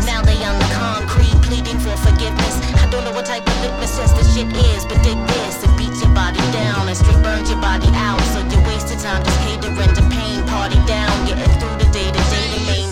Now 0.08 0.24
they 0.24 0.40
on 0.40 0.56
the 0.56 0.70
concrete, 0.72 1.36
pleading 1.44 1.76
for 1.84 1.92
forgiveness. 2.00 2.56
I 2.80 2.88
don't 2.88 3.04
know 3.04 3.12
what 3.12 3.28
type 3.28 3.44
of 3.44 3.56
litmus 3.60 3.92
test 3.92 4.16
this 4.16 4.32
shit 4.32 4.48
is, 4.72 4.88
but 4.88 5.04
dig 5.04 5.20
this. 5.36 5.60
It 5.60 5.72
beats 5.76 6.00
your 6.00 6.16
body 6.16 6.40
down 6.56 6.88
and 6.88 6.96
straight 6.96 7.20
burns 7.20 7.52
your 7.52 7.60
body 7.60 7.92
out. 7.92 8.24
So 8.32 8.40
you 8.40 8.56
wasted 8.64 9.04
time 9.04 9.20
just 9.20 9.36
catering 9.44 9.92
to 10.00 10.04
pain. 10.08 10.48
Party 10.48 10.80
down, 10.88 11.12
getting 11.28 11.44
through 11.60 11.76
the 11.76 11.88
day 11.92 12.08
to 12.08 12.19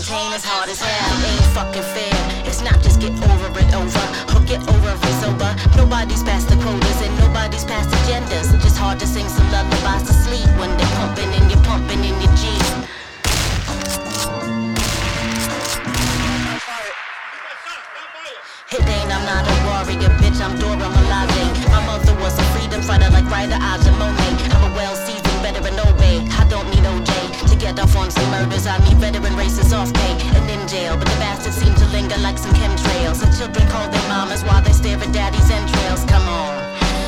maintain 0.08 0.32
as 0.32 0.44
hard 0.44 0.68
as 0.68 0.80
hell. 0.80 1.28
Ain't 1.28 1.52
fucking 1.52 1.82
fair. 1.82 2.46
It's 2.46 2.62
not 2.62 2.80
just 2.82 3.00
get 3.00 3.12
over 3.12 3.48
it 3.58 3.74
over 3.74 4.04
or 4.34 4.40
get 4.46 4.60
over 4.68 4.92
it 4.92 5.14
sober. 5.20 5.52
Nobody's 5.76 6.22
past 6.22 6.48
the 6.48 6.56
quotas 6.56 7.00
and 7.02 7.14
nobody's 7.18 7.64
past 7.64 7.90
the 7.90 7.96
agendas. 7.96 8.48
Just 8.62 8.76
hard 8.76 8.98
to 9.00 9.06
sing 9.06 9.28
some 9.28 9.50
lullabies 9.52 10.08
to 10.08 10.14
sleep 10.14 10.48
when 10.58 10.70
they're 10.76 10.94
pumping 10.96 11.28
and 11.36 11.50
you're 11.50 11.64
pumping 11.64 12.00
in 12.04 12.14
your 12.22 12.32
Jeep. 12.36 12.97
Get 27.78 27.84
off 27.84 27.96
on 27.96 28.10
some 28.10 28.28
murders. 28.32 28.66
I 28.66 28.74
need 28.82 28.98
veteran 28.98 29.38
racists 29.38 29.70
off 29.70 29.94
pay 29.94 30.18
and 30.34 30.50
in 30.50 30.66
jail. 30.66 30.98
But 30.98 31.06
the 31.06 31.14
bastards 31.22 31.62
seem 31.62 31.72
to 31.78 31.86
linger 31.94 32.18
like 32.18 32.36
some 32.36 32.50
chemtrails. 32.58 33.22
The 33.22 33.30
children 33.38 33.70
call 33.70 33.86
their 33.86 34.02
mamas 34.10 34.42
while 34.42 34.60
they 34.60 34.72
stare 34.72 34.98
at 34.98 35.12
daddy's 35.14 35.48
entrails. 35.48 36.02
Come 36.10 36.26
on, 36.26 36.58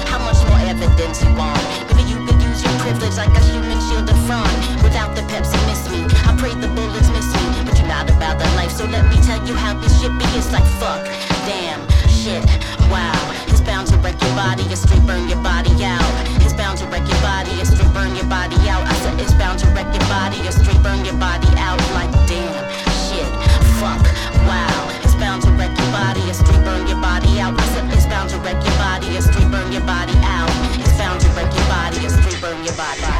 how 0.07 0.23
much 0.23 0.39
more 0.47 0.63
evidence 0.71 1.27
you 1.27 1.35
want? 1.35 1.59
Maybe 1.91 2.07
you 2.07 2.23
could 2.23 2.39
use 2.39 2.63
your 2.63 2.71
privilege 2.87 3.19
like 3.19 3.35
a 3.35 3.43
human 3.51 3.83
shield 3.91 4.07
of 4.15 4.19
front. 4.31 4.47
Without 4.87 5.19
the 5.19 5.27
Pepsi, 5.27 5.59
miss 5.67 5.91
me. 5.91 6.07
I 6.23 6.39
pray 6.39 6.55
the 6.55 6.71
bullets 6.71 7.11
miss 7.11 7.27
me, 7.35 7.67
but 7.67 7.75
you're 7.75 7.91
not 7.91 8.07
about 8.07 8.39
that 8.39 8.55
life. 8.55 8.71
So 8.71 8.87
let 8.87 9.03
me 9.11 9.19
tell 9.27 9.43
you 9.43 9.59
how 9.59 9.75
this 9.75 9.91
shit 9.99 10.15
be. 10.23 10.27
It's 10.39 10.55
like 10.55 10.67
fuck, 10.79 11.03
damn, 11.51 11.83
shit, 12.07 12.47
wow. 12.91 13.33
It's 13.49 13.61
bound 13.61 13.87
to 13.89 13.97
wreck 13.99 14.21
your 14.21 14.35
body, 14.35 14.65
burn 15.07 15.29
your 15.29 15.41
body 15.43 15.85
out. 15.85 16.03
It's 16.43 16.53
bound 16.53 16.79
to 16.79 16.87
wreck 16.87 17.07
your 17.09 17.21
body, 17.23 17.51
burn 17.95 18.15
your 18.15 18.27
body 18.27 18.57
out. 18.69 18.87
I 18.87 18.95
said 19.03 19.19
it's 19.21 19.33
bound 19.35 19.59
to 19.61 19.67
wreck 19.71 19.87
your 19.95 20.05
body, 20.11 20.39
burn 20.83 21.05
your 21.05 21.17
body 21.17 21.49
out. 21.59 21.79
Like 21.95 22.11
damn, 22.27 22.53
shit, 23.07 23.29
fuck, 23.79 24.03
wow. 24.47 24.89
It's 25.03 25.15
bound 25.15 25.43
to 25.43 25.51
wreck 25.59 25.71
your 25.71 25.91
body, 25.95 26.21
burn 26.67 26.87
your 26.87 27.01
body 27.01 27.41
out. 27.41 27.59
I 27.59 27.65
said 27.73 27.91
it's 27.95 28.07
bound 28.07 28.31
to 28.31 28.37
wreck 28.39 28.63
your 28.63 28.77
body, 28.79 29.19
burn 29.51 29.73
your 29.73 29.85
body 29.87 30.15
out. 30.27 30.51
It's 30.79 30.93
bound 30.99 31.21
to 31.23 31.29
wreck 31.35 31.53
your 31.55 31.67
body, 31.71 32.09
burn 32.41 32.65
your 32.65 32.75
body 32.77 33.03
out. 33.03 33.11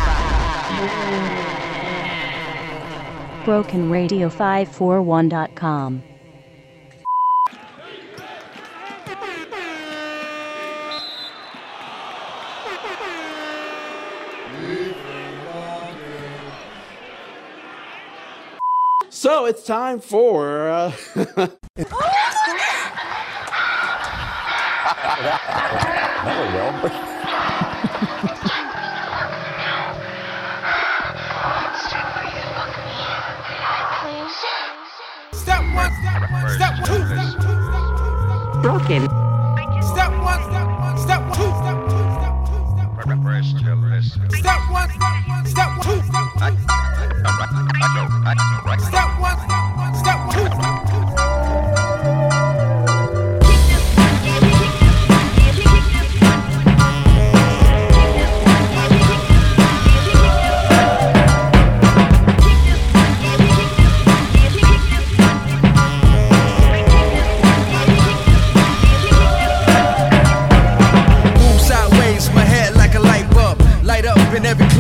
BrokenRadio541.com. 3.47 6.10
So 19.21 19.45
it's 19.45 19.65
time 19.65 20.01
for. 20.01 20.71
Uh, 20.71 20.93
two, 21.13 21.47
step 36.57 36.75
two, 36.87 37.05
Broken. 38.63 39.30
Step 43.43 44.61
one, 44.71 45.47
step 45.47 45.69
two. 45.83 46.01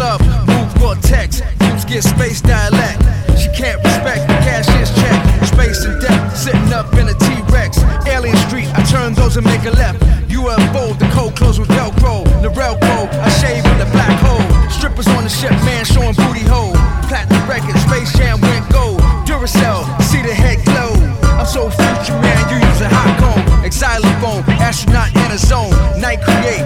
Club. 0.00 0.20
Move 0.48 0.72
Gore-Tex. 0.80 1.42
Moves 1.60 1.84
get 1.84 2.02
space 2.02 2.40
dialect. 2.40 3.04
She 3.36 3.48
can't 3.52 3.76
respect 3.84 4.24
the 4.32 4.36
cashier's 4.48 4.88
check. 4.96 5.18
Space 5.44 5.84
and 5.84 6.00
depth. 6.00 6.36
Sitting 6.36 6.72
up 6.72 6.88
in 6.96 7.06
a 7.12 7.14
T-Rex. 7.14 7.84
Alien 8.08 8.36
Street, 8.48 8.68
I 8.72 8.82
turn 8.88 9.12
those 9.12 9.36
and 9.36 9.44
make 9.44 9.64
a 9.64 9.74
left. 9.76 10.00
UFO, 10.32 10.98
the 10.98 11.08
cold 11.12 11.36
clothes 11.36 11.58
with 11.60 11.68
Velcro. 11.68 12.24
The 12.40 12.48
railroad, 12.56 13.08
I 13.12 13.28
shave 13.40 13.64
in 13.72 13.76
the 13.76 13.88
black 13.92 14.16
hole. 14.24 14.44
Strippers 14.70 15.08
on 15.08 15.24
the 15.24 15.28
ship, 15.28 15.52
man 15.68 15.84
showing 15.84 16.16
booty 16.16 16.44
hole. 16.48 16.72
Platinum 17.08 17.44
record, 17.46 17.76
Space 17.84 18.16
Jam 18.16 18.40
went 18.40 18.64
gold. 18.72 19.00
Duracell, 19.28 19.84
see 20.00 20.22
the 20.22 20.32
head 20.32 20.64
glow. 20.64 20.96
I'm 21.36 21.46
so 21.46 21.68
future, 21.68 22.16
man, 22.24 22.40
you 22.48 22.56
use 22.56 22.80
a 22.80 22.88
hot 22.88 23.12
comb. 23.20 23.50
Xylophone, 23.70 24.42
astronaut 24.60 25.08
in 25.14 25.30
a 25.30 25.38
zone. 25.38 25.70
Night 26.00 26.20
create, 26.20 26.64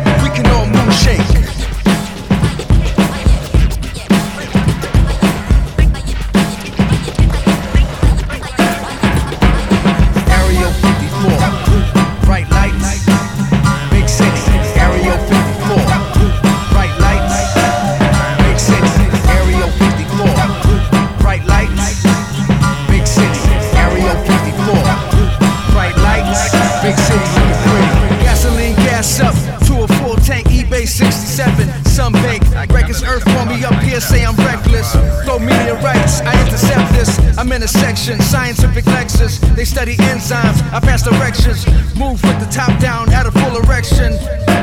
in 37.55 37.63
a 37.63 37.69
section, 37.69 38.21
scientific 38.21 38.85
Lexus. 38.85 39.39
They 39.55 39.65
study 39.65 39.97
enzymes, 40.11 40.59
I 40.73 40.81
pass 40.81 41.03
directions. 41.03 41.67
Move 41.95 42.21
with 42.25 42.39
the 42.41 42.51
top 42.51 42.73
down 42.81 43.13
at 43.13 43.27
a 43.27 43.31
full 43.31 43.57
erection. 43.63 44.13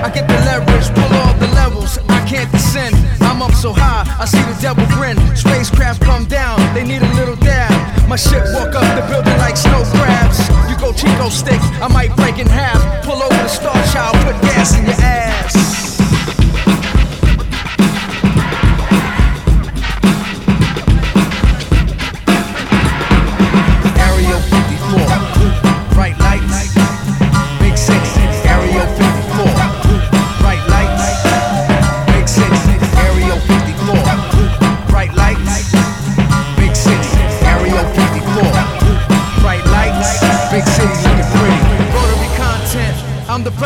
I 0.04 0.12
get 0.14 0.28
the 0.28 0.36
leverage, 0.44 0.90
pull 0.94 1.12
all 1.24 1.34
the 1.36 1.48
levels. 1.56 2.00
I 2.10 2.20
can't 2.28 2.52
descend. 2.52 2.96
I'm 3.22 3.42
up 3.42 3.54
so 3.54 3.72
high, 3.72 4.04
I 4.20 4.26
see 4.26 4.44
the 4.44 4.58
devil 4.62 4.86
grin. 4.88 5.16
Spacecraft 5.36 6.02
come 6.02 6.26
down, 6.26 6.60
they 6.74 6.84
need 6.84 7.02
a 7.02 7.14
little 7.16 7.38
dab. 7.38 7.72
My 8.10 8.18
ship 8.18 8.44
walk 8.54 8.76
up 8.76 8.88
the 9.00 9.08
building 9.08 9.38
like 9.38 9.56
snow 9.56 9.84
crabs. 9.96 10.40
You 10.70 10.76
go 10.78 10.92
Chico 10.92 11.30
stick, 11.30 11.62
I 11.80 11.88
might 11.88 12.14
break 12.18 12.40
in 12.40 12.48
half. 12.48 12.82
Pull 13.06 13.24
over 13.24 13.42
the 13.42 13.48
star 13.48 13.80
child, 13.94 14.16
put 14.26 14.36
gas 14.42 14.78
in 14.78 14.86
your 14.86 15.00
ass. 15.00 15.91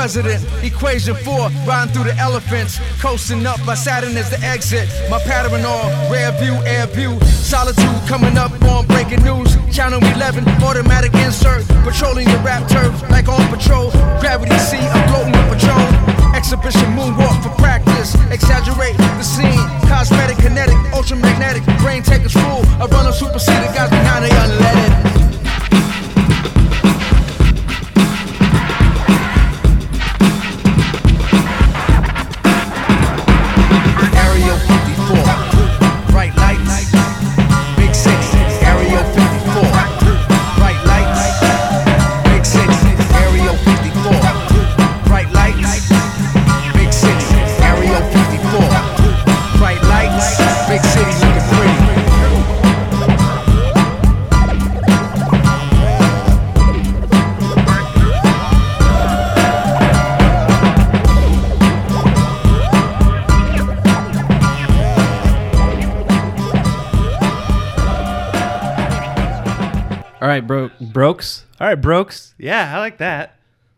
President. 0.05 0.45
Equation 0.63 1.15
4, 1.15 1.49
riding 1.65 1.91
through 1.91 2.03
the 2.03 2.15
elephants. 2.17 2.77
Coasting 3.01 3.43
up 3.47 3.57
by 3.65 3.73
Saturn 3.73 4.15
is 4.15 4.29
the 4.29 4.39
exit. 4.45 4.85
My 5.09 5.17
pattern 5.17 5.65
all 5.65 5.89
rare 6.13 6.31
view, 6.37 6.53
air 6.69 6.85
view. 6.85 7.19
Solitude 7.25 7.89
coming 8.05 8.37
up 8.37 8.51
on 8.69 8.85
breaking 8.85 9.23
news. 9.23 9.57
Channel 9.73 9.97
11, 10.13 10.45
automatic 10.61 11.11
insert. 11.25 11.65
Patrolling 11.81 12.27
the 12.29 12.37
rap 12.45 12.69
turf 12.69 12.93
like 13.09 13.27
on 13.27 13.41
patrol. 13.49 13.89
Gravity 14.21 14.59
C, 14.59 14.77
I'm 14.77 15.01
floating 15.09 15.33
with 15.33 15.57
patrol. 15.57 15.87
Exhibition 16.37 16.85
moonwalk 16.93 17.41
for 17.41 17.49
practice. 17.57 18.13
Exaggerate 18.29 18.97
the 19.17 19.23
scene. 19.23 19.65
Cosmetic, 19.89 20.37
kinetic, 20.37 20.77
ultramagnetic. 20.93 21.65
Brain 21.81 22.03
takers 22.03 22.33
full. 22.33 22.61
I 22.77 22.85
run 22.85 23.07
a 23.07 23.13
superseded 23.13 23.73
guys 23.73 23.89
behind 23.89 24.23
they 24.23 24.29
unleaded. 24.29 25.04
Right, 71.75 71.81
brokes. 71.81 72.33
Yeah, 72.37 72.75
I 72.75 72.79
like 72.79 72.97
that. 72.99 73.35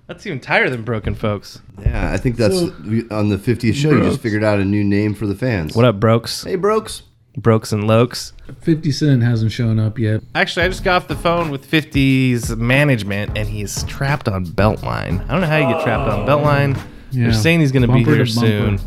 That's 0.08 0.26
even 0.26 0.40
tighter 0.40 0.70
than 0.70 0.84
broken 0.84 1.16
folks. 1.16 1.60
Yeah, 1.82 2.12
I 2.14 2.18
think 2.18 2.38
that's 2.38 2.58
So- 2.58 2.74
on 3.12 3.28
the 3.30 3.38
50th 3.38 3.76
show. 3.76 3.92
You 3.92 4.04
just 4.04 4.22
figured 4.22 4.44
out 4.44 4.60
a 4.60 4.66
new 4.66 4.84
name 4.84 5.14
for 5.14 5.28
the 5.28 5.36
fans. 5.36 5.76
What 5.76 5.84
up, 5.86 6.00
brokes? 6.00 6.44
Hey, 6.46 6.56
brokes. 6.56 7.04
Brokes 7.36 7.72
and 7.72 7.84
lokes. 7.84 8.32
50 8.62 8.92
Cent 8.92 9.22
hasn't 9.22 9.52
shown 9.52 9.78
up 9.80 10.00
yet. 10.00 10.22
Actually, 10.34 10.66
I 10.66 10.70
just 10.70 10.84
got 10.84 11.04
off 11.04 11.08
the 11.08 11.16
phone 11.16 11.52
with 11.52 11.70
50's 11.70 12.56
management, 12.56 13.38
and 13.38 13.48
he's 13.48 13.84
trapped 13.84 14.28
on 14.28 14.46
Beltline. 14.46 15.24
I 15.28 15.34
don't 15.34 15.42
know 15.42 15.48
how 15.48 15.58
you 15.58 15.72
get 15.76 15.84
trapped 15.84 16.10
on 16.10 16.26
Beltline. 16.26 16.76
Yeah. 17.12 17.26
They're 17.26 17.34
saying 17.34 17.60
he's 17.60 17.72
going 17.72 17.84
to 17.84 17.88
be 17.90 18.04
Bumper 18.04 18.16
here 18.16 18.26
to 18.26 18.34
bumper. 18.36 18.48
soon. 18.48 18.80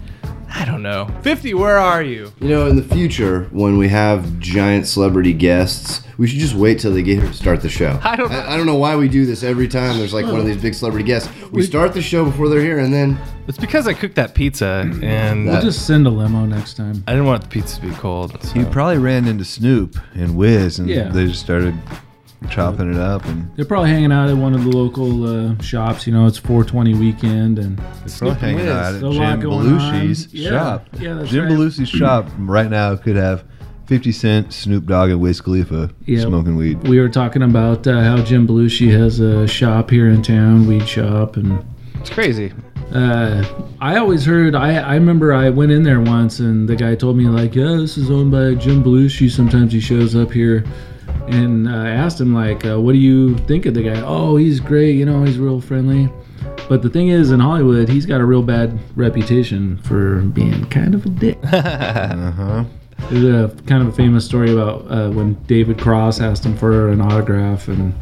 I 0.53 0.65
don't 0.65 0.83
know. 0.83 1.09
50, 1.23 1.55
where 1.55 1.79
are 1.79 2.03
you? 2.03 2.33
You 2.41 2.49
know, 2.49 2.67
in 2.67 2.77
the 2.77 2.83
future, 2.83 3.45
when 3.53 3.79
we 3.79 3.89
have 3.89 4.39
giant 4.41 4.87
celebrity 4.87 5.33
guests, 5.33 6.03
we 6.19 6.27
should 6.27 6.41
just 6.41 6.55
wait 6.55 6.81
till 6.81 6.93
they 6.93 7.03
get 7.03 7.19
here 7.19 7.29
to 7.29 7.33
start 7.35 7.61
the 7.63 7.69
show. 7.69 7.99
I 8.03 8.17
don't- 8.17 8.31
I, 8.33 8.57
don't 8.57 8.67
know 8.67 8.75
why 8.77 8.97
we 8.97 9.09
do 9.09 9.25
this 9.27 9.43
every 9.43 9.69
time. 9.69 9.97
There's 9.99 10.13
like 10.13 10.27
one 10.27 10.41
of 10.41 10.47
these 10.47 10.61
big 10.61 10.75
celebrity 10.75 11.05
guests. 11.07 11.29
We 11.53 11.63
start 11.63 11.93
the 11.95 12.03
show 12.03 12.25
before 12.25 12.49
they're 12.49 12.61
here, 12.61 12.79
and 12.81 12.93
then 12.93 13.19
It's 13.49 13.59
because 13.59 13.87
I 13.89 13.95
cooked 13.95 14.17
that 14.17 14.35
pizza, 14.35 14.89
and 15.03 15.47
We'll 15.47 15.63
just 15.63 15.87
send 15.87 16.07
a 16.07 16.11
limo 16.11 16.45
next 16.47 16.75
time. 16.77 17.03
I 17.07 17.13
didn't 17.13 17.27
want 17.27 17.43
the 17.43 17.49
pizza 17.49 17.81
to 17.81 17.87
be 17.87 17.93
cold. 17.95 18.37
so- 18.43 18.53
He 18.53 18.65
probably 18.65 18.99
ran 18.99 19.27
into 19.27 19.45
Snoop 19.45 19.97
and 20.15 20.37
Wiz, 20.37 20.79
and 20.79 20.89
Yeah. 20.89 21.09
they 21.09 21.27
just 21.27 21.41
started 21.41 21.75
chopping 22.49 22.91
it 22.93 22.97
up. 22.99 23.25
And 23.27 23.55
They're 23.57 23.65
probably 23.65 23.91
hanging 23.91 24.13
out 24.13 24.29
at 24.31 24.37
one 24.37 24.55
of 24.55 24.65
the 24.65 24.71
local 24.71 25.27
uh, 25.51 25.61
shops. 25.63 26.07
You 26.07 26.13
know, 26.15 26.27
it's 26.27 26.39
420 26.39 26.95
weekend, 26.95 27.59
and 27.59 27.77
They're 27.79 28.19
probably 28.19 28.35
hanging 28.41 28.69
out 28.69 28.95
at 28.95 29.01
There's 29.01 29.03
a 29.03 29.09
lot 29.09 29.31
Jim 29.33 29.41
going 29.41 29.67
on. 29.73 29.81
Belushi's 29.93 30.33
Yeah, 30.35 30.51
shop. 30.51 30.89
Yeah, 30.99 31.15
that's 31.15 31.31
Jim 31.31 31.45
right. 31.45 31.53
Belushi's 31.53 31.89
shop 31.89 32.29
right 32.39 32.71
now 32.71 32.97
could 32.97 33.17
have 33.17 33.45
50 33.87 34.13
Cent, 34.13 34.53
Snoop 34.53 34.87
Dogg, 34.87 35.11
and 35.11 35.21
Wiz 35.21 35.41
Khalifa 35.41 35.91
Yeah. 36.07 36.21
smoking 36.23 36.57
weed. 36.57 36.87
We 36.89 37.01
were 37.01 37.09
talking 37.09 37.43
about 37.43 37.87
uh, 37.87 38.01
how 38.03 38.19
Jim 38.23 38.47
Belushi 38.47 38.91
has 38.97 39.19
a 39.21 39.47
shop 39.49 39.91
here 39.91 40.09
in 40.09 40.23
town, 40.23 40.67
weed 40.67 40.87
shop, 40.89 41.37
and 41.37 41.63
It's 41.97 42.09
crazy. 42.11 42.53
uh, 42.95 43.45
I 43.81 43.97
always 43.99 44.25
heard. 44.25 44.55
I 44.55 44.77
I 44.79 44.95
remember 44.95 45.33
I 45.33 45.51
went 45.51 45.73
in 45.73 45.83
there 45.83 46.01
once, 46.01 46.39
and 46.41 46.69
the 46.69 46.77
guy 46.77 46.95
told 46.95 47.17
me 47.17 47.25
like, 47.29 47.55
"Yeah, 47.55 47.77
this 47.77 47.97
is 47.99 48.11
owned 48.11 48.31
by 48.31 48.55
Jim 48.55 48.83
Belushi. 48.83 49.31
Sometimes 49.31 49.73
he 49.73 49.81
shows 49.81 50.15
up 50.17 50.31
here." 50.33 50.65
And 51.29 51.69
uh, 51.69 51.73
I 51.73 51.91
asked 51.91 52.21
him 52.21 52.35
like, 52.35 52.65
uh, 52.65 52.81
"What 52.81 52.93
do 52.93 52.99
you 52.99 53.37
think 53.39 53.67
of 53.67 53.75
the 53.75 53.83
guy?" 53.83 54.01
Oh, 54.05 54.37
he's 54.37 54.61
great. 54.61 54.97
You 54.97 55.05
know, 55.05 55.23
he's 55.25 55.39
real 55.39 55.61
friendly. 55.61 56.09
But 56.69 56.83
the 56.83 56.91
thing 56.91 57.09
is, 57.09 57.31
in 57.33 57.41
Hollywood, 57.41 57.89
he's 57.89 58.07
got 58.07 58.21
a 58.21 58.25
real 58.25 58.43
bad 58.43 58.79
reputation 58.97 59.79
for 59.79 60.21
being 60.21 60.65
kind 60.67 60.95
of 60.95 61.05
a 61.07 61.09
dick. 61.09 61.39
Uh 61.53 62.31
huh. 62.33 62.65
There's 63.11 63.25
a 63.25 63.63
kind 63.65 63.83
of 63.83 63.89
a 63.89 63.93
famous 63.93 64.25
story 64.25 64.53
about 64.53 64.91
uh, 64.91 65.11
when 65.11 65.35
David 65.45 65.79
Cross 65.79 66.21
asked 66.21 66.45
him 66.45 66.57
for 66.57 66.91
an 66.91 67.01
autograph, 67.01 67.67
and 67.69 67.95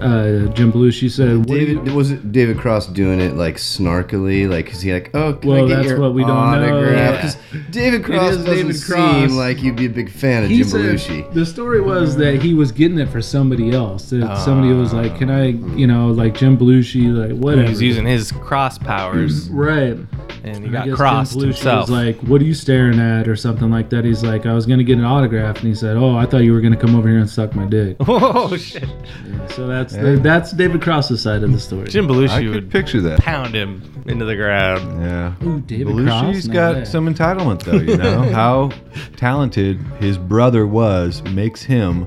uh, 0.00 0.52
Jim 0.54 0.72
Belushi 0.72 1.10
said, 1.10 1.38
"What 1.48 1.58
you-" 1.60 1.66
David 1.78 1.92
was 1.94 2.10
it 2.10 2.32
David 2.32 2.58
Cross 2.58 2.88
doing 2.88 3.20
it 3.20 3.34
like 3.34 3.56
snarkily, 3.56 4.48
like 4.48 4.70
is 4.72 4.80
he 4.80 4.92
like, 4.92 5.10
oh, 5.14 5.34
can 5.34 5.50
I 5.50 5.52
Well, 5.54 5.68
get 5.68 5.76
that's 5.76 5.88
your 5.88 6.00
what 6.00 6.14
we 6.14 6.22
don't 6.22 6.30
know. 6.30 6.34
autograph? 6.76 7.14
Yeah. 7.14 7.20
'Cause 7.22 7.36
David 7.70 8.04
Cross 8.04 8.32
is 8.32 8.44
doesn't 8.44 8.56
David 8.56 8.76
seem 8.76 9.36
like 9.36 9.62
you'd 9.62 9.76
be 9.76 9.86
a 9.86 9.90
big 9.90 10.10
fan 10.10 10.44
of 10.44 10.50
He 10.50 10.58
Jim 10.58 10.66
said- 10.68 10.80
Belushi. 10.80 11.34
The 11.34 11.46
story 11.46 11.80
was 11.80 12.16
that 12.16 12.42
he 12.42 12.54
was 12.54 12.72
getting 12.72 12.98
it 12.98 13.08
for 13.08 13.20
somebody 13.22 13.72
else. 13.72 14.10
That 14.10 14.38
somebody 14.38 14.72
was 14.72 14.92
like, 14.92 15.16
"Can 15.18 15.30
I, 15.30 15.48
you 15.76 15.86
know, 15.86 16.08
like 16.08 16.34
Jim 16.34 16.56
Belushi, 16.56 17.12
like 17.12 17.36
whatever." 17.38 17.68
He's 17.68 17.82
using 17.82 18.06
his 18.06 18.30
cross 18.32 18.78
powers. 18.78 19.48
Right. 19.64 19.96
And 20.42 20.62
he 20.62 20.70
got 20.70 20.90
crossed 20.90 21.32
Jim 21.32 21.40
Belushi 21.40 21.44
himself. 21.46 21.80
Was 21.88 21.90
like, 21.90 22.16
"What 22.22 22.40
are 22.40 22.44
you 22.44 22.52
staring 22.54 22.98
at?" 23.00 23.28
or 23.28 23.34
something 23.36 23.70
like 23.70 23.88
that. 23.90 24.04
He's 24.04 24.22
like, 24.22 24.44
"I 24.46 24.52
was 24.52 24.66
gonna 24.66 24.82
get 24.84 24.98
an 24.98 25.04
autograph," 25.04 25.58
and 25.60 25.68
he 25.68 25.74
said, 25.74 25.96
"Oh, 25.96 26.16
I 26.16 26.26
thought 26.26 26.38
you 26.44 26.52
were 26.52 26.60
gonna 26.60 26.76
come 26.76 26.94
over 26.96 27.08
here 27.08 27.18
and 27.18 27.28
suck 27.28 27.54
my 27.54 27.64
dick." 27.66 27.96
oh 28.08 28.54
shit! 28.56 28.84
So 29.50 29.66
that's 29.66 29.83
Hey. 29.92 30.16
that's 30.16 30.52
David 30.52 30.82
Cross's 30.82 31.20
side 31.22 31.42
of 31.42 31.52
the 31.52 31.60
story. 31.60 31.86
Jim 31.88 32.06
Belushi 32.06 32.28
I 32.30 32.40
could 32.42 32.50
would 32.54 32.70
picture 32.70 33.00
that. 33.02 33.20
pound 33.20 33.54
him 33.54 33.82
into 34.06 34.24
the 34.24 34.36
ground. 34.36 35.02
Yeah. 35.02 35.34
Ooh, 35.46 35.60
David 35.60 35.88
Belushi's 35.88 36.44
Cross? 36.44 36.46
No 36.46 36.52
got 36.52 36.74
way. 36.76 36.84
some 36.84 37.12
entitlement, 37.12 37.62
though. 37.62 37.76
You 37.78 37.96
know 37.96 38.22
how 38.32 38.70
talented 39.16 39.78
his 40.00 40.18
brother 40.18 40.66
was 40.66 41.22
makes 41.24 41.62
him 41.62 42.06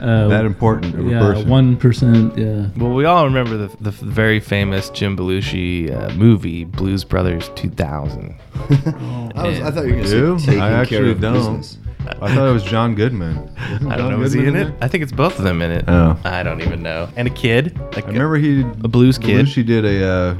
Uh, 0.00 0.28
that 0.28 0.44
important 0.44 0.94
of 0.94 1.06
a 1.06 1.10
yeah, 1.10 1.18
person. 1.18 1.48
one 1.48 1.76
percent. 1.76 2.38
Yeah. 2.38 2.68
Well, 2.76 2.94
we 2.94 3.04
all 3.04 3.24
remember 3.24 3.56
the, 3.56 3.76
the 3.80 3.90
very 3.90 4.38
famous 4.38 4.90
Jim 4.90 5.16
Belushi 5.16 5.90
uh, 5.92 6.14
movie, 6.14 6.62
Blues 6.64 7.02
Brothers 7.02 7.50
2000. 7.56 8.36
I, 8.54 9.48
was, 9.48 9.60
I 9.60 9.70
thought 9.72 9.86
you 9.86 9.96
were 9.96 10.02
going 10.02 10.04
to 10.04 10.38
say 10.38 10.46
taking 10.46 10.60
I 10.62 10.68
care 10.68 10.80
actually 10.82 11.10
of 11.10 11.20
don't. 11.20 11.34
business. 11.34 11.78
I 12.20 12.34
thought 12.34 12.48
it 12.48 12.52
was 12.52 12.64
John 12.64 12.94
Goodman. 12.94 13.36
Wasn't 13.70 13.92
I 13.92 13.96
don't 13.96 14.10
John 14.10 14.20
know. 14.20 14.22
Is 14.22 14.32
he 14.32 14.40
in 14.40 14.54
Goodman 14.54 14.68
it? 14.68 14.74
I 14.80 14.88
think 14.88 15.02
it's 15.02 15.12
both 15.12 15.38
of 15.38 15.44
them 15.44 15.62
in 15.62 15.70
it. 15.70 15.84
Oh. 15.88 16.18
I 16.24 16.42
don't 16.42 16.60
even 16.60 16.82
know. 16.82 17.08
And 17.16 17.28
a 17.28 17.30
kid. 17.30 17.78
Like 17.94 18.04
I 18.04 18.08
remember 18.08 18.36
he 18.36 18.60
a 18.60 18.88
blues 18.88 19.18
kid. 19.18 19.46
Belushi 19.46 19.64
did 19.64 19.84
a 19.84 20.06
uh, 20.08 20.34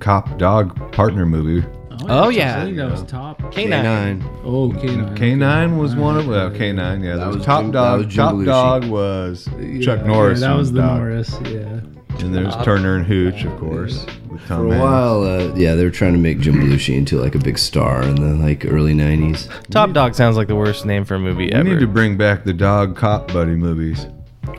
cop 0.00 0.38
dog 0.38 0.92
partner 0.92 1.26
movie. 1.26 1.66
Oh, 2.08 2.28
yeah. 2.28 2.60
I 2.60 2.64
think 2.64 2.76
that 2.76 2.90
was 2.90 3.02
top. 3.04 3.40
K9. 3.44 4.22
Oh, 4.44 4.70
K9. 4.70 5.16
K9 5.16 5.78
was 5.78 5.94
one 5.96 6.18
of 6.18 6.26
well, 6.26 6.50
K9. 6.50 7.02
Yeah, 7.02 7.16
that, 7.16 7.26
was, 7.26 7.36
was 7.36 7.46
Top 7.46 7.62
Jim- 7.62 7.72
that 7.72 7.78
Dog. 7.78 7.98
was 7.98 8.06
Jim 8.08 8.16
Top 8.16 8.34
Belushi. 8.34 8.44
Dog 8.44 8.84
was 8.86 9.44
Chuck 9.84 10.00
Yeah, 10.00 10.06
Norris. 10.06 10.40
Yeah, 10.40 10.48
that 10.48 10.56
was 10.56 10.72
the 10.72 10.80
dog. 10.80 10.98
Norris. 10.98 11.38
Yeah. 11.44 11.80
And 12.22 12.34
there's 12.34 12.54
Turner 12.64 12.96
and 12.96 13.04
Hooch, 13.06 13.44
of 13.44 13.58
course, 13.58 14.06
with 14.30 14.40
Tom 14.46 14.60
For 14.60 14.66
a 14.68 14.70
Hanks. 14.70 14.82
while, 14.82 15.22
uh, 15.24 15.54
yeah, 15.54 15.74
they 15.74 15.84
were 15.84 15.90
trying 15.90 16.12
to 16.14 16.18
make 16.18 16.38
Jim 16.40 16.54
Belushi 16.54 16.96
into 16.96 17.18
like 17.18 17.34
a 17.34 17.38
big 17.38 17.58
star 17.58 18.02
in 18.02 18.14
the 18.16 18.34
like 18.42 18.64
early 18.64 18.94
'90s. 18.94 19.48
Top 19.70 19.92
Dog 19.92 20.14
sounds 20.14 20.36
like 20.36 20.48
the 20.48 20.56
worst 20.56 20.86
name 20.86 21.04
for 21.04 21.16
a 21.16 21.18
movie 21.18 21.46
We 21.46 21.52
ever. 21.52 21.64
need 21.64 21.80
to 21.80 21.86
bring 21.86 22.16
back 22.16 22.44
the 22.44 22.52
dog 22.54 22.96
cop 22.96 23.32
buddy 23.32 23.56
movies. 23.56 24.06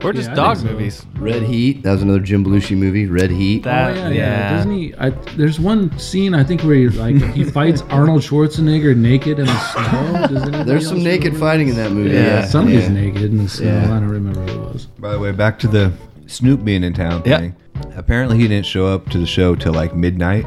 or 0.03 0.13
just 0.13 0.27
Yeah, 0.29 0.33
I 0.33 0.35
dog 0.35 0.57
think 0.57 0.67
so. 0.67 0.73
movies. 0.73 1.05
Red 1.17 1.43
Heat. 1.43 1.83
That 1.83 1.93
was 1.93 2.01
another 2.03 2.19
Jim 2.19 2.43
Belushi 2.45 2.77
movie. 2.77 3.05
Red 3.07 3.31
Heat. 3.31 3.63
That, 3.63 3.91
oh 3.97 4.09
yeah, 4.09 4.09
yeah, 4.09 4.49
Doesn't 4.57 4.71
he? 4.71 4.93
I, 4.95 5.09
there's 5.09 5.59
one 5.59 5.97
scene 5.97 6.33
I 6.35 6.43
think 6.43 6.61
where 6.61 6.75
he 6.75 6.89
like 6.89 7.15
he 7.33 7.43
fights 7.57 7.81
Arnold 7.89 8.21
Schwarzenegger 8.21 8.95
naked 8.95 9.39
in 9.39 9.45
the 9.45 9.59
snow. 9.59 10.27
Does 10.27 10.41
anybody 10.43 10.63
There's 10.69 10.87
some 10.87 10.97
else 10.97 11.03
naked 11.05 11.25
remember 11.33 11.39
fighting 11.45 11.67
in 11.69 11.75
that 11.77 11.91
movie. 11.91 12.11
Yeah, 12.11 12.21
Yeah, 12.41 12.45
somebody's 12.45 12.83
yeah. 12.83 12.89
naked 12.93 13.23
in 13.23 13.37
the 13.37 13.49
snow. 13.49 13.67
Yeah. 13.67 13.85
I 13.85 13.99
don't 13.99 14.09
remember 14.09 14.41
who 14.41 14.61
it 14.67 14.73
was. 14.73 14.85
By 14.99 15.11
the 15.13 15.19
way, 15.19 15.31
back 15.31 15.57
to 15.59 15.67
the 15.67 15.91
Snoop 16.27 16.63
being 16.63 16.83
in 16.83 16.93
town 16.93 17.21
Yeah. 17.25 17.39
thing. 17.39 17.55
Apparently, 17.95 18.37
he 18.37 18.47
didn't 18.47 18.65
show 18.65 18.87
up 18.87 19.09
to 19.09 19.17
the 19.17 19.25
show 19.25 19.55
till 19.55 19.73
like 19.73 19.95
midnight. 19.95 20.45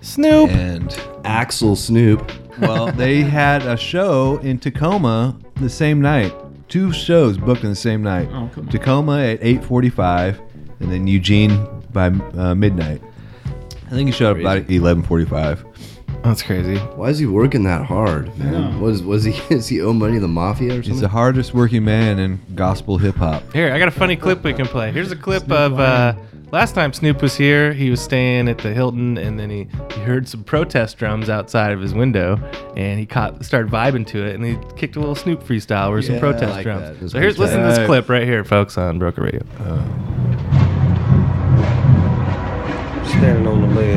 Snoop. 0.00 0.50
And 0.50 0.96
Axel 1.24 1.76
Snoop. 1.76 2.30
well, 2.60 2.92
they 2.92 3.22
had 3.22 3.62
a 3.62 3.76
show 3.76 4.38
in 4.38 4.58
Tacoma 4.58 5.36
the 5.56 5.68
same 5.68 6.00
night. 6.00 6.32
Two 6.68 6.92
shows 6.92 7.38
booked 7.38 7.62
in 7.64 7.70
the 7.70 7.76
same 7.76 8.02
night. 8.02 8.28
Oh, 8.32 8.50
come 8.54 8.66
on. 8.66 8.68
Tacoma 8.72 9.18
at 9.22 9.40
8:45, 9.40 10.40
and 10.80 10.90
then 10.92 11.06
Eugene 11.06 11.66
by 11.92 12.08
uh, 12.08 12.54
midnight. 12.54 13.00
I 13.86 13.90
think 13.90 14.08
he 14.08 14.12
showed 14.12 14.36
up 14.36 14.40
about 14.40 14.62
11:45. 14.68 15.64
That's 16.26 16.42
crazy. 16.42 16.76
Why 16.76 17.08
is 17.10 17.18
he 17.18 17.26
working 17.26 17.62
that 17.64 17.84
hard, 17.86 18.36
man? 18.38 18.72
know. 18.74 18.78
Was 18.80 19.02
was 19.02 19.22
he? 19.24 19.32
Is 19.54 19.68
he 19.68 19.80
owe 19.80 19.92
money 19.92 20.14
to 20.14 20.20
the 20.20 20.26
mafia 20.28 20.70
or 20.70 20.74
something? 20.76 20.92
He's 20.92 21.00
the 21.00 21.08
hardest 21.08 21.54
working 21.54 21.84
man 21.84 22.18
in 22.18 22.40
gospel 22.54 22.98
hip 22.98 23.14
hop. 23.14 23.52
Here, 23.52 23.72
I 23.72 23.78
got 23.78 23.88
a 23.88 23.92
funny 23.92 24.16
clip 24.16 24.42
we 24.42 24.52
can 24.52 24.66
play. 24.66 24.90
Here's 24.90 25.12
a 25.12 25.16
clip 25.16 25.48
of 25.52 25.78
uh, 25.78 26.14
last 26.50 26.74
time 26.74 26.92
Snoop 26.92 27.22
was 27.22 27.36
here. 27.36 27.72
He 27.72 27.90
was 27.90 28.00
staying 28.00 28.48
at 28.48 28.58
the 28.58 28.74
Hilton, 28.74 29.18
and 29.18 29.38
then 29.38 29.50
he, 29.50 29.68
he 29.94 30.00
heard 30.00 30.26
some 30.28 30.42
protest 30.42 30.98
drums 30.98 31.28
outside 31.30 31.70
of 31.72 31.80
his 31.80 31.94
window, 31.94 32.36
and 32.76 32.98
he 32.98 33.06
caught 33.06 33.44
started 33.44 33.70
vibing 33.70 34.04
to 34.08 34.26
it, 34.26 34.34
and 34.34 34.44
he 34.44 34.58
kicked 34.76 34.96
a 34.96 34.98
little 35.00 35.14
Snoop 35.14 35.44
freestyle 35.44 35.94
with 35.94 36.06
some 36.06 36.14
Yeah, 36.16 36.18
I 36.18 36.20
protest 36.20 36.50
like 36.52 36.64
drums. 36.64 36.82
that. 36.82 37.00
That's 37.00 37.12
So 37.12 37.20
here's 37.20 37.36
pretty 37.36 37.52
listen 37.52 37.62
to 37.62 37.68
this 37.80 37.86
clip 37.86 38.08
right 38.08 38.24
here, 38.24 38.42
folks, 38.42 38.76
on 38.76 38.98
Broken 38.98 39.22
Radio. 39.22 39.42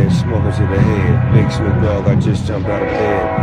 Ledge, 0.09 0.21
smoking 0.21 0.51
to 0.51 0.73
the 0.73 0.79
head. 0.81 1.33
Big 1.33 1.51
Snoop 1.51 1.81
Dogg, 1.81 2.07
I 2.07 2.15
just 2.19 2.45
jumped 2.45 2.69
out 2.69 2.81
of 2.81 2.87
bed. 2.87 3.39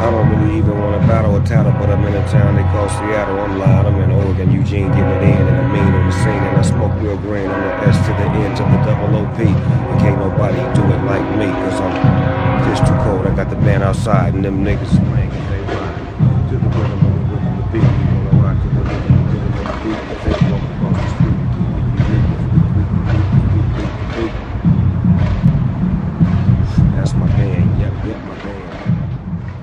I 0.00 0.10
don't 0.10 0.28
really 0.30 0.58
even 0.58 0.78
want 0.78 1.00
to 1.00 1.06
battle 1.06 1.36
a 1.36 1.44
tattle, 1.44 1.72
but 1.72 1.90
I'm 1.90 2.04
in 2.04 2.14
a 2.14 2.28
town 2.28 2.56
they 2.56 2.62
call 2.62 2.88
Seattle. 2.88 3.38
I'm 3.38 3.58
lying, 3.58 3.86
I'm 3.86 4.00
in 4.00 4.10
Oregon, 4.10 4.50
Eugene 4.50 4.88
getting 4.88 5.04
it 5.04 5.22
in, 5.22 5.46
and 5.46 5.56
I'm 5.56 5.72
mean 5.72 5.82
on 5.82 6.06
the 6.06 6.12
scene, 6.12 6.42
and 6.50 6.56
I 6.56 6.62
smoke 6.62 6.92
real 7.02 7.16
green. 7.18 7.48
I'm 7.48 7.60
the 7.60 7.88
S 7.88 7.98
to 8.06 8.12
the 8.12 8.26
N 8.26 8.56
to 8.56 8.62
the 8.62 8.78
double 8.84 9.16
OP. 9.16 9.38
And 9.38 10.00
can't 10.00 10.18
nobody 10.18 10.58
do 10.74 10.82
it 10.88 11.02
like 11.04 11.24
me, 11.36 11.46
cause 11.46 11.80
I'm 11.80 11.94
just 12.70 12.86
too 12.86 12.96
cold. 13.04 13.26
I 13.26 13.34
got 13.34 13.50
the 13.50 13.56
band 13.56 13.82
outside, 13.82 14.34
and 14.34 14.44
them 14.44 14.64
niggas 14.64 14.94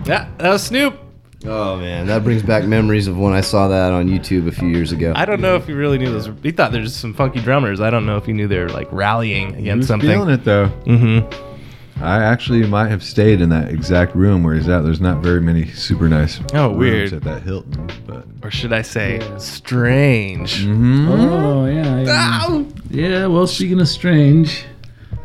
Yeah, 0.07 0.29
that 0.37 0.49
was 0.49 0.63
Snoop. 0.63 0.97
oh 1.45 1.77
man, 1.77 2.07
that 2.07 2.23
brings 2.23 2.41
back 2.43 2.63
memories 2.65 3.07
of 3.07 3.17
when 3.17 3.33
I 3.33 3.41
saw 3.41 3.67
that 3.67 3.91
on 3.93 4.07
YouTube 4.07 4.47
a 4.47 4.51
few 4.51 4.67
years 4.69 4.91
ago. 4.91 5.13
I 5.15 5.25
don't 5.25 5.41
know 5.41 5.55
if 5.55 5.67
he 5.67 5.73
really 5.73 5.97
knew 5.97 6.11
those. 6.11 6.29
He 6.41 6.51
thought 6.51 6.71
there's 6.71 6.87
just 6.89 6.99
some 7.01 7.13
funky 7.13 7.39
drummers. 7.41 7.79
I 7.81 7.89
don't 7.89 8.05
know 8.05 8.17
if 8.17 8.25
he 8.25 8.33
knew 8.33 8.47
they're 8.47 8.69
like 8.69 8.87
rallying 8.91 9.53
He 9.53 9.61
against 9.61 9.77
was 9.79 9.87
something. 9.87 10.09
feeling 10.09 10.29
it 10.29 10.43
though. 10.43 10.67
Mm-hmm. 10.85 12.03
I 12.03 12.23
actually 12.23 12.65
might 12.67 12.89
have 12.89 13.01
stayed 13.03 13.41
in 13.41 13.49
that 13.49 13.69
exact 13.69 14.15
room 14.15 14.43
where 14.43 14.53
he's 14.53 14.69
at. 14.69 14.81
There's 14.83 15.01
not 15.01 15.23
very 15.23 15.41
many 15.41 15.65
super 15.65 16.07
nice 16.07 16.39
Oh, 16.53 16.67
rooms 16.67 16.77
weird. 16.77 17.13
at 17.13 17.23
that 17.23 17.41
Hilton, 17.41 17.89
but 18.05 18.23
Or 18.43 18.51
should 18.51 18.71
I 18.71 18.83
say, 18.83 19.19
strange? 19.39 20.63
Mm-hmm. 20.63 21.09
Oh 21.09 21.65
yeah, 21.65 21.99
yeah. 22.01 22.63
Yeah. 22.91 23.25
Well, 23.27 23.47
speaking 23.47 23.79
of 23.81 23.87
strange, 23.87 24.63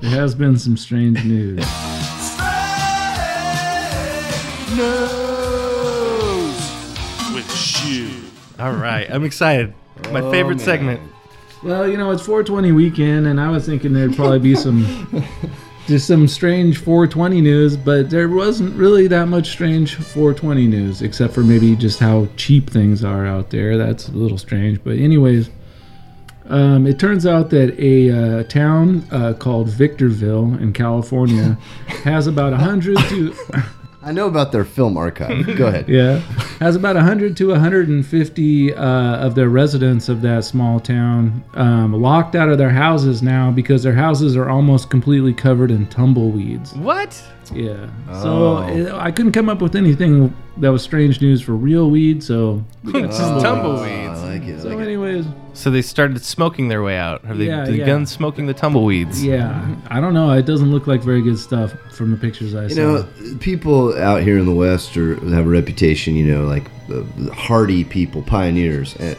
there 0.01 0.11
has 0.11 0.35
been 0.35 0.59
some 0.59 0.77
strange 0.79 1.23
news. 1.25 1.63
with 7.35 7.85
you. 7.87 8.11
All 8.59 8.73
right, 8.73 9.11
I'm 9.11 9.25
excited. 9.25 9.75
My 10.11 10.21
favorite 10.31 10.57
man. 10.57 10.65
segment. 10.65 11.01
Well, 11.63 11.89
you 11.89 11.97
know, 11.97 12.11
it's 12.11 12.23
420 12.23 12.73
weekend, 12.73 13.27
and 13.27 13.41
I 13.41 13.51
was 13.51 13.67
thinking 13.67 13.93
there'd 13.93 14.17
probably 14.17 14.39
be 14.39 14.55
some 14.55 15.25
just 15.87 16.07
some 16.07 16.27
strange 16.27 16.79
420 16.79 17.41
news, 17.41 17.77
but 17.77 18.11
there 18.11 18.29
wasn't 18.29 18.75
really 18.75 19.07
that 19.09 19.27
much 19.27 19.51
strange 19.51 19.95
420 19.95 20.67
news, 20.67 21.03
except 21.03 21.35
for 21.35 21.43
maybe 21.43 21.77
just 21.77 21.99
how 21.99 22.29
cheap 22.37 22.71
things 22.71 23.05
are 23.05 23.27
out 23.27 23.51
there. 23.51 23.77
That's 23.77 24.09
a 24.09 24.13
little 24.13 24.39
strange, 24.39 24.83
but 24.83 24.97
anyways, 24.97 25.51
um, 26.47 26.87
it 26.87 26.99
turns 26.99 27.27
out 27.27 27.51
that 27.51 27.79
a 27.79 28.11
uh, 28.11 28.43
town 28.45 29.07
uh, 29.13 29.35
called 29.35 29.69
Victorville 29.69 30.55
in 30.55 30.73
California 30.73 31.59
has 32.05 32.27
about 32.27 32.53
100 32.53 32.99
to 32.99 33.35
I 34.05 34.13
know 34.13 34.27
about 34.27 34.51
their 34.53 34.65
film 34.65 34.97
archive. 34.97 35.57
Go 35.57 35.67
ahead. 35.69 35.89
yeah, 35.89 36.19
has 36.59 36.77
about 36.77 36.97
100 36.97 37.37
to 37.37 37.49
150 37.49 38.75
uh, 38.75 38.85
of 39.17 39.35
their 39.35 39.49
residents 39.49 40.09
of 40.09 40.23
that 40.23 40.45
small 40.45 40.81
town 40.81 41.45
um, 41.55 41.93
locked 41.93 42.35
out 42.35 42.49
of 42.49 42.59
their 42.59 42.71
houses 42.71 43.23
now 43.23 43.51
because 43.51 43.83
their 43.83 43.95
houses 43.95 44.37
are 44.37 44.49
almost 44.49 44.91
completely 44.91 45.33
covered 45.33 45.71
in 45.71 45.87
tumbleweeds. 45.87 46.73
What? 46.75 47.23
Yeah. 47.53 47.89
Oh. 48.09 48.23
So 48.23 48.57
uh, 48.95 48.99
I 48.99 49.11
couldn't 49.11 49.33
come 49.33 49.49
up 49.49 49.61
with 49.63 49.77
anything 49.77 50.35
that 50.57 50.71
was 50.71 50.83
strange 50.83 51.21
news 51.21 51.41
for 51.43 51.53
real 51.53 51.91
weed. 51.91 52.23
So 52.23 52.65
Just 52.85 53.19
tumbleweeds. 53.19 53.43
tumbleweeds. 53.43 54.19
I 54.21 54.29
like 54.39 54.43
it. 54.43 54.61
So, 54.63 54.69
like 54.69 54.89
it. 54.89 55.27
Anyways, 55.53 55.59
So 55.63 55.71
they 55.71 55.83
started 55.83 56.23
smoking 56.25 56.69
their 56.69 56.83
way 56.83 56.97
out. 56.97 57.25
Have 57.25 57.39
they 57.39 57.47
Yeah, 57.47 57.65
begun 57.65 58.01
yeah. 58.01 58.05
smoking 58.07 58.47
the 58.47 58.55
tumbleweeds? 58.55 59.25
yeah, 59.25 59.67
I 59.89 60.01
don't 60.01 60.15
know. 60.15 60.31
It 60.33 60.47
doesn't 60.47 60.71
look 60.71 60.87
like 60.87 61.03
very 61.03 61.23
good 61.23 61.39
stuff 61.39 61.73
from 61.93 62.11
the 62.11 62.17
pictures 62.17 62.55
I 62.55 62.65
You 62.65 62.69
saw. 62.71 62.81
know, 62.81 63.07
people 63.41 63.97
out 63.99 64.23
here 64.23 64.39
in 64.39 64.47
the 64.47 64.55
West 64.55 64.97
are, 64.97 65.15
have 65.31 65.47
a 65.47 65.51
reputation, 65.51 66.17
you 66.17 66.27
know, 66.27 66.45
like 66.47 66.65
uh, 66.91 67.03
hardy 67.33 67.85
people, 67.85 68.23
pioneers. 68.23 68.97
And 68.99 69.17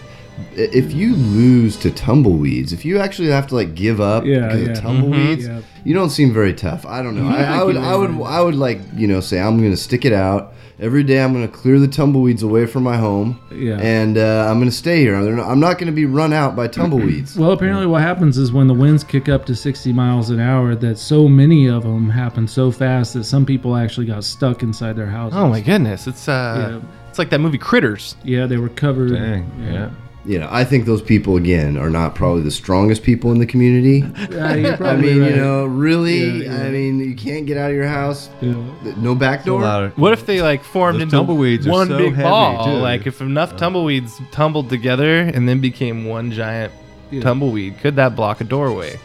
if 0.56 0.92
you 0.94 1.16
lose 1.16 1.78
to 1.78 1.92
tumbleweeds, 1.92 2.74
if 2.74 2.84
you 2.86 2.98
actually 3.00 3.30
have 3.30 3.48
to 3.48 3.56
like 3.56 3.76
give 3.76 4.02
up 4.02 4.26
Yeah, 4.26 4.48
because 4.48 4.62
yeah. 4.64 4.72
of 4.72 4.80
tumbleweeds, 4.82 5.48
Mhm. 5.48 5.56
Yep. 5.56 5.64
you 5.86 5.94
don't 5.94 6.10
seem 6.10 6.34
very 6.34 6.54
tough. 6.54 6.86
I 6.86 7.04
don't 7.04 7.16
know. 7.16 7.28
I, 7.28 7.60
I 7.60 7.64
would, 7.64 7.78
I 7.78 7.96
would, 7.96 8.22
I 8.26 8.42
would 8.42 8.56
like 8.56 8.80
you 8.96 9.08
know 9.08 9.20
say 9.20 9.40
I'm 9.40 9.62
gonna 9.62 9.78
stick 9.78 10.06
it 10.06 10.14
out 10.14 10.54
every 10.80 11.04
day. 11.04 11.22
I'm 11.24 11.34
gonna 11.34 11.48
clear 11.48 11.80
the 11.80 11.88
tumbleweeds 11.88 12.44
away 12.44 12.66
from 12.66 12.84
my 12.84 12.98
home, 12.98 13.40
Yeah. 13.52 13.78
and 13.80 14.18
uh, 14.18 14.48
I'm 14.50 14.60
gonna 14.60 14.72
stay 14.72 15.02
here. 15.02 15.16
I'm 15.16 15.36
not- 15.36 15.48
I'm 15.48 15.60
not 15.60 15.78
gonna 15.80 15.92
be 15.92 16.06
run 16.06 16.34
out 16.34 16.56
by 16.56 16.68
tumbleweeds. 16.68 17.36
Well, 17.38 17.52
apparently, 17.52 17.86
what 17.88 18.02
happens 18.02 18.38
is 18.38 18.52
when 18.52 18.68
the 18.68 18.74
winds 18.74 19.04
kick 19.04 19.30
up 19.30 19.46
to 19.46 19.56
60 19.56 19.94
miles 19.94 20.30
an 20.30 20.40
hour, 20.40 20.76
that 20.76 20.98
so 20.98 21.28
many 21.28 21.68
of 21.68 21.84
them 21.84 22.10
happen 22.10 22.48
so 22.48 22.72
fast 22.72 23.14
that 23.14 23.24
some 23.26 23.46
people 23.46 23.76
actually 23.76 24.06
got 24.08 24.24
stuck 24.24 24.64
inside 24.64 24.96
their 24.96 25.08
houses. 25.08 25.38
Oh 25.38 25.48
my 25.48 25.62
goodness, 25.62 26.08
it's 26.08 26.28
uh, 26.28 26.80
it's 27.10 27.20
like 27.20 27.30
that 27.30 27.40
movie 27.40 27.58
Critters. 27.60 28.16
Yeah, 28.24 28.46
they 28.48 28.58
were 28.58 28.70
covered. 28.70 29.12
Dang, 29.14 29.50
yeah. 29.62 29.90
You 30.26 30.40
know, 30.40 30.48
I 30.50 30.64
think 30.64 30.86
those 30.86 31.02
people 31.02 31.36
again 31.36 31.78
are 31.78 31.90
not 31.90 32.16
probably 32.16 32.44
the 32.44 32.52
strongest 32.52 33.04
people 33.04 33.32
in 33.34 33.40
the 33.40 33.46
community. 33.46 34.00
Yeah, 34.34 34.56
you're 34.56 34.84
I 34.84 34.96
mean, 34.96 35.20
right. 35.22 35.30
you 35.32 35.36
know, 35.36 35.66
really. 35.66 36.44
Yeah, 36.46 36.54
yeah. 36.60 36.64
I 36.64 36.70
mean, 36.70 37.00
you 37.00 37.14
can't 37.16 37.46
get 37.46 37.58
out 37.58 37.70
of 37.72 37.76
your 37.76 37.88
house. 37.88 38.30
No 38.42 39.16
back 39.16 39.44
door. 39.44 39.92
What 39.98 40.14
if 40.14 40.26
they 40.26 40.42
like 40.42 40.64
formed 40.64 40.96
Those 40.96 41.04
into 41.04 41.18
tumbleweeds 41.18 41.68
are 41.68 41.72
one 41.72 41.88
so 41.88 41.98
big 41.98 42.14
heavy, 42.14 42.30
ball? 42.30 42.66
too. 42.66 42.72
Like 42.72 43.06
if 43.06 43.20
enough 43.22 43.58
tumbleweeds 43.58 44.20
tumbled 44.32 44.70
together 44.70 45.20
and 45.20 45.48
then 45.48 45.60
became 45.60 46.06
one 46.06 46.32
giant 46.32 46.72
Yeah. 47.12 47.22
tumbleweed, 47.22 47.80
could 47.80 47.96
that 47.98 48.16
block 48.16 48.40
a 48.42 48.46
doorway? 48.46 49.00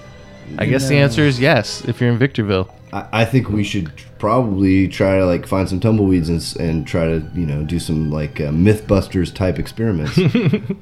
I 0.57 0.67
guess 0.67 0.89
the 0.89 0.97
answer 0.97 1.23
is 1.23 1.39
yes. 1.41 1.85
If 1.87 2.01
you're 2.01 2.11
in 2.11 2.19
Victorville, 2.19 2.73
I, 2.93 3.07
I 3.13 3.25
think 3.25 3.51
we 3.51 3.65
should 3.65 3.91
probably 4.19 4.89
try 4.89 5.19
to 5.19 5.27
like 5.27 5.47
find 5.47 5.69
some 5.69 5.81
tumbleweeds 5.81 6.29
and, 6.29 6.61
and 6.61 6.87
try 6.87 7.07
to 7.07 7.25
you 7.35 7.47
know 7.47 7.63
do 7.65 7.79
some 7.79 8.11
like 8.11 8.41
uh, 8.41 8.51
MythBusters 8.51 9.35
type 9.35 9.59
experiments. 9.59 10.19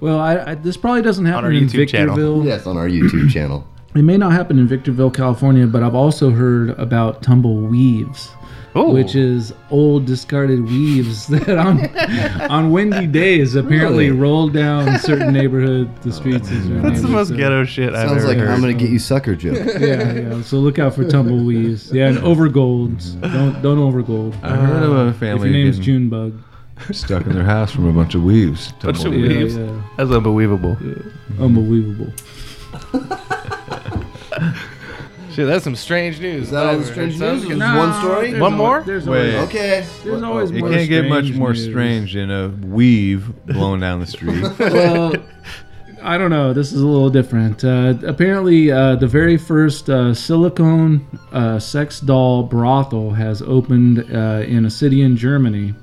Well, 0.00 0.18
I, 0.18 0.50
I, 0.50 0.54
this 0.54 0.76
probably 0.76 1.02
doesn't 1.02 1.24
happen 1.24 1.44
our 1.44 1.52
in 1.52 1.66
YouTube 1.66 1.88
channel. 1.88 2.44
Yes, 2.44 2.66
on 2.66 2.76
our 2.76 2.88
YouTube 2.88 3.30
channel. 3.30 3.66
It 3.94 4.02
may 4.02 4.16
not 4.16 4.32
happen 4.32 4.58
in 4.58 4.66
Victorville, 4.68 5.10
California, 5.10 5.66
but 5.66 5.82
I've 5.82 5.94
also 5.94 6.30
heard 6.30 6.70
about 6.70 7.22
tumble 7.22 7.56
weaves, 8.76 8.88
Oh. 8.90 8.92
which 8.92 9.14
is 9.14 9.52
old 9.70 10.04
discarded 10.06 10.64
weaves 10.64 11.26
that 11.28 11.48
on 11.58 11.88
on 12.50 12.70
windy 12.70 13.06
days 13.06 13.54
apparently 13.54 14.08
Really? 14.10 14.20
roll 14.20 14.48
down 14.48 14.98
certain 15.00 15.32
neighborhood 15.32 15.88
the 16.02 16.10
oh, 16.10 16.12
streets. 16.12 16.50
of 16.50 16.68
their 16.68 16.80
That's 16.82 17.02
the 17.02 17.08
most 17.08 17.30
neighborhood. 17.30 17.38
ghetto 17.38 17.64
shit 17.64 17.94
I've 17.94 18.10
ever 18.10 18.26
like 18.28 18.38
heard. 18.38 18.50
I'm 18.50 18.60
gonna 18.60 18.74
get 18.74 18.90
you 18.90 18.98
sucker 18.98 19.34
joke. 19.34 19.56
yeah, 19.80 20.12
yeah. 20.12 20.42
So 20.42 20.58
look 20.58 20.78
out 20.78 20.94
for 20.94 21.04
tumbleweeds. 21.08 21.92
Yeah, 21.92 22.08
and 22.08 22.18
overgolds. 22.18 23.20
Don't 23.20 23.60
don't 23.62 23.78
overgold. 23.78 24.34
I 24.42 24.56
heard 24.56 24.82
of 24.82 24.92
a 24.92 24.94
uh, 24.94 25.12
family. 25.12 25.12
If 25.12 25.18
family 25.18 25.48
your 25.50 25.58
name's 25.64 25.78
getting- 25.78 26.10
Junebug. 26.10 26.42
Stuck 26.92 27.24
in 27.26 27.32
their 27.32 27.42
house 27.42 27.72
from 27.72 27.86
a 27.88 27.92
bunch 27.92 28.14
of 28.14 28.22
weaves. 28.22 28.72
Bunch 28.82 28.98
of 28.98 29.04
tumbleweeds. 29.04 29.54
Yeah, 29.56 29.62
weaves. 29.62 29.72
yeah. 29.76 29.82
That's 29.96 30.10
unbelievable. 30.10 30.76
Unbelievable. 31.40 32.12
Shit, 35.36 35.46
that's 35.46 35.64
some 35.64 35.76
strange 35.76 36.18
news. 36.18 36.44
Is 36.44 36.50
that 36.52 36.64
all 36.64 36.78
the 36.78 36.84
strange 36.86 37.18
news? 37.20 37.44
like- 37.44 37.52
It 37.52 37.58
one 37.58 37.92
story? 38.00 38.30
there's 38.30 38.40
One 38.40 38.54
more? 38.54 38.82
There's 38.86 39.06
Wait. 39.06 39.34
always, 39.34 39.48
Okay. 39.50 39.84
there's 40.02 40.22
always 40.22 40.50
It 40.50 40.60
more 40.60 40.70
can't 40.70 40.88
get 40.88 41.08
much 41.10 41.30
more 41.32 41.52
news. 41.52 41.64
strange 41.64 42.14
than 42.14 42.30
a 42.30 42.48
weave 42.48 43.30
blowing 43.44 43.80
down 43.80 44.00
the 44.00 44.06
street. 44.06 44.42
well, 44.58 45.12
I 46.02 46.16
don't 46.16 46.30
know. 46.30 46.54
This 46.54 46.72
is 46.72 46.80
a 46.80 46.86
little 46.86 47.10
different. 47.10 47.62
Uh, 47.66 47.92
apparently, 48.06 48.70
uh, 48.72 48.96
the 48.96 49.06
very 49.06 49.36
first 49.36 49.90
uh, 49.90 50.14
silicone 50.14 51.06
uh, 51.32 51.58
sex 51.58 52.00
doll 52.00 52.42
brothel 52.44 53.10
has 53.10 53.42
opened 53.42 54.06
uh, 54.10 54.42
in 54.46 54.64
a 54.64 54.70
city 54.70 55.02
in 55.02 55.18
Germany, 55.18 55.74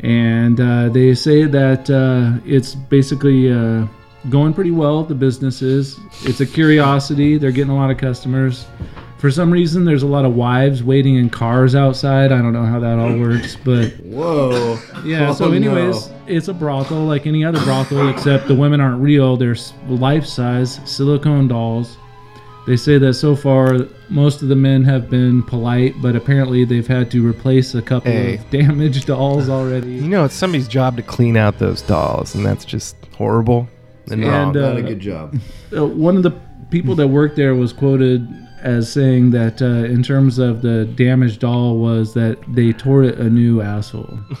and 0.00 0.60
uh, 0.60 0.90
they 0.90 1.14
say 1.14 1.44
that 1.44 1.88
uh, 1.88 2.38
it's 2.46 2.74
basically 2.74 3.50
uh, 3.50 3.86
going 4.30 4.54
pretty 4.54 4.70
well. 4.70 5.04
The 5.04 5.14
business 5.14 5.62
is. 5.62 5.98
It's 6.22 6.40
a 6.40 6.46
curiosity. 6.46 7.38
They're 7.38 7.52
getting 7.52 7.70
a 7.72 7.76
lot 7.76 7.90
of 7.90 7.98
customers. 7.98 8.66
For 9.18 9.30
some 9.30 9.50
reason, 9.50 9.84
there's 9.86 10.02
a 10.02 10.06
lot 10.06 10.26
of 10.26 10.34
wives 10.34 10.82
waiting 10.82 11.14
in 11.16 11.30
cars 11.30 11.74
outside. 11.74 12.30
I 12.30 12.38
don't 12.42 12.52
know 12.52 12.66
how 12.66 12.78
that 12.80 12.98
all 12.98 13.16
works, 13.18 13.56
but 13.56 13.92
Whoa. 14.02 14.78
yeah. 15.02 15.30
Oh, 15.30 15.32
so, 15.32 15.52
anyways, 15.52 16.08
no. 16.08 16.16
it's 16.26 16.48
a 16.48 16.52
brothel 16.54 17.04
like 17.06 17.26
any 17.26 17.42
other 17.42 17.58
brothel, 17.64 18.08
except 18.10 18.48
the 18.48 18.54
women 18.54 18.80
aren't 18.82 19.00
real. 19.02 19.36
They're 19.38 19.56
life 19.88 20.26
size 20.26 20.78
silicone 20.84 21.48
dolls. 21.48 21.96
They 22.66 22.76
say 22.76 22.96
that 22.98 23.14
so 23.14 23.34
far, 23.36 23.78
most 24.10 24.40
of 24.42 24.48
the 24.48 24.56
men 24.56 24.84
have 24.84 25.08
been 25.10 25.42
polite, 25.42 25.94
but 26.02 26.16
apparently 26.16 26.64
they've 26.64 26.86
had 26.86 27.10
to 27.10 27.26
replace 27.26 27.74
a 27.74 27.82
couple 27.82 28.10
Hey. 28.12 28.36
of 28.36 28.50
damaged 28.50 29.06
dolls 29.06 29.48
already. 29.50 29.92
You 29.92 30.08
know, 30.08 30.24
it's 30.24 30.34
somebody's 30.34 30.68
job 30.68 30.96
to 30.96 31.02
clean 31.02 31.36
out 31.36 31.58
those 31.58 31.80
dolls, 31.82 32.34
and 32.34 32.44
that's 32.44 32.64
just 32.64 32.96
horrible 33.16 33.68
and, 34.10 34.22
And, 34.22 34.24
wrong. 34.24 34.52
Not 34.54 34.74
uh, 34.74 34.76
a 34.76 34.82
good 34.82 35.00
job. 35.00 35.36
Uh, 35.76 35.86
one 35.86 36.16
of 36.16 36.22
the 36.22 36.32
people 36.70 36.94
that 36.96 37.08
worked 37.08 37.36
there 37.36 37.54
was 37.54 37.72
quoted 37.72 38.26
as 38.60 38.90
saying 38.90 39.30
that 39.32 39.60
uh, 39.60 39.66
in 39.66 40.02
terms 40.02 40.38
of 40.38 40.62
the 40.62 40.86
damaged 40.86 41.40
doll 41.40 41.76
was 41.78 42.14
that 42.14 42.38
they 42.54 42.72
tore 42.72 43.02
it 43.04 43.18
a 43.18 43.28
new 43.28 43.60
asshole. 43.60 44.18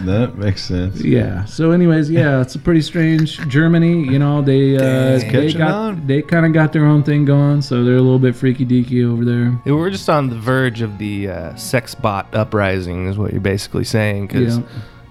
that 0.00 0.36
makes 0.36 0.64
sense. 0.64 1.00
Yeah. 1.02 1.44
So, 1.44 1.70
anyways, 1.70 2.10
yeah, 2.10 2.40
it's 2.40 2.54
a 2.54 2.58
pretty 2.58 2.80
strange 2.82 3.38
Germany. 3.48 4.02
You 4.10 4.18
know, 4.18 4.42
they 4.42 4.76
uh, 4.76 5.18
they 5.18 5.52
got 5.52 5.70
on. 5.70 6.06
they 6.06 6.22
kind 6.22 6.44
of 6.46 6.52
got 6.52 6.72
their 6.72 6.86
own 6.86 7.02
thing 7.02 7.24
going, 7.24 7.62
so 7.62 7.84
they're 7.84 7.96
a 7.96 8.00
little 8.02 8.18
bit 8.18 8.34
freaky 8.34 8.64
deaky 8.66 9.04
over 9.04 9.24
there. 9.24 9.60
Yeah, 9.64 9.74
We're 9.74 9.90
just 9.90 10.08
on 10.08 10.28
the 10.28 10.36
verge 10.36 10.80
of 10.80 10.98
the 10.98 11.28
uh, 11.28 11.54
sex 11.56 11.94
bot 11.94 12.34
uprising, 12.34 13.06
is 13.06 13.16
what 13.18 13.32
you're 13.32 13.40
basically 13.40 13.84
saying. 13.84 14.26
Because 14.28 14.58
Yeah. 14.58 14.64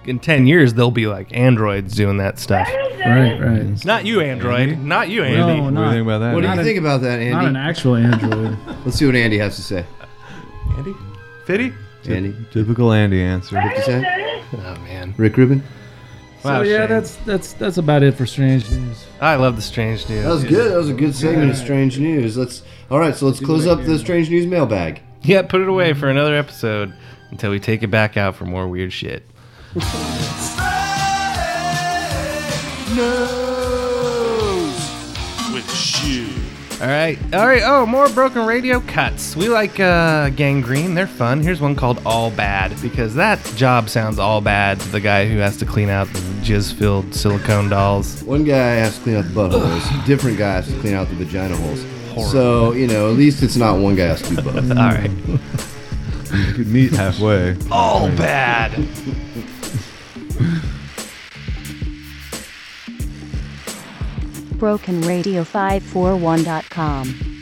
in 0.06 0.20
10 0.20 0.48
years, 0.48 0.74
they'll 0.74 0.92
be 0.92 1.08
like 1.08 1.36
androids 1.36 1.96
doing 1.96 2.18
that 2.18 2.40
stuff. 2.40 2.68
Right, 3.06 3.40
right. 3.40 3.86
Not 3.86 4.06
you, 4.06 4.22
Android. 4.22 4.80
Not 4.80 5.10
you, 5.10 5.24
Andy. 5.24 5.62
No, 5.62 5.64
What 5.64 5.70
do 5.70 5.76
you 5.76 5.86
not, 5.86 5.92
think 5.94 6.02
about 6.04 6.20
that? 6.20 6.34
What 6.34 6.42
do 6.42 6.48
Not 6.48 6.58
you 6.58 6.64
think 6.64 6.80
about 6.80 7.02
that, 7.02 7.20
Andy? 7.20 7.32
not 7.32 7.46
an 7.46 7.56
actual 7.56 7.96
android. 7.96 8.58
Let's 8.84 8.98
see 8.98 9.06
what 9.06 9.16
Andy 9.16 9.38
has 9.38 9.56
to 9.58 9.62
say. 9.62 9.86
Andy? 10.78 10.94
Fitty? 11.46 11.74
Andy, 12.08 12.36
Typical 12.52 12.92
Andy 12.94 13.22
answer. 13.22 13.56
what 13.58 13.76
you 13.78 13.84
say? 13.84 14.44
Oh, 14.54 14.76
man. 14.84 15.14
Rick 15.18 15.38
Rubin. 15.38 15.64
Wow, 16.44 16.60
so 16.60 16.62
yeah, 16.62 16.80
Shane. 16.82 16.90
that's 16.90 17.16
that's 17.18 17.54
that's 17.54 17.78
about 17.78 18.04
it 18.04 18.14
for 18.14 18.28
strange 18.28 18.70
news. 18.70 19.06
I 19.20 19.36
love 19.36 19.56
the 19.56 19.64
strange 19.64 20.08
news. 20.08 20.24
That 20.24 20.30
was 20.32 20.44
good. 20.44 20.72
That 20.72 20.78
was 20.78 20.90
a 20.90 20.94
good 20.94 21.16
segment 21.16 21.50
of 21.50 21.58
strange 21.58 21.98
news. 21.98 22.38
Let's. 22.38 22.62
All 22.92 23.00
right, 23.00 23.16
so 23.16 23.26
let's 23.26 23.40
close 23.40 23.66
up 23.66 23.84
the 23.84 23.98
strange 23.98 24.30
news 24.30 24.46
mailbag. 24.46 25.02
Yeah, 25.24 25.42
put 25.42 25.62
it 25.62 25.68
away 25.68 25.94
for 25.94 26.08
another 26.08 26.36
episode 26.36 26.94
until 27.32 27.50
we 27.50 27.60
take 27.60 27.82
it 27.82 27.88
back 27.88 28.16
out 28.16 28.36
for 28.36 28.46
more 28.46 28.68
weird 28.68 28.94
shit. 28.94 29.24
With 35.54 35.70
shoe. 35.76 36.30
All 36.82 36.88
right, 36.88 37.18
all 37.34 37.46
right. 37.46 37.62
Oh, 37.64 37.86
more 37.86 38.08
broken 38.10 38.46
radio 38.46 38.80
cuts. 38.82 39.36
We 39.36 39.50
like 39.50 39.80
uh, 39.82 40.30
gangrene. 40.30 40.94
They're 40.94 41.08
fun. 41.08 41.42
Here's 41.42 41.60
one 41.60 41.76
called 41.76 42.02
All 42.06 42.32
Bad 42.32 42.80
because 42.82 43.16
that 43.16 43.44
job 43.58 43.90
sounds 43.90 44.18
all 44.20 44.40
bad 44.40 44.80
to 44.80 44.88
the 44.90 45.02
guy 45.02 45.28
who 45.28 45.40
has 45.40 45.58
to 45.58 45.66
clean 45.66 45.90
out 45.90 46.08
the 46.14 46.20
jizz-filled 46.42 47.14
silicone 47.14 47.68
dolls. 47.70 48.24
One 48.24 48.46
guy 48.46 48.76
has 48.76 48.96
to 48.98 49.04
clean 49.04 49.16
out 49.18 49.26
the 49.26 49.32
buttholes. 49.32 50.06
Different 50.06 50.38
guy 50.38 50.54
has 50.54 50.68
to 50.68 50.80
clean 50.80 50.94
out 50.94 51.10
the 51.10 51.16
vagina 51.16 51.56
holes. 51.58 51.86
So 52.32 52.72
you 52.72 52.88
know, 52.88 53.10
at 53.10 53.18
least 53.18 53.44
it's 53.44 53.58
not 53.58 53.78
one 53.80 53.96
guy 53.96 54.06
has 54.06 54.22
to 54.22 54.36
do 54.36 54.42
both. 54.42 54.56
All 54.72 54.76
right, 54.76 55.12
You 56.34 56.54
could 56.54 56.68
meet 56.68 56.94
halfway. 56.94 57.58
all 57.72 58.08
bad. 58.12 58.72
BrokenRadio541.com. 64.56 67.35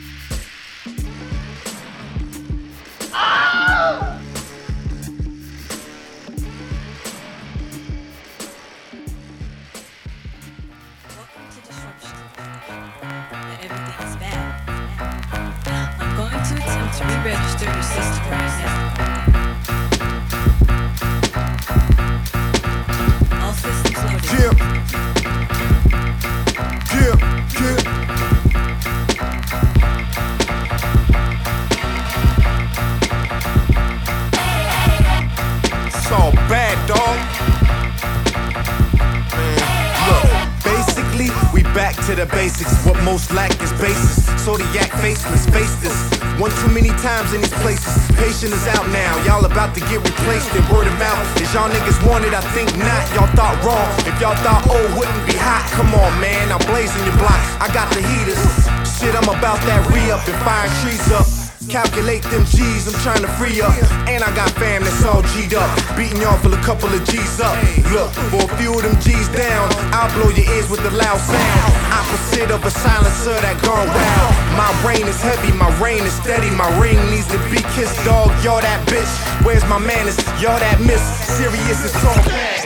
times 47.04 47.34
in 47.34 47.42
these 47.42 47.52
places. 47.60 47.92
Patient 48.16 48.56
is 48.56 48.66
out 48.72 48.88
now. 48.88 49.12
Y'all 49.28 49.44
about 49.44 49.74
to 49.74 49.80
get 49.92 50.00
replaced 50.00 50.48
in 50.56 50.64
word 50.72 50.88
of 50.88 50.96
mouth. 50.96 51.20
Is 51.36 51.52
y'all 51.52 51.68
niggas 51.68 52.00
wanted? 52.08 52.32
I 52.32 52.40
think 52.56 52.72
not. 52.80 53.04
Y'all 53.12 53.28
thought 53.36 53.60
wrong. 53.60 53.92
If 54.08 54.16
y'all 54.24 54.34
thought 54.40 54.64
old 54.72 54.88
wouldn't 54.96 55.26
be 55.28 55.36
hot, 55.36 55.68
come 55.76 55.92
on, 55.92 56.12
man. 56.18 56.50
I'm 56.50 56.64
blazing 56.64 57.04
your 57.04 57.18
block. 57.20 57.36
I 57.60 57.68
got 57.76 57.92
the 57.92 58.00
heaters. 58.00 58.40
Shit, 58.88 59.14
I'm 59.14 59.28
about 59.28 59.60
that 59.68 59.84
re 59.92 60.10
up 60.10 60.24
and 60.26 60.40
fire 60.48 60.68
trees 60.80 61.04
up. 61.12 61.33
Calculate 61.74 62.22
them 62.30 62.44
G's, 62.44 62.86
I'm 62.86 62.94
trying 63.02 63.22
to 63.22 63.32
free 63.34 63.60
up. 63.60 63.74
And 64.06 64.22
I 64.22 64.30
got 64.36 64.48
fam 64.54 64.84
that's 64.84 65.02
all 65.02 65.22
G'd 65.34 65.54
up. 65.54 65.66
Beating 65.96 66.22
y'all 66.22 66.38
for 66.38 66.54
a 66.54 66.62
couple 66.62 66.86
of 66.86 67.02
G's 67.02 67.40
up. 67.40 67.58
Look, 67.90 68.14
for 68.30 68.46
a 68.46 68.56
few 68.62 68.78
of 68.78 68.82
them 68.86 68.94
G's 69.02 69.26
down, 69.34 69.66
I'll 69.90 70.06
blow 70.14 70.30
your 70.30 70.46
ears 70.54 70.70
with 70.70 70.84
the 70.84 70.92
loud 70.94 71.18
sound. 71.18 71.74
Opposite 71.90 72.52
of 72.52 72.64
a 72.64 72.70
silencer 72.70 73.34
that 73.42 73.58
gone 73.66 73.90
wild. 73.90 74.34
My 74.54 74.70
brain 74.86 75.08
is 75.10 75.20
heavy, 75.20 75.50
my 75.50 75.66
rain 75.82 76.04
is 76.06 76.14
steady. 76.14 76.48
My 76.54 76.70
ring 76.78 76.94
needs 77.10 77.26
to 77.34 77.38
be 77.50 77.58
kissed, 77.74 77.98
dog. 78.04 78.30
Y'all 78.44 78.62
that 78.62 78.86
bitch. 78.86 79.10
Where's 79.44 79.66
my 79.66 79.78
manners? 79.78 80.14
Y'all 80.38 80.54
that 80.62 80.78
miss. 80.78 81.02
Serious 81.26 81.82
is 81.84 81.92
bad. 82.22 82.63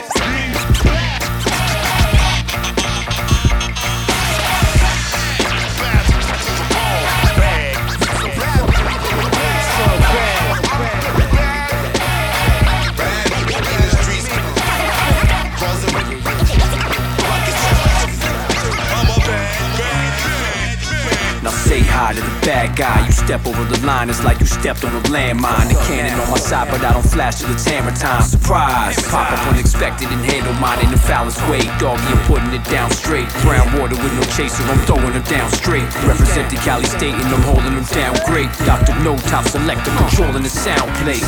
To 22.75 23.08
step 23.29 23.45
over 23.45 23.63
the 23.69 23.77
line, 23.85 24.09
it's 24.09 24.23
like 24.25 24.39
you 24.39 24.47
stepped 24.47 24.83
on 24.83 24.89
a 24.89 25.01
landmine. 25.13 25.69
The 25.69 25.77
cannon 25.85 26.17
on 26.19 26.31
my 26.31 26.41
side, 26.41 26.67
but 26.71 26.81
I 26.81 26.93
don't 26.93 27.05
flash 27.05 27.37
till 27.37 27.51
it's 27.53 27.63
hammer 27.63 27.93
time. 27.93 28.23
Surprise! 28.23 28.97
Pop 29.05 29.29
up 29.29 29.45
unexpected 29.53 30.09
and 30.09 30.25
handle 30.25 30.53
mine 30.57 30.81
in 30.81 30.89
the 30.89 30.97
foulest 30.97 31.37
way. 31.45 31.61
Doggy, 31.77 32.01
I'm 32.09 32.17
putting 32.25 32.49
it 32.57 32.65
down 32.73 32.89
straight. 32.89 33.29
Brown 33.45 33.69
water 33.77 33.93
with 34.01 34.13
no 34.17 34.25
chaser, 34.33 34.65
I'm 34.65 34.81
throwing 34.89 35.13
them 35.13 35.21
down 35.29 35.45
straight. 35.51 35.85
Represent 36.09 36.49
the 36.49 36.57
Cali 36.65 36.89
State 36.89 37.13
and 37.13 37.29
I'm 37.29 37.45
holding 37.45 37.77
them 37.77 37.85
down 37.93 38.17
great. 38.25 38.49
Dr. 38.65 38.97
No 39.05 39.13
Top 39.29 39.45
Selector 39.45 39.93
controlling 39.93 40.41
the 40.41 40.49
sound 40.49 40.89
plate. 41.05 41.21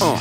Uh, 0.00 0.16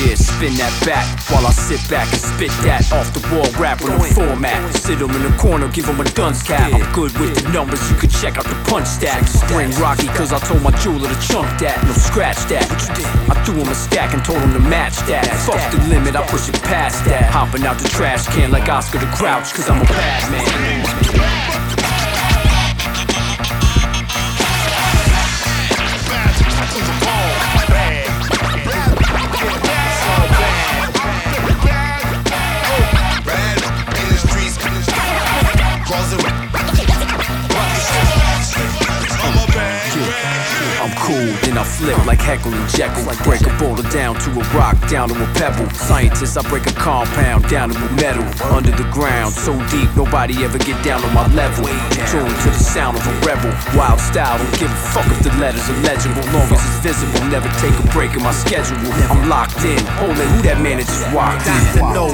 yeah, 0.00 0.16
spin 0.16 0.56
that 0.56 0.72
back 0.88 1.04
while 1.28 1.44
I 1.44 1.52
sit 1.52 1.84
back 1.92 2.08
and 2.08 2.22
spit 2.32 2.52
that 2.64 2.88
off 2.96 3.12
the 3.12 3.20
wall 3.28 3.44
rap 3.60 3.84
on 3.84 3.92
the 4.00 4.08
format. 4.16 4.56
Sit 4.72 4.96
Sit 4.96 5.04
'em 5.04 5.12
in 5.12 5.22
the 5.28 5.36
corner, 5.36 5.68
give 5.68 5.84
give 5.84 5.88
'em 5.92 6.00
a 6.00 6.04
dunce 6.16 6.42
cap. 6.42 6.72
I'm 6.72 6.86
good 6.92 7.12
with 7.18 7.36
the 7.36 7.44
numbers, 7.52 7.82
you 7.90 7.96
can 7.96 8.08
check 8.08 8.38
out 8.38 8.44
the 8.44 8.56
punch 8.70 8.86
stack. 8.86 9.26
Spring 9.28 9.70
Rocky, 9.76 10.08
cause 10.16 10.32
I 10.32 10.38
told 10.38 10.61
my 10.62 10.70
jeweler 10.78 11.08
to 11.08 11.20
chunk 11.20 11.46
that. 11.58 11.82
No 11.84 11.92
scratch 11.92 12.38
that. 12.46 12.62
I 13.28 13.34
threw 13.44 13.56
him 13.56 13.68
a 13.68 13.74
stack 13.74 14.14
and 14.14 14.24
told 14.24 14.38
him 14.38 14.52
to 14.54 14.60
match 14.60 14.96
that. 15.10 15.26
Fuck 15.42 15.60
the 15.72 15.78
limit, 15.88 16.14
I 16.14 16.22
push 16.28 16.48
it 16.48 16.62
past 16.62 17.04
that. 17.06 17.30
Hopping 17.30 17.66
out 17.66 17.78
the 17.78 17.88
trash 17.88 18.26
can 18.28 18.50
like 18.50 18.68
Oscar 18.68 18.98
the 18.98 19.10
Grouch, 19.16 19.52
cause 19.52 19.68
I'm 19.68 19.82
a 19.82 19.84
bad 19.84 20.30
man. 20.30 21.01
Cool, 41.12 41.28
then 41.44 41.58
I 41.58 41.64
flip 41.64 42.06
like 42.06 42.20
Heckle 42.24 42.54
and 42.54 42.68
Jeckle. 42.72 43.04
Break 43.24 43.44
a 43.44 43.52
boulder 43.60 43.84
down 43.92 44.16
to 44.24 44.30
a 44.32 44.44
rock, 44.56 44.80
down 44.88 45.10
to 45.10 45.14
a 45.14 45.28
pebble. 45.36 45.68
Scientists, 45.74 46.38
I 46.38 46.42
break 46.48 46.64
a 46.64 46.72
compound 46.72 47.46
down 47.50 47.68
to 47.68 47.76
a 47.76 47.92
metal. 48.00 48.24
Under 48.48 48.70
the 48.70 48.88
ground, 48.88 49.34
so 49.34 49.52
deep, 49.68 49.92
nobody 49.94 50.42
ever 50.42 50.56
get 50.56 50.82
down 50.82 51.04
on 51.04 51.12
my 51.12 51.28
level. 51.34 51.68
Tuned 52.08 52.32
to 52.32 52.48
the 52.48 52.64
sound 52.64 52.96
of 52.96 53.04
a 53.04 53.14
rebel. 53.28 53.52
Wild 53.76 54.00
style, 54.00 54.38
don't 54.38 54.56
give 54.58 54.72
a 54.72 54.80
fuck 54.96 55.04
if 55.12 55.20
the 55.20 55.32
letters 55.36 55.68
are 55.68 55.80
legible. 55.84 56.24
Long 56.32 56.48
as 56.48 56.64
it's 56.64 56.80
visible, 56.80 57.28
never 57.28 57.48
take 57.60 57.76
a 57.76 57.86
break 57.92 58.16
in 58.16 58.22
my 58.22 58.32
schedule. 58.32 58.80
I'm 59.12 59.28
locked 59.28 59.60
in, 59.68 59.84
holding 60.00 60.16
who 60.16 60.40
that 60.48 60.64
man 60.64 60.80
that 60.80 60.88
just 60.88 61.12
walked 61.12 61.44
in. 61.44 61.92
No, 61.92 62.08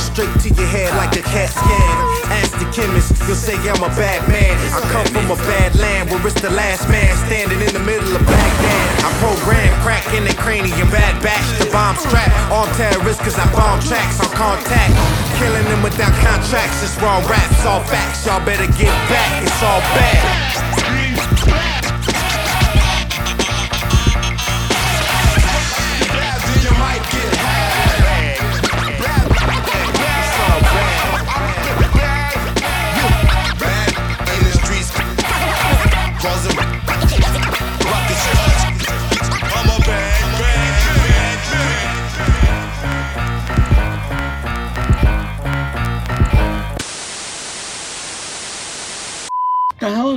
straight 0.00 0.32
to 0.42 0.48
your 0.50 0.66
head 0.66 0.90
like 0.96 1.12
a 1.16 1.22
CAT 1.22 1.50
scan. 1.50 1.94
Ask 2.40 2.52
the 2.58 2.66
chemist, 2.72 3.12
you'll 3.26 3.38
say 3.38 3.56
I'm 3.68 3.82
a 3.82 3.92
bad 3.94 4.22
man. 4.28 4.54
I 4.72 4.80
come 4.90 5.06
from 5.12 5.30
a 5.30 5.38
bad 5.48 5.74
land 5.76 6.10
where 6.10 6.20
it's 6.26 6.40
the 6.40 6.50
last 6.50 6.88
man 6.88 7.10
standing 7.26 7.60
in 7.60 7.72
the 7.72 7.84
middle 7.84 8.14
of 8.14 8.22
Baghdad. 8.24 9.04
I 9.04 9.10
program 9.20 9.70
crack 9.82 10.06
in 10.14 10.24
the 10.24 10.34
cranium, 10.34 10.90
bad 10.90 11.14
batch, 11.22 11.44
the 11.58 11.70
bomb 11.70 11.96
strap. 11.96 12.30
All 12.50 12.66
terrorists 12.78 13.22
cause 13.22 13.38
I 13.38 13.46
bomb 13.52 13.80
tracks 13.80 14.20
on 14.20 14.30
contact. 14.32 14.94
Killing 15.38 15.64
them 15.66 15.82
without 15.82 16.14
contracts, 16.22 16.82
it's 16.82 16.96
raw 17.02 17.18
raps, 17.28 17.64
all 17.66 17.82
facts. 17.84 18.26
Y'all 18.26 18.44
better 18.44 18.66
get 18.78 18.94
back, 19.10 19.42
it's 19.42 19.62
all 19.62 19.80
bad. 19.92 20.53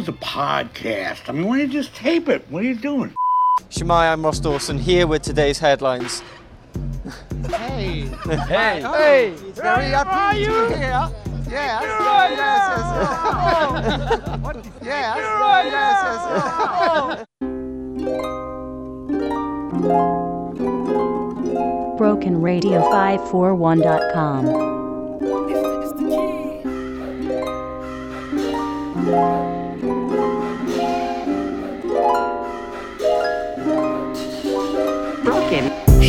A 0.08 0.14
podcast? 0.14 1.28
I 1.28 1.32
mean, 1.34 1.48
why 1.48 1.58
don't 1.58 1.68
you 1.68 1.74
just 1.74 1.94
tape 1.96 2.30
it? 2.30 2.46
What 2.50 2.64
are 2.64 2.68
you 2.68 2.76
doing? 2.76 3.14
Shemai, 3.70 4.12
I'm 4.12 4.24
Ross 4.24 4.40
Dawson 4.40 4.78
here 4.78 5.08
with 5.08 5.24
today's 5.24 5.58
headlines. 5.60 6.22
Hey. 7.50 8.10
Hey. 8.28 8.82
Hey. 8.82 9.30
It's 9.30 9.60
very 9.60 9.86
happy 9.86 10.44
to 10.46 10.52
be 10.70 10.76
here. 10.76 11.10
Yes. 11.50 11.50
Yes. 11.50 11.84
Yes. 14.84 14.84
Yes. 14.84 15.18
BrokenRadio541.com. 21.98 24.46
Broken. 29.08 29.47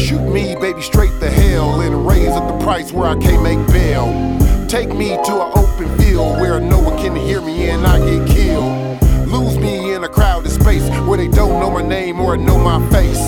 Shoot 0.08 0.22
me, 0.22 0.56
baby, 0.56 0.80
straight 0.80 1.12
to 1.20 1.28
hell 1.28 1.82
and 1.82 2.08
raise 2.08 2.30
up 2.30 2.48
the 2.48 2.64
price 2.64 2.94
where 2.94 3.08
I 3.08 3.18
can't 3.18 3.42
make 3.42 3.58
bail. 3.66 4.06
Take 4.66 4.88
me 4.94 5.08
to 5.08 5.32
an 5.44 5.52
open 5.54 5.98
field 5.98 6.40
where 6.40 6.58
no 6.60 6.78
one 6.78 6.96
can 6.96 7.14
hear 7.14 7.42
me 7.42 7.68
and 7.68 7.86
I 7.86 7.98
get 7.98 8.26
killed. 8.26 9.02
Lose 9.28 9.58
me 9.58 9.92
in 9.92 10.04
a 10.04 10.08
crowded 10.08 10.48
space 10.48 10.88
where 11.06 11.18
they 11.18 11.28
don't 11.28 11.60
know 11.60 11.70
my 11.70 11.82
name 11.82 12.20
or 12.20 12.38
know 12.38 12.56
my 12.56 12.80
face. 12.88 13.20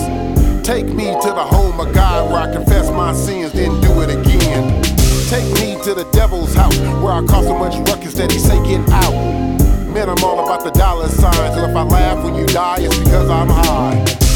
Take 0.65 0.87
me 0.87 1.13
to 1.21 1.27
the 1.27 1.45
home 1.45 1.79
of 1.79 1.93
God 1.93 2.31
where 2.31 2.49
I 2.49 2.51
confess 2.51 2.89
my 2.89 3.13
sins, 3.13 3.51
then 3.51 3.79
do 3.81 4.01
it 4.01 4.09
again. 4.09 4.81
Take 5.29 5.45
me 5.61 5.79
to 5.83 5.93
the 5.93 6.09
devil's 6.11 6.55
house 6.55 6.75
where 7.03 7.13
I 7.13 7.23
cause 7.27 7.45
so 7.45 7.55
much 7.59 7.75
ruckus 7.91 8.15
that 8.15 8.31
he 8.31 8.39
say 8.39 8.57
get 8.65 8.89
out. 8.89 9.13
Man, 9.93 10.09
I'm 10.09 10.23
all 10.23 10.43
about 10.43 10.63
the 10.63 10.71
dollar 10.71 11.09
signs, 11.09 11.53
so 11.53 11.63
if 11.63 11.75
I 11.75 11.83
laugh 11.83 12.23
when 12.23 12.33
you 12.33 12.47
die, 12.47 12.77
it's 12.79 12.97
because 12.97 13.29
I'm 13.29 13.49
high. 13.49 14.30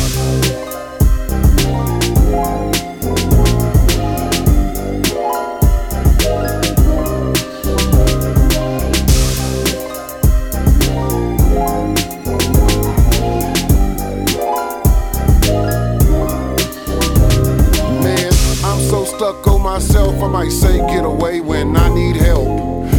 Myself, 20.15 20.29
I 20.29 20.31
might 20.31 20.51
say 20.51 20.77
get 20.87 21.05
away 21.05 21.41
when 21.41 21.75
I 21.75 21.93
need 21.93 22.15
help. 22.15 22.47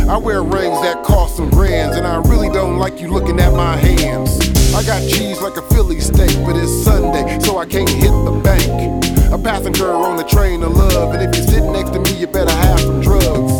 I 0.09 0.17
wear 0.17 0.43
rings 0.43 0.81
that 0.83 1.03
cost 1.05 1.37
some 1.37 1.51
grands, 1.51 1.97
and 1.97 2.07
I 2.07 2.17
really 2.29 2.49
don't 2.49 2.79
like 2.79 3.01
you 3.01 3.09
looking 3.09 3.41
at 3.41 3.53
my 3.53 3.77
hands. 3.77 4.39
I 4.75 4.83
got 4.85 5.01
cheese 5.01 5.41
like 5.41 5.57
a 5.57 5.63
Philly 5.75 6.01
steak, 6.01 6.37
but 6.45 6.57
it's 6.57 6.73
Sunday, 6.85 7.39
so 7.41 7.59
I 7.59 7.67
can't 7.67 7.89
hit 7.89 8.11
the 8.11 8.41
bank. 8.43 9.03
A 9.33 9.39
passenger 9.39 9.91
on 9.91 10.17
the 10.17 10.25
train 10.25 10.63
of 10.63 10.73
love, 10.73 11.15
and 11.15 11.23
if 11.23 11.35
you're 11.37 11.47
sitting 11.47 11.73
next 11.73 11.91
to 11.91 12.01
me, 12.01 12.21
you 12.21 12.27
better 12.27 12.53
have 12.53 12.81
some 12.81 13.01
drugs. 13.01 13.53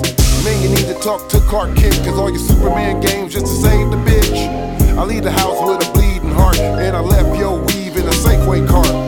Man, 0.45 0.63
you 0.63 0.69
need 0.69 0.87
to 0.87 0.95
to 0.97 1.03
talk 1.03 1.29
to 1.29 1.41
Clark 1.41 1.77
Kent, 1.77 1.97
cause 2.05 2.19
all 2.19 2.31
your 2.31 2.39
Superman 2.39 3.01
games 3.01 3.33
just 3.33 3.47
to 3.47 3.53
save 3.53 3.91
the 3.91 3.97
bitch. 3.97 4.97
I 4.97 5.05
leave 5.05 5.25
the 5.25 5.33
house 5.33 5.59
with 5.67 5.87
a 5.87 5.93
bleeding 5.93 6.31
heart, 6.31 6.59
and 6.59 6.97
I 6.97 7.01
left 7.01 7.37
your 7.39 7.59
weave 7.59 7.97
in 7.97 8.07
a 8.07 8.13
Safeway 8.13 8.67
cart. 8.69 9.06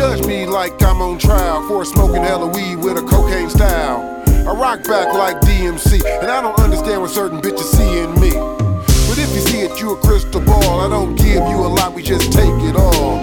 Judge 0.00 0.26
me 0.26 0.46
like 0.46 0.82
I'm 0.82 1.02
on 1.02 1.18
trial 1.18 1.68
for 1.68 1.84
smoking 1.84 2.22
hella 2.22 2.46
weed 2.46 2.76
with 2.76 2.96
a 2.96 3.02
cocaine 3.02 3.50
style. 3.50 4.00
I 4.48 4.54
rock 4.54 4.82
back 4.84 5.12
like 5.12 5.42
DMC, 5.42 6.02
and 6.22 6.30
I 6.30 6.40
don't 6.40 6.58
understand 6.58 7.02
what 7.02 7.10
certain 7.10 7.38
bitches 7.42 7.68
see 7.76 7.98
in 7.98 8.10
me. 8.18 8.30
But 8.30 9.18
if 9.18 9.30
you 9.34 9.40
see 9.40 9.60
it, 9.60 9.78
you 9.78 9.92
a 9.92 10.00
crystal 10.00 10.40
ball. 10.40 10.80
I 10.80 10.88
don't 10.88 11.16
give 11.16 11.46
you 11.46 11.58
a 11.66 11.68
lot, 11.68 11.92
we 11.92 12.02
just 12.02 12.32
take 12.32 12.48
it 12.48 12.76
all. 12.76 13.18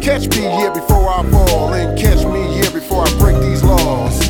Catch 0.00 0.28
me 0.28 0.48
here 0.56 0.72
before 0.72 1.10
I 1.10 1.28
fall, 1.30 1.74
and 1.74 1.98
catch 1.98 2.24
me 2.24 2.54
here 2.54 2.70
before 2.70 3.04
I 3.06 3.18
break 3.18 3.38
these 3.42 3.62
laws. 3.62 4.23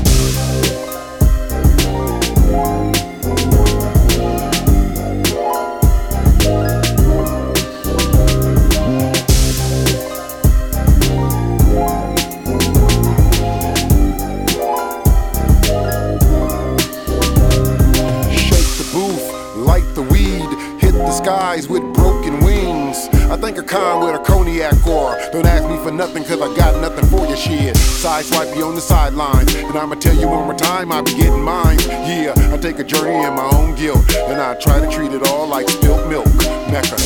Hit 20.81 20.93
the 20.93 21.11
skies 21.11 21.69
with 21.69 21.83
broken 21.95 22.45
wings. 22.45 23.09
I 23.31 23.37
think 23.37 23.59
a 23.59 23.63
con 23.63 24.05
with 24.05 24.15
a 24.15 24.23
cognac 24.25 24.87
or 24.87 25.19
don't 25.33 25.47
ask 25.47 25.69
me 25.69 25.77
for 25.83 25.91
nothing 25.91 26.25
cause 26.25 26.41
I 26.41 26.55
got 26.57 26.81
nothing 26.81 27.07
for 27.07 27.27
your 27.27 27.37
shit. 27.37 27.77
Side 27.77 28.25
swipe 28.25 28.55
you 28.57 28.65
on 28.65 28.75
the 28.75 28.81
sidelines, 28.81 29.55
and 29.55 29.77
I'ma 29.77 29.97
tell 29.97 30.15
you 30.15 30.29
one 30.29 30.45
more 30.45 30.55
time 30.55 30.93
I 30.93 31.03
be 31.03 31.15
getting 31.15 31.43
mine. 31.43 31.79
Yeah, 31.81 32.35
I 32.53 32.59
take 32.59 32.79
a 32.79 32.85
journey 32.85 33.25
in 33.25 33.35
my 33.35 33.49
own 33.53 33.75
guilt, 33.75 34.05
and 34.15 34.41
I 34.41 34.55
try 34.55 34.81
to 34.81 34.91
treat 34.91 35.13
it 35.13 35.27
all 35.29 35.47
like 35.47 35.69
spilt 35.69 36.09
milk. 36.09 36.27
Mecca. 36.71 36.97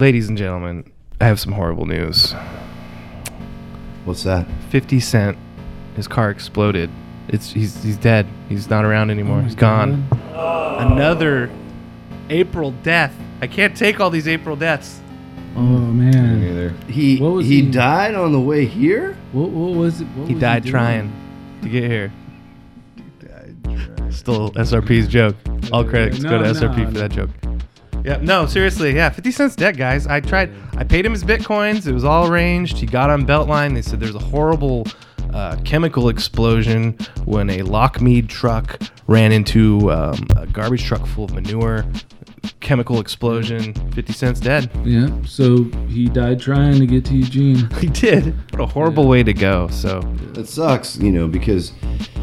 Ladies 0.00 0.28
and 0.30 0.38
gentlemen, 0.38 0.90
I 1.20 1.26
have 1.26 1.38
some 1.38 1.52
horrible 1.52 1.84
news. 1.84 2.32
What's 4.06 4.22
that? 4.22 4.46
50 4.70 4.98
Cent, 4.98 5.36
his 5.94 6.08
car 6.08 6.30
exploded. 6.30 6.88
It's 7.28 7.52
he's 7.52 7.82
he's 7.82 7.98
dead. 7.98 8.26
He's 8.48 8.70
not 8.70 8.84
around 8.86 9.10
oh 9.10 9.12
anymore. 9.12 9.42
he's 9.42 9.54
gone. 9.54 10.08
Another 10.32 11.50
April 12.30 12.70
death. 12.82 13.14
I 13.42 13.46
can't 13.46 13.76
take 13.76 14.00
all 14.00 14.08
these 14.10 14.26
April 14.26 14.56
deaths. 14.56 15.00
Oh 15.54 15.60
man. 15.60 16.74
He 16.88 17.18
What 17.18 17.32
was 17.34 17.46
he, 17.46 17.62
he- 17.62 17.70
died 17.70 18.14
on 18.14 18.32
the 18.32 18.40
way 18.40 18.64
here. 18.64 19.16
What, 19.32 19.50
what 19.50 19.74
was 19.76 20.00
it? 20.00 20.06
What 20.08 20.28
He 20.28 20.34
was 20.34 20.40
died 20.40 20.62
doing? 20.62 20.72
trying 20.72 21.12
to 21.62 21.68
get 21.68 21.84
here. 21.84 22.12
Still 24.10 24.50
SRP's 24.52 25.08
joke. 25.08 25.36
All 25.72 25.84
credits 25.84 26.22
go 26.22 26.38
to 26.38 26.44
No, 26.44 26.52
SRP 26.52 26.76
no, 26.78 26.84
for 26.86 26.90
no. 26.92 27.00
that 27.00 27.10
joke. 27.12 27.30
Yeah, 28.04 28.18
no, 28.22 28.46
seriously, 28.46 28.94
yeah, 28.94 29.10
50 29.10 29.30
Cent's 29.30 29.56
dead, 29.56 29.76
guys. 29.76 30.06
I 30.06 30.20
tried, 30.20 30.50
I 30.76 30.84
paid 30.84 31.04
him 31.04 31.12
his 31.12 31.22
bitcoins. 31.24 31.86
It 31.86 31.92
was 31.92 32.04
all 32.04 32.26
arranged. 32.28 32.78
He 32.78 32.86
got 32.86 33.10
on 33.10 33.26
Beltline. 33.26 33.74
They 33.74 33.82
said 33.82 34.00
there's 34.00 34.14
a 34.14 34.18
horrible 34.18 34.86
uh, 35.34 35.56
chemical 35.64 36.08
explosion 36.08 36.96
when 37.24 37.50
a 37.50 37.58
Lochmead 37.58 38.28
truck 38.28 38.80
ran 39.06 39.32
into 39.32 39.90
um, 39.92 40.26
a 40.36 40.46
garbage 40.46 40.84
truck 40.84 41.06
full 41.06 41.24
of 41.24 41.34
manure. 41.34 41.84
Chemical 42.60 43.00
explosion. 43.00 43.74
50 43.92 44.12
Cent's 44.12 44.40
dead. 44.40 44.70
Yeah. 44.84 45.08
So 45.26 45.64
he 45.88 46.08
died 46.08 46.40
trying 46.40 46.78
to 46.78 46.86
get 46.86 47.04
to 47.06 47.14
Eugene. 47.14 47.68
He 47.80 47.88
did. 47.88 48.34
What 48.52 48.60
a 48.62 48.66
horrible 48.66 49.06
way 49.08 49.22
to 49.22 49.32
go. 49.34 49.68
So 49.68 50.00
It 50.36 50.46
sucks, 50.48 50.96
you 50.98 51.12
know, 51.12 51.28
because 51.28 51.72
i- 51.82 51.86
i- 51.86 52.19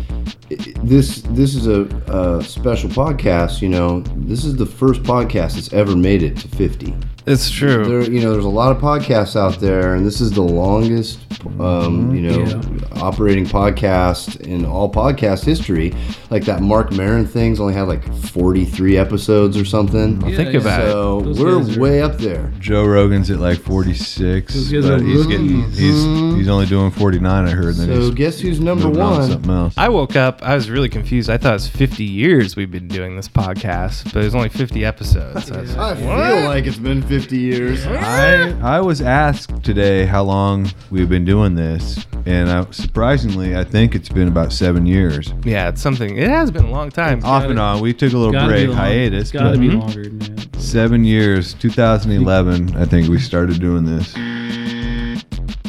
this 0.49 1.21
this 1.21 1.55
is 1.55 1.67
a, 1.67 1.83
a 2.07 2.43
special 2.43 2.89
podcast. 2.89 3.61
You 3.61 3.69
know, 3.69 4.01
this 4.15 4.45
is 4.45 4.55
the 4.55 4.65
first 4.65 5.03
podcast 5.03 5.55
that's 5.55 5.73
ever 5.73 5.95
made 5.95 6.23
it 6.23 6.37
to 6.37 6.47
fifty. 6.47 6.95
It's 7.27 7.51
true. 7.51 7.83
There, 7.83 8.09
you 8.09 8.21
know, 8.21 8.31
there's 8.31 8.45
a 8.45 8.49
lot 8.49 8.73
of 8.73 8.81
podcasts 8.81 9.35
out 9.35 9.59
there, 9.59 9.95
and 9.95 10.05
this 10.05 10.21
is 10.21 10.31
the 10.31 10.41
longest, 10.41 11.19
um, 11.59 12.15
you 12.15 12.21
know, 12.21 12.61
operating 13.01 13.45
podcast 13.45 14.39
in 14.47 14.63
all 14.65 14.89
podcast 14.89 15.43
history. 15.43 15.93
Like 16.29 16.45
that 16.45 16.61
Marc 16.61 16.93
Maron 16.93 17.27
thing's 17.27 17.59
only 17.59 17.73
had 17.73 17.83
like 17.89 18.01
43 18.27 18.97
episodes 18.97 19.57
or 19.57 19.65
something. 19.65 20.19
Well, 20.21 20.31
think 20.31 20.53
Yeah, 20.53 20.59
about 20.61 20.81
it. 20.81 20.91
so 20.91 21.19
we're 21.43 21.77
way 21.79 22.01
up 22.01 22.17
there. 22.17 22.49
Joe 22.59 22.85
Rogan's 22.85 23.29
at 23.29 23.39
like 23.39 23.59
46, 23.59 24.53
but 24.71 25.01
he's 25.01 25.27
getting 25.27 25.69
he's 25.71 25.95
Mhm. 26.05 26.37
he's 26.37 26.47
only 26.47 26.65
doing 26.65 26.91
49. 26.91 27.45
I 27.45 27.51
heard. 27.51 27.75
Then 27.75 27.87
So 27.87 28.11
guess 28.11 28.39
who's 28.39 28.61
number 28.61 28.85
moving 28.87 29.01
on 29.01 29.11
one? 29.19 29.29
Something 29.31 29.51
else. 29.51 29.73
I 29.75 29.89
woke 29.89 30.15
up. 30.15 30.39
I 30.43 30.55
was 30.55 30.69
really 30.69 30.89
confused. 30.89 31.29
I 31.29 31.35
thought 31.37 31.49
it 31.49 31.53
was 31.53 31.67
50 31.67 32.05
years 32.05 32.55
we've 32.55 32.71
been 32.71 32.87
doing 32.87 33.17
this 33.17 33.27
podcast, 33.27 34.05
but 34.05 34.13
there's 34.13 34.33
only 34.35 34.47
50 34.49 34.85
episodes. 34.85 35.51
I, 35.51 35.59
was 35.61 35.75
I 35.75 35.89
like, 35.89 35.97
feel 35.97 36.45
like 36.47 36.65
it's 36.65 36.77
been 36.77 37.01
50 37.01 37.16
years. 37.25 37.85
I 37.87 38.49
I 38.61 38.79
was 38.81 39.01
asked 39.01 39.63
today 39.63 40.05
how 40.05 40.23
long 40.23 40.69
we've 40.91 41.09
been 41.09 41.25
doing 41.25 41.55
this, 41.55 42.05
and 42.25 42.49
I, 42.49 42.65
surprisingly, 42.71 43.55
I 43.57 43.63
think 43.63 43.95
it's 43.95 44.09
been 44.09 44.27
about 44.27 44.53
seven 44.53 44.85
years. 44.85 45.33
Yeah, 45.43 45.69
it's 45.69 45.81
something. 45.81 46.17
It 46.17 46.29
has 46.29 46.51
been 46.51 46.65
a 46.65 46.71
long 46.71 46.89
time. 46.91 47.23
Off 47.25 47.43
and 47.43 47.59
on. 47.59 47.81
We 47.81 47.93
took 47.93 48.13
a 48.13 48.17
little 48.17 48.31
gotta 48.33 48.47
be 48.47 48.53
break, 48.53 48.67
long- 48.69 48.77
hiatus. 48.77 49.21
it's 49.23 49.31
gotta 49.31 49.51
but- 49.51 49.59
be 49.59 49.69
longer 49.71 50.03
than 50.03 50.19
that. 50.19 50.47
Seven 50.57 51.03
years, 51.05 51.53
2011. 51.55 52.75
I 52.75 52.85
think 52.85 53.07
we 53.09 53.19
started 53.19 53.59
doing 53.59 53.85
this. 53.85 54.13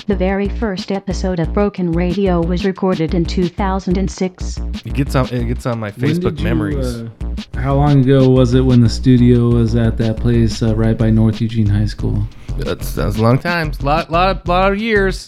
The 0.09 0.17
very 0.17 0.49
first 0.49 0.91
episode 0.91 1.39
of 1.39 1.53
Broken 1.53 1.93
Radio 1.93 2.41
was 2.41 2.65
recorded 2.65 3.15
in 3.15 3.27
2006. 3.27 4.59
It 4.87 4.95
gets 4.95 5.15
on. 5.15 5.27
It 5.29 5.45
gets 5.45 5.67
on 5.67 5.79
my 5.79 5.91
Facebook 5.91 6.39
you, 6.39 6.45
memories. 6.45 7.03
uh, 7.03 7.09
how 7.55 7.75
long 7.77 8.01
ago 8.01 8.29
was 8.31 8.55
it 8.55 8.63
when 8.63 8.81
the 8.81 8.89
studio 8.89 9.51
was 9.51 9.77
at 9.77 9.99
that 9.99 10.17
place 10.17 10.63
uh, 10.63 10.75
right 10.75 10.97
by 10.97 11.11
North 11.11 11.43
Eugene 11.43 11.67
High 11.67 11.85
School? 11.85 12.27
That's 12.57 12.95
that's 12.95 13.19
a 13.19 13.23
long 13.23 13.39
time. 13.39 13.73
Lot 13.83 14.11
lot 14.11 14.31
of 14.37 14.49
lot 14.49 14.73
of 14.73 14.79
years. 14.79 15.27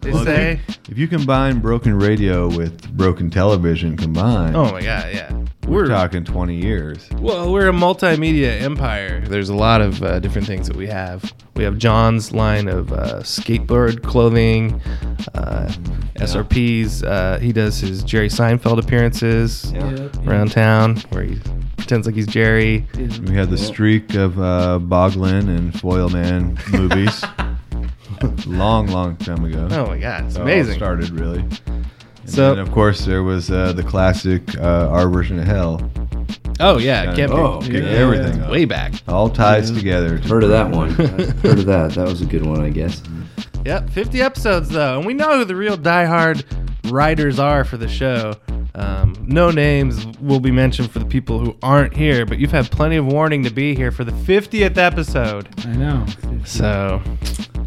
They 0.00 0.12
Well, 0.12 0.24
say. 0.24 0.60
If 0.88 0.96
you 0.96 1.08
combine 1.08 1.60
broken 1.60 1.98
radio 1.98 2.48
with 2.48 2.90
broken 2.96 3.28
television 3.28 3.98
combined, 3.98 4.56
Oh 4.56 4.72
my 4.72 4.80
god, 4.80 5.12
yeah. 5.12 5.44
We're, 5.66 5.76
We're- 5.82 5.88
talking 5.88 6.24
20 6.24 6.54
years. 6.54 7.08
Well, 7.18 7.52
we're 7.52 7.68
a 7.68 7.72
multimedia 7.72 8.60
empire. 8.60 9.20
There's 9.26 9.48
a 9.48 9.54
lot 9.54 9.80
of 9.80 10.02
uh, 10.02 10.18
different 10.20 10.46
things 10.46 10.66
that 10.68 10.76
we 10.76 10.86
have. 10.86 11.32
We 11.54 11.64
have 11.64 11.78
John's 11.78 12.32
line 12.32 12.68
of 12.68 12.92
uh, 12.92 13.20
skateboard 13.20 14.02
clothing, 14.02 14.80
uh, 15.34 15.72
SRP's. 16.16 17.02
Uh, 17.02 17.38
he 17.40 17.52
does 17.52 17.78
his 17.80 18.02
Jerry 18.02 18.28
Seinfeld 18.28 18.78
appearances 18.82 19.72
Yeah. 19.72 20.08
around 20.26 20.52
town 20.52 20.96
where 21.10 21.24
he 21.24 21.38
pretends 21.76 22.06
like 22.06 22.14
he's 22.16 22.26
Jerry. 22.26 22.86
We 22.96 23.34
had 23.34 23.50
the 23.50 23.58
streak 23.58 24.14
of 24.14 24.38
uh, 24.38 24.78
Boglin 24.82 25.48
and 25.56 25.78
Foil 25.80 26.08
Man 26.10 26.58
movies. 26.70 27.24
long, 28.46 28.86
long 28.88 29.16
time 29.16 29.44
ago. 29.44 29.68
Oh 29.70 29.86
my 29.86 29.98
God, 29.98 30.24
it's 30.24 30.34
So 30.34 30.40
it 30.40 30.42
all 30.42 30.48
amazing. 30.48 30.74
started 30.76 31.10
really. 31.10 31.44
And 32.26 32.34
So- 32.34 32.50
then, 32.54 32.58
of 32.58 32.72
course, 32.72 33.04
there 33.04 33.22
was 33.22 33.50
uh, 33.50 33.72
the 33.72 33.82
classic 33.84 34.56
uh, 34.58 34.88
Our 34.90 35.08
Version 35.08 35.38
of 35.38 35.46
Hell. 35.46 35.90
Oh 36.58 36.78
yeah, 36.78 37.04
Kinda 37.04 37.16
Kevin. 37.16 37.36
Oh, 37.38 37.60
yeah. 37.62 37.80
everything 37.82 38.42
up. 38.42 38.50
Way 38.50 38.64
back. 38.64 38.94
All 39.06 39.28
ties 39.28 39.70
Yeah. 39.70 39.78
together. 39.78 40.16
Heard 40.18 40.42
of 40.42 40.48
that 40.50 40.70
one? 40.70 40.90
Heard 40.90 41.58
of 41.60 41.66
that? 41.66 41.92
That 41.94 42.08
was 42.08 42.22
a 42.22 42.26
good 42.26 42.44
one, 42.46 42.60
I 42.62 42.70
guess. 42.70 43.02
Yep, 43.66 43.90
50 43.90 44.22
episodes 44.22 44.68
though, 44.68 44.96
and 44.98 45.04
we 45.04 45.12
know 45.12 45.38
who 45.38 45.44
the 45.44 45.56
real 45.56 45.76
diehard 45.76 46.44
writers 46.92 47.40
are 47.40 47.64
for 47.64 47.76
the 47.76 47.88
show. 47.88 48.34
Um, 48.76 49.16
no 49.26 49.50
names 49.50 50.06
will 50.20 50.38
be 50.38 50.52
mentioned 50.52 50.92
for 50.92 51.00
the 51.00 51.04
people 51.04 51.40
who 51.40 51.56
aren't 51.64 51.92
here, 51.92 52.24
but 52.26 52.38
you've 52.38 52.52
had 52.52 52.70
plenty 52.70 52.94
of 52.94 53.06
warning 53.06 53.42
to 53.42 53.50
be 53.50 53.74
here 53.74 53.90
for 53.90 54.04
the 54.04 54.12
50th 54.12 54.76
episode. 54.78 55.48
I 55.66 55.72
know. 55.72 56.06
So, 56.44 57.02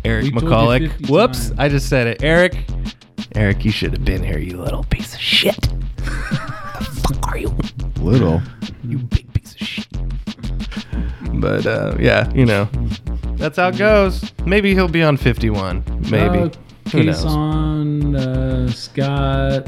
Eric 0.06 0.24
We 0.24 0.32
McCulloch. 0.32 1.10
Whoops, 1.10 1.48
times. 1.50 1.60
I 1.60 1.68
just 1.68 1.90
said 1.90 2.08
it. 2.08 2.24
Eric, 2.24 2.56
Eric, 3.36 3.66
you 3.66 3.72
should 3.72 3.92
have 3.94 4.06
been 4.06 4.24
here, 4.24 4.38
you 4.40 4.58
little 4.58 4.84
piece 4.86 5.14
of 5.14 5.20
shit. 5.20 5.60
the 5.62 7.02
fuck 7.04 7.28
are 7.28 7.38
you? 7.38 7.56
Little. 8.00 8.42
You 8.84 8.98
big 9.00 9.32
piece 9.34 9.54
of 9.54 9.60
shit. 9.68 9.88
But 11.34 11.66
uh, 11.66 11.96
yeah, 12.00 12.32
you 12.34 12.46
know, 12.46 12.68
that's 13.36 13.58
how 13.58 13.70
it 13.70 13.78
goes. 13.78 14.32
Maybe 14.46 14.74
he'll 14.74 14.88
be 14.88 15.04
on 15.04 15.18
51. 15.18 15.84
maybe. 16.10 16.40
Uh, 16.40 16.50
Who 16.92 17.04
knows? 17.04 17.24
Kason, 17.24 18.16
uh, 18.18 18.72
Scott. 18.72 19.66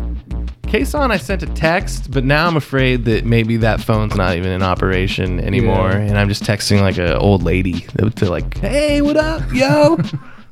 Kason, 0.64 1.12
I 1.12 1.18
sent 1.18 1.44
a 1.44 1.48
text, 1.48 2.12
but 2.12 2.24
now 2.24 2.48
I'm 2.48 2.56
afraid 2.56 3.06
that 3.06 3.26
maybe 3.26 3.58
that 3.58 3.82
phone's 3.82 4.16
not 4.16 4.36
even 4.38 4.52
in 4.52 4.64
operation 4.64 5.40
anymore, 5.40 5.92
Yeah. 5.92 5.98
and 6.00 6.18
I'm 6.18 6.30
just 6.30 6.44
texting 6.44 6.80
like 6.82 6.98
an 6.98 7.12
old 7.14 7.44
lady 7.44 7.82
to 8.16 8.30
like, 8.30 8.58
"Hey, 8.58 9.02
what 9.02 9.18
up, 9.18 9.44
yo? 9.54 9.98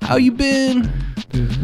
How 0.02 0.18
you 0.18 0.32
been?" 0.34 0.92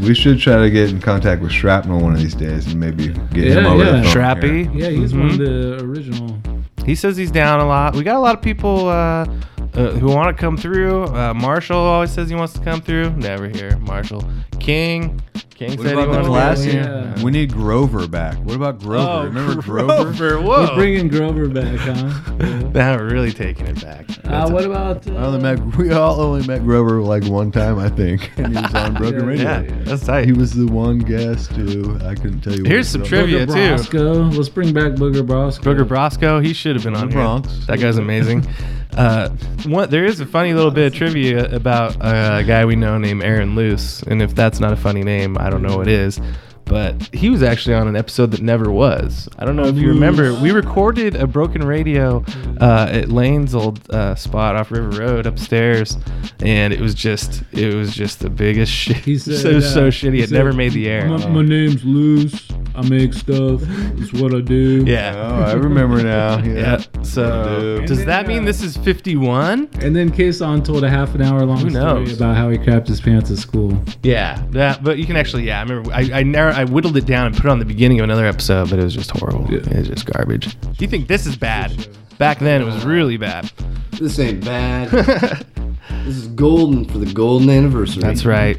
We 0.01 0.13
should 0.13 0.39
try 0.39 0.57
to 0.57 0.70
get 0.70 0.89
in 0.91 1.01
contact 1.01 1.41
with 1.41 1.51
Shrapnel 1.51 1.99
one 2.01 2.13
of 2.13 2.20
these 2.20 2.36
days 2.36 2.68
and 2.68 2.80
maybe 2.80 3.07
get 3.07 3.13
him 3.57 3.63
Yeah, 3.63 3.70
over 3.72 3.84
yeah. 3.84 3.91
the 3.91 4.03
phone 4.03 4.13
Shrappy. 4.13 4.74
here. 4.74 4.91
Yeah, 4.91 4.99
he's 4.99 5.13
one 5.13 5.30
of 5.32 5.38
the 5.38 5.84
original. 5.84 6.38
He 6.86 6.93
says 6.93 7.18
he's 7.18 7.32
down 7.32 7.59
a 7.61 7.66
lot. 7.66 7.95
We 7.95 8.03
got 8.03 8.16
a 8.16 8.20
lot 8.20 8.36
of 8.36 8.43
people 8.43 8.88
uh, 8.88 9.26
uh, 9.74 9.91
who 9.93 10.07
want 10.07 10.36
to 10.36 10.39
come 10.39 10.55
through. 10.55 11.05
Uh, 11.05 11.34
Marshall 11.34 11.78
always 11.80 12.11
says 12.11 12.30
he 12.30 12.36
wants 12.36 12.53
to 12.53 12.59
come 12.61 12.80
through. 12.80 13.09
Never 13.16 13.47
hear 13.47 13.76
Marshall. 13.80 14.24
King. 14.66 15.22
King 15.53 15.70
What 15.78 15.80
said 15.88 15.93
about 15.93 15.99
he 15.99 16.05
the 16.05 16.09
wanted 16.11 16.26
classic? 16.28 16.72
to 16.72 16.78
Yeah. 17.18 17.24
We 17.24 17.32
need 17.32 17.53
Grover 17.53 18.07
back. 18.07 18.36
What 18.39 18.55
about 18.57 18.80
Grover? 18.82 19.09
Oh, 19.09 19.24
Remember 19.24 19.61
Grover? 19.61 20.11
Grover, 20.11 20.41
Whoa. 20.41 20.68
We're 20.70 20.76
bringing 20.76 21.07
Grover 21.07 21.47
back, 21.47 21.78
huh? 21.78 22.11
Yeah. 22.41 22.59
Now 22.74 22.97
we're 22.97 23.09
really 23.09 23.32
taking 23.32 23.68
it 23.68 23.82
back. 23.82 24.05
Uh, 24.26 24.30
That's 24.30 24.51
what 24.51 24.66
about? 24.66 25.07
I 25.07 25.11
Uh, 25.11 25.28
only 25.28 25.39
met, 25.39 25.78
we 25.78 25.91
all 25.93 26.20
only 26.20 26.45
met 26.45 26.61
Grover 26.66 26.99
like 27.01 27.24
one 27.26 27.51
time, 27.51 27.80
I 27.80 27.88
think, 27.88 28.32
and 28.38 28.47
he 28.57 28.61
was 28.61 28.74
on 28.76 28.95
Broken 28.95 29.22
Yeah, 29.22 29.26
Radio. 29.28 29.45
yeah, 29.78 29.84
that's 29.86 30.05
tight. 30.05 30.26
He 30.26 30.34
was 30.34 30.51
the 30.53 30.66
one 30.66 30.99
guest 30.99 31.51
who 31.53 31.95
I 32.05 32.16
couldn't 32.16 32.41
tell 32.41 32.53
you. 32.53 32.63
what 32.63 32.72
Here's 32.72 32.88
his 32.88 32.93
some 32.93 33.01
real- 33.03 33.09
trivia. 33.09 33.47
Booger 33.47 33.88
too. 33.88 33.97
Brosco. 33.99 34.36
Let's 34.36 34.49
bring 34.49 34.74
back 34.74 34.93
Booger 34.93 35.26
Brosco. 35.26 35.61
Booger 35.61 35.88
Brosco, 35.88 36.43
he 36.43 36.51
should 36.53 36.76
have 36.76 36.84
been 36.84 36.95
on 36.95 37.07
the 37.07 37.13
here. 37.13 37.24
Bronx. 37.24 37.66
That 37.68 37.80
guy's 37.80 37.97
amazing. 37.97 38.45
Uh, 38.95 39.28
one, 39.66 39.89
there 39.89 40.05
is 40.05 40.22
a 40.22 40.26
funny 40.26 40.53
little 40.53 40.72
bit 40.72 40.88
of 40.88 40.93
trivia 40.93 41.53
about 41.53 41.97
a 41.99 42.45
guy 42.47 42.63
we 42.63 42.78
know 42.78 42.97
named 42.97 43.24
Aaron 43.24 43.53
Luce, 43.53 44.01
and 44.03 44.22
if 44.22 44.34
that's 44.34 44.54
not 44.59 44.73
a 44.73 44.77
funny 44.77 45.03
name, 45.03 45.37
I 45.37 45.49
don't 45.49 45.61
know 45.61 45.77
what 45.77 45.87
is. 45.87 46.19
But 46.66 47.13
he 47.13 47.30
was 47.30 47.43
actually 47.43 47.76
on 47.76 47.88
an 47.88 47.95
episode 47.95 48.32
that 48.32 48.41
never 48.41 48.72
was. 48.72 49.30
I 49.38 49.45
don't 49.45 49.55
know 49.55 49.66
if 49.66 49.76
you 49.76 49.88
remember. 49.89 50.34
We 50.41 50.51
recorded 50.51 51.16
a 51.16 51.28
broken 51.28 51.63
radio 51.63 52.26
uh, 52.59 52.88
at 52.91 53.09
Lane's 53.09 53.53
old 53.53 53.88
uh, 53.91 54.16
spot 54.16 54.55
off 54.55 54.72
River 54.72 54.89
Road 54.89 55.26
upstairs, 55.28 55.95
and 56.41 56.74
it 56.74 56.80
was 56.82 56.95
just 56.95 57.43
it 57.51 57.74
was 57.76 57.93
just 57.93 58.20
the 58.20 58.30
biggest 58.30 58.72
shit. 58.74 58.97
He 58.97 59.18
said, 59.18 59.38
so 59.38 59.59
so 59.59 59.88
uh, 59.88 59.91
shitty. 59.91 60.13
he 60.16 60.22
It 60.22 60.30
said, 60.30 60.36
never 60.38 60.53
made 60.53 60.72
the 60.74 60.89
air. 60.89 61.07
My, 61.07 61.28
my 61.28 61.41
name's 61.43 61.84
Loose. 61.86 62.49
I 62.74 62.82
make 62.89 63.13
stuff. 63.13 63.61
It's 63.97 64.11
what 64.11 64.34
I 64.34 64.41
do. 64.41 64.84
yeah. 64.86 65.13
Oh, 65.16 65.43
I 65.51 65.53
remember 65.53 66.03
now. 66.03 66.36
Yeah. 66.45 66.82
Yeah. 66.95 67.01
So 67.03 67.59
Dude. 67.80 67.88
does 67.88 67.97
then, 67.99 68.07
that 68.07 68.28
mean 68.28 68.43
uh, 68.43 68.45
this 68.45 68.61
is 68.61 68.76
51? 68.78 69.70
And 69.82 69.95
then 69.95 70.11
Kason 70.11 70.63
told 70.63 70.84
a 70.84 70.89
half 70.89 71.16
an 71.16 71.22
hour 71.22 71.43
long 71.45 71.70
story 71.70 72.13
about 72.13 72.36
how 72.36 72.49
he 72.49 72.57
crapped 72.57 72.88
his 72.88 72.99
pants 73.01 73.32
at 73.32 73.38
school. 73.38 73.82
Yeah, 74.03 74.41
that. 74.51 74.84
But 74.84 74.97
you 74.97 75.05
can 75.05 75.16
actually, 75.16 75.43
yeah. 75.43 75.59
I 75.59 75.63
remember, 75.63 75.91
I 75.93 76.11
I, 76.13 76.24
narrow, 76.24 76.51
I 76.55 76.63
whittled 76.63 76.95
it 76.95 77.05
down 77.05 77.27
and 77.27 77.35
put 77.35 77.45
it 77.45 77.49
on 77.49 77.59
the 77.59 77.65
beginning 77.65 77.99
of 77.99 78.05
another 78.05 78.25
episode, 78.25 78.69
but 78.69 78.79
it 78.79 78.83
was 78.83 78.93
just 78.93 79.11
horrible. 79.11 79.45
Yeah. 79.51 79.59
It 79.59 79.77
was 79.77 79.87
just 79.89 80.05
garbage. 80.05 80.55
You 80.79 80.87
think 80.87 81.07
this 81.09 81.25
is 81.25 81.35
bad? 81.35 81.87
Back 82.17 82.39
then, 82.39 82.61
it 82.61 82.65
was 82.65 82.85
really 82.85 83.17
bad. 83.17 83.51
This 83.91 84.17
ain't 84.19 84.43
bad. 84.45 84.89
this 86.05 86.15
is 86.15 86.27
golden 86.27 86.85
for 86.85 86.97
the 86.97 87.11
golden 87.11 87.49
anniversary. 87.49 88.01
That's 88.01 88.23
right. 88.23 88.57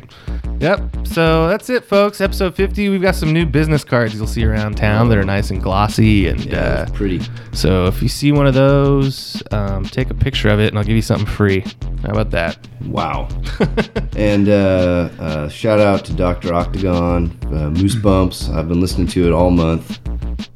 Yep. 0.61 1.07
So 1.07 1.49
that's 1.49 1.69
it, 1.71 1.85
folks. 1.85 2.21
Episode 2.21 2.55
50. 2.55 2.89
We've 2.89 3.03
got 3.03 3.15
some 3.15 3.33
new 3.33 3.45
business 3.47 3.85
cards 3.85 4.15
you'll 4.15 4.27
see 4.27 4.45
around 4.45 4.77
town 4.77 5.09
that 5.11 5.19
are 5.19 5.25
nice 5.25 5.51
and 5.51 5.63
glossy 5.63 6.29
and 6.29 6.45
Yeah, 6.45 6.59
uh, 6.59 6.91
pretty. 6.93 7.21
So 7.53 7.87
if 7.87 8.03
you 8.03 8.09
see 8.09 8.33
one 8.33 8.47
of 8.47 8.55
those, 8.55 9.43
um, 9.51 9.85
take 9.85 10.11
a 10.11 10.15
picture 10.15 10.49
of 10.49 10.59
it, 10.61 10.69
and 10.69 10.79
I'll 10.79 10.85
give 10.85 10.97
you 10.97 11.03
something 11.03 11.27
free. 11.27 11.61
How 12.03 12.11
about 12.11 12.31
that? 12.31 12.59
Wow. 12.87 13.29
and 14.17 14.49
uh, 14.49 15.09
uh, 15.19 15.49
shout 15.49 15.81
out 15.81 16.05
to 16.07 16.13
Dr. 16.15 16.55
Octagon, 16.55 17.37
uh, 17.47 17.71
Moosebumps. 17.71 18.55
I've 18.55 18.69
been 18.69 18.81
listening 18.81 19.07
to 19.09 19.27
it 19.27 19.33
all 19.33 19.51
month. 19.51 20.01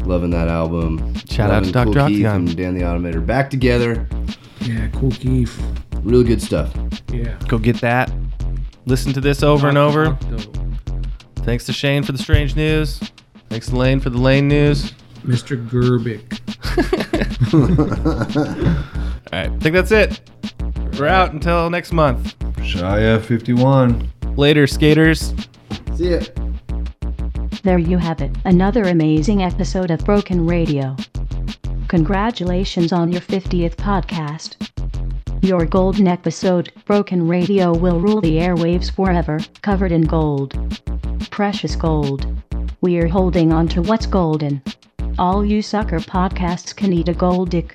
Loving 0.06 0.30
that 0.30 0.48
album. 0.48 1.14
Shout 1.28 1.50
out 1.50 1.64
to 1.64 1.70
Loving 1.70 1.72
Dr. 1.72 1.84
Kool 1.84 2.08
Keith 2.08 2.26
Octagon. 2.26 2.48
and 2.48 2.56
Dan 2.56 2.74
the 2.74 2.80
Automator 2.82 3.24
back 3.24 3.50
together. 3.50 4.08
Yeah, 4.62 4.88
Kool 4.88 5.10
Keith. 5.10 5.60
Real 6.02 6.22
good 6.24 6.40
stuff. 6.40 6.74
Yeah. 7.12 7.38
Go 7.48 7.58
get 7.58 7.80
that. 7.82 8.10
Listen 8.90 9.12
to 9.12 9.20
this 9.20 9.44
over 9.44 9.68
and 9.68 9.78
over. 9.78 10.18
Thanks 11.44 11.64
to 11.66 11.72
Shane 11.72 12.02
for 12.02 12.10
the 12.10 12.18
strange 12.18 12.56
news. 12.56 12.98
Thanks 13.48 13.68
to 13.68 13.76
Lane 13.76 14.00
for 14.00 14.10
the 14.10 14.18
Lane 14.18 14.48
news. 14.48 14.92
Mr. 15.20 15.56
Gerbic. 15.68 16.40
All 19.32 19.38
right, 19.38 19.48
I 19.48 19.58
think 19.58 19.74
that's 19.76 19.92
it. 19.92 20.20
We're 20.98 21.06
out 21.06 21.32
until 21.32 21.70
next 21.70 21.92
month. 21.92 22.36
Shia 22.56 23.22
51. 23.22 24.10
Later, 24.34 24.66
skaters. 24.66 25.34
See 25.94 26.10
ya. 26.10 26.20
There 27.62 27.78
you 27.78 27.98
have 27.98 28.20
it, 28.20 28.36
another 28.44 28.82
amazing 28.82 29.44
episode 29.44 29.92
of 29.92 30.04
Broken 30.04 30.48
Radio. 30.48 30.96
Congratulations 31.86 32.92
on 32.92 33.12
your 33.12 33.20
50th 33.20 33.76
podcast. 33.76 34.56
Your 35.42 35.64
golden 35.64 36.06
episode, 36.06 36.70
Broken 36.84 37.26
Radio, 37.26 37.72
will 37.72 37.98
rule 37.98 38.20
the 38.20 38.36
airwaves 38.36 38.90
forever, 38.90 39.38
covered 39.62 39.90
in 39.90 40.02
gold. 40.02 40.54
Precious 41.30 41.76
gold. 41.76 42.26
We're 42.82 43.08
holding 43.08 43.50
on 43.50 43.66
to 43.68 43.80
what's 43.80 44.04
golden. 44.04 44.62
All 45.18 45.42
you 45.44 45.62
sucker 45.62 45.98
podcasts 45.98 46.76
can 46.76 46.92
eat 46.92 47.08
a 47.08 47.14
gold 47.14 47.48
dick. 47.50 47.74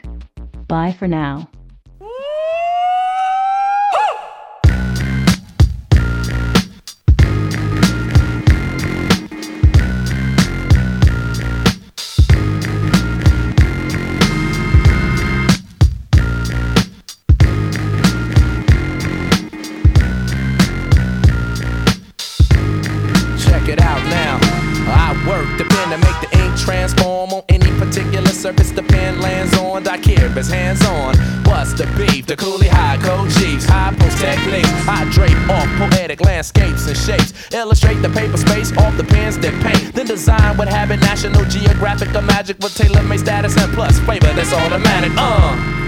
Bye 0.67 0.91
for 0.91 1.07
now. 1.07 1.49
The? 32.25 32.35
The 32.35 32.41
coolie 32.41 32.67
high 32.67 32.97
code 32.97 33.31
chiefs, 33.31 33.65
high 33.65 33.93
post 33.97 34.17
techniques. 34.17 34.69
I 34.87 35.07
drape 35.11 35.37
off 35.49 35.67
poetic 35.77 36.21
landscapes 36.21 36.87
and 36.87 36.97
shapes. 36.97 37.33
Illustrate 37.53 38.01
the 38.01 38.09
paper 38.09 38.37
space 38.37 38.75
off 38.77 38.95
the 38.97 39.03
pens 39.03 39.37
that 39.39 39.53
paint. 39.63 39.93
Then 39.93 40.07
design 40.07 40.57
what 40.57 40.67
habit 40.67 40.99
National 41.01 41.45
Geographic 41.45 42.13
or 42.15 42.21
magic 42.21 42.57
with 42.59 42.75
tailor 42.75 43.03
made 43.03 43.19
status 43.19 43.57
and 43.57 43.71
plus 43.73 43.99
flavor 43.99 44.31
that's 44.33 44.53
automatic. 44.53 45.11
Uh. 45.15 45.81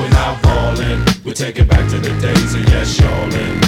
We're 0.00 0.08
not 0.10 0.42
falling, 0.42 1.04
we 1.24 1.32
take 1.32 1.58
it 1.58 1.68
back 1.68 1.88
to 1.90 1.98
the 1.98 2.10
days 2.20 2.54
of 2.54 2.64
yes, 2.68 2.98
y'allin'. 2.98 3.60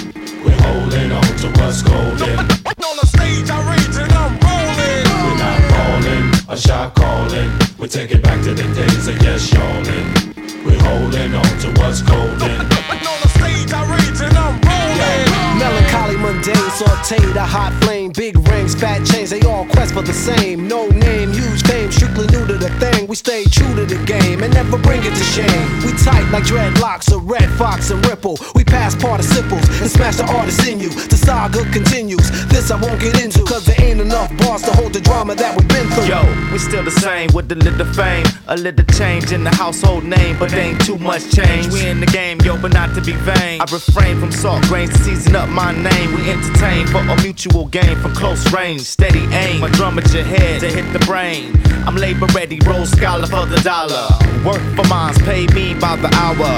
We're 0.43 0.59
holding 0.63 1.13
on 1.13 1.23
to 1.23 1.49
what's 1.61 1.83
golden. 1.83 2.39
On 2.39 2.97
the 3.01 3.07
stage, 3.07 3.51
I 3.51 3.61
rage 3.71 3.97
and 3.97 4.13
I'm 4.13 4.33
rolling. 4.41 5.07
We're 5.23 5.39
not 5.39 5.61
ballin', 5.71 6.31
a 6.49 6.57
shot 6.57 6.95
callin'. 6.95 7.51
We 7.79 7.89
take 7.89 8.11
it 8.11 8.23
back 8.23 8.43
to 8.45 8.55
the 8.55 8.63
days 8.75 9.09
of 9.09 9.21
yes, 9.23 9.53
y'allin'. 9.53 10.44
We're 10.65 10.81
holding 10.81 11.35
on 11.35 11.59
to 11.61 11.69
what's 11.81 12.01
golden. 12.01 12.51
On 13.05 13.19
the 13.21 13.29
stage, 13.37 13.71
I 13.73 13.85
rage 13.85 14.21
and 14.25 14.37
I'm 14.37 14.57
rolling. 14.65 15.59
Melancholy, 15.61 16.17
mundane, 16.17 16.64
sauteed, 16.75 17.37
a 17.37 17.47
hot 17.47 17.73
flame, 17.85 18.11
big 18.11 18.37
rings, 18.49 18.75
fat 18.75 19.07
chains, 19.07 19.31
they 19.31 19.41
all 19.43 19.65
quest 19.67 19.95
for 19.95 20.03
the 20.03 20.13
same. 20.13 20.67
No 20.67 20.89
name, 20.89 21.33
huge 21.33 21.63
fame, 21.63 21.91
strictly 21.93 22.27
new 22.35 22.45
to 22.47 22.55
the 22.59 22.71
thing. 22.83 23.07
We 23.07 23.15
stay 23.15 23.45
true 23.45 23.75
to 23.77 23.87
the 23.87 24.03
game 24.05 24.43
and 24.43 24.53
never 24.53 24.79
bring 24.79 25.01
it 25.05 25.15
to 25.15 25.25
shame. 25.25 25.67
We 25.87 25.93
tight 26.03 26.27
like 26.33 26.45
dreadlocks, 26.45 27.15
a 27.15 27.19
Redd 27.19 27.49
Foxx 27.51 27.91
and 27.91 28.05
ripple. 28.07 28.39
We 28.55 28.65
pass 28.65 28.97
participles 28.97 29.63
and 29.81 29.91
smash 29.91 30.17
the 30.17 30.27
artist 30.27 30.67
in 30.67 30.81
you. 30.81 30.91
The 30.91 31.17
saga 31.17 31.63
continues. 31.71 32.27
This 32.47 32.71
I 32.71 32.81
won't 32.81 33.01
get 33.01 33.23
into, 33.23 33.45
cause 33.45 33.65
there 33.67 33.81
ain't 33.81 34.01
enough 34.01 34.37
bars 34.39 34.63
to 34.63 34.73
hold 34.73 34.93
the 34.93 35.01
drama 35.01 35.35
that 35.37 35.57
we've 35.57 35.69
been 35.69 35.87
through. 35.95 36.11
Yo, 36.11 36.23
we 36.53 36.59
still 36.59 36.83
the 36.83 36.91
same 36.91 37.31
with 37.33 37.51
a 37.53 37.55
little 37.55 37.87
fame, 37.95 38.27
a 38.49 38.57
little 38.57 38.87
change 38.99 39.31
in 39.31 39.45
the 39.45 39.55
household 39.55 40.03
name, 40.05 40.37
but 40.39 40.53
ain't 40.53 40.85
too 40.85 40.99
much 40.99 41.23
change. 41.31 41.69
We 41.73 41.87
in 41.87 42.01
the 42.01 42.07
game, 42.07 42.41
yo, 42.41 42.61
but 42.61 42.73
not 42.73 42.95
to 42.97 43.01
be 43.01 43.13
vain. 43.13 43.61
I 43.61 43.65
refrain 43.71 44.19
from 44.19 44.33
salt 44.33 44.63
grains 44.63 44.91
to 44.91 44.99
season 44.99 45.37
up 45.37 45.49
my 45.49 45.71
name. 45.73 46.15
We 46.15 46.31
entertain 46.31 46.64
for 46.65 47.01
a 47.01 47.23
mutual 47.23 47.67
gain 47.67 47.95
from 48.01 48.15
close 48.15 48.51
range, 48.51 48.81
steady 48.81 49.25
aim. 49.35 49.61
My 49.61 49.69
drum 49.69 49.99
at 49.99 50.11
your 50.15 50.25
head 50.25 50.61
to 50.61 50.69
hit 50.71 50.91
the 50.95 50.99
brain. 51.05 51.53
I'm 51.87 51.95
labor 51.95 52.27
ready, 52.35 52.59
roll 52.65 52.87
scholar 52.87 53.27
for 53.27 53.45
the 53.45 53.61
dollar. 53.61 54.09
Work 54.47 54.63
for 54.75 54.89
mines, 54.89 55.19
pay 55.19 55.47
me 55.49 55.75
by 55.75 55.97
the 55.97 56.09
hour. 56.15 56.53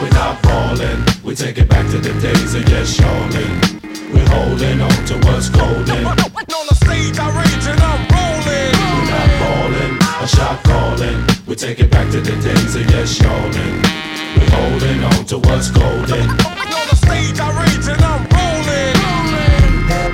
We're 0.00 0.08
not 0.10 0.42
ballin', 0.42 1.04
we 1.22 1.34
take 1.34 1.58
it 1.58 1.68
back 1.68 1.86
to 1.90 1.98
the 1.98 2.18
days 2.18 2.54
of 2.54 2.66
yes, 2.68 2.98
y'allin'. 2.98 3.82
We're 4.10 4.28
holding 4.28 4.80
on 4.80 5.04
to 5.10 5.14
what's 5.26 5.50
golden. 5.50 6.06
On 6.06 6.16
the 6.16 6.74
stage, 6.74 7.18
I 7.18 7.28
rage 7.28 7.66
and 7.68 7.80
I'm 7.80 8.00
rolling. 8.08 8.72
We're 8.72 9.10
not 9.12 9.28
ballin', 9.40 9.98
a 10.00 10.26
shot 10.26 10.64
callin'. 10.64 11.26
We 11.46 11.54
take 11.56 11.78
it 11.78 11.90
back 11.90 12.10
to 12.12 12.20
the 12.20 12.36
days 12.40 12.74
of 12.74 12.90
yes, 12.90 13.20
y'allin'. 13.20 13.82
We're 14.38 14.50
holding 14.56 15.04
on 15.04 15.24
to 15.26 15.38
what's 15.38 15.70
golden. 15.70 16.30
On 16.30 16.86
the 16.88 16.96
stage, 16.96 17.38
I 17.38 17.48
rage 17.60 17.86
and 17.86 18.02
I'm 18.02 18.22
rolling 18.32 18.53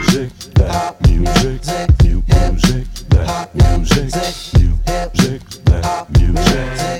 music, 0.00 0.32
that 0.54 0.96
music, 1.06 1.62
music, 2.28 2.86
that 3.10 3.54
music, 3.54 4.14
music, 4.86 5.40
that 5.64 6.06
music. 6.18 6.99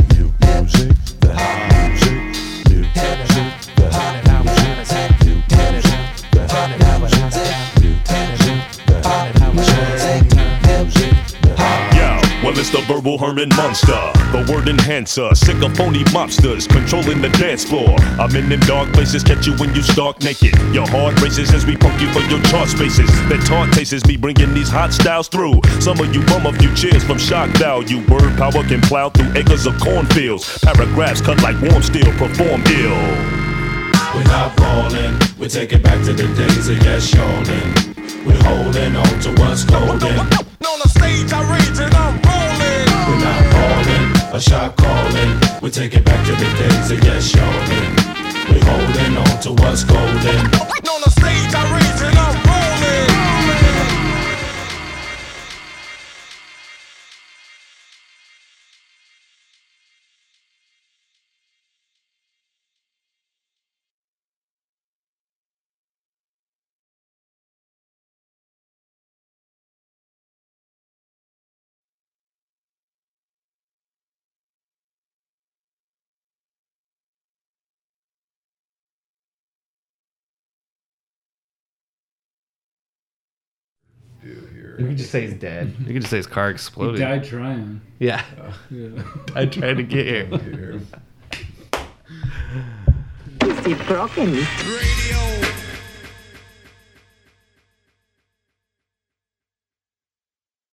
Verbal 12.90 13.18
Herman 13.18 13.50
Munster, 13.50 14.10
the 14.34 14.44
word 14.50 14.68
enhancer, 14.68 15.32
sick 15.36 15.62
of 15.62 15.76
phony 15.76 16.02
mobsters 16.10 16.68
controlling 16.68 17.22
the 17.22 17.28
dance 17.38 17.62
floor. 17.62 17.94
I'm 18.18 18.34
in 18.34 18.48
them 18.48 18.58
dark 18.66 18.92
places, 18.92 19.22
catch 19.22 19.46
you 19.46 19.54
when 19.58 19.72
you 19.76 19.82
stark 19.82 20.20
naked. 20.24 20.58
Your 20.74 20.88
heart 20.90 21.14
races 21.22 21.54
as 21.54 21.64
we 21.64 21.76
poke 21.76 22.00
you 22.00 22.12
for 22.12 22.18
your 22.26 22.42
chart 22.50 22.68
spaces. 22.68 23.06
That 23.30 23.46
taunt 23.46 23.72
tastes 23.74 24.04
me 24.06 24.16
bringing 24.16 24.52
these 24.54 24.68
hot 24.68 24.92
styles 24.92 25.28
through. 25.28 25.62
Some 25.78 26.00
of 26.00 26.12
you 26.12 26.26
bum 26.26 26.46
a 26.46 26.52
few 26.58 26.74
cheers 26.74 27.04
from 27.04 27.18
shock 27.18 27.50
value. 27.62 28.02
Word 28.10 28.36
power 28.36 28.66
can 28.66 28.80
plow 28.80 29.08
through 29.08 29.38
acres 29.38 29.66
of 29.66 29.78
cornfields. 29.78 30.58
Paragraphs 30.58 31.20
cut 31.20 31.40
like 31.46 31.62
warm 31.62 31.84
steel, 31.84 32.10
perform 32.18 32.58
ill. 32.74 32.98
We're 34.18 34.26
not 34.26 34.50
falling, 34.58 35.14
we 35.38 35.46
take 35.46 35.72
it 35.72 35.84
back 35.84 36.02
to 36.06 36.12
the 36.12 36.26
days 36.34 36.66
of 36.66 36.82
yes, 36.82 37.14
yawning. 37.14 37.70
We're 38.26 38.42
holding 38.42 38.96
on 38.96 39.14
to 39.22 39.30
what's 39.38 39.62
golden. 39.62 40.18
On 40.66 40.78
the 40.82 40.88
stage, 40.90 41.32
I 41.32 41.38
rage 41.54 41.78
and 41.78 41.94
I'm 41.94 42.18
rolling. 42.26 42.49
We're 43.08 43.22
not 43.24 43.42
falling, 43.52 44.34
a 44.34 44.40
shot 44.40 44.76
calling. 44.76 45.32
We 45.62 45.70
take 45.70 45.94
it 45.94 46.04
back 46.04 46.24
to 46.26 46.32
the 46.32 46.50
days 46.58 46.90
of 46.90 47.04
yes, 47.04 47.34
yawning. 47.34 47.92
We're 48.48 48.64
holding 48.64 49.16
on 49.16 49.40
to 49.44 49.50
what's 49.62 49.84
golden. 49.84 50.40
On 50.92 51.00
the 51.04 51.10
stage, 51.10 51.54
I 51.54 51.62
rage 51.74 52.02
and 52.08 52.18
I'm 52.18 52.36
rolling. 52.48 53.09
You 84.80 84.86
could 84.88 84.96
just 84.96 85.10
say 85.10 85.22
he's 85.22 85.34
dead. 85.34 85.74
You 85.80 85.92
could 85.92 86.02
just 86.02 86.10
say 86.10 86.16
his 86.16 86.26
car 86.26 86.50
exploded. 86.50 86.96
He 86.96 87.04
died 87.04 87.24
trying. 87.24 87.80
Yeah. 87.98 88.24
Yeah. 88.70 89.02
died 89.26 89.52
trying 89.52 89.76
to 89.76 89.82
get 89.82 90.06
here. 90.06 90.80
Is 93.42 93.66
it 93.66 93.86
broken? 93.86 94.32
Radio 94.32 94.46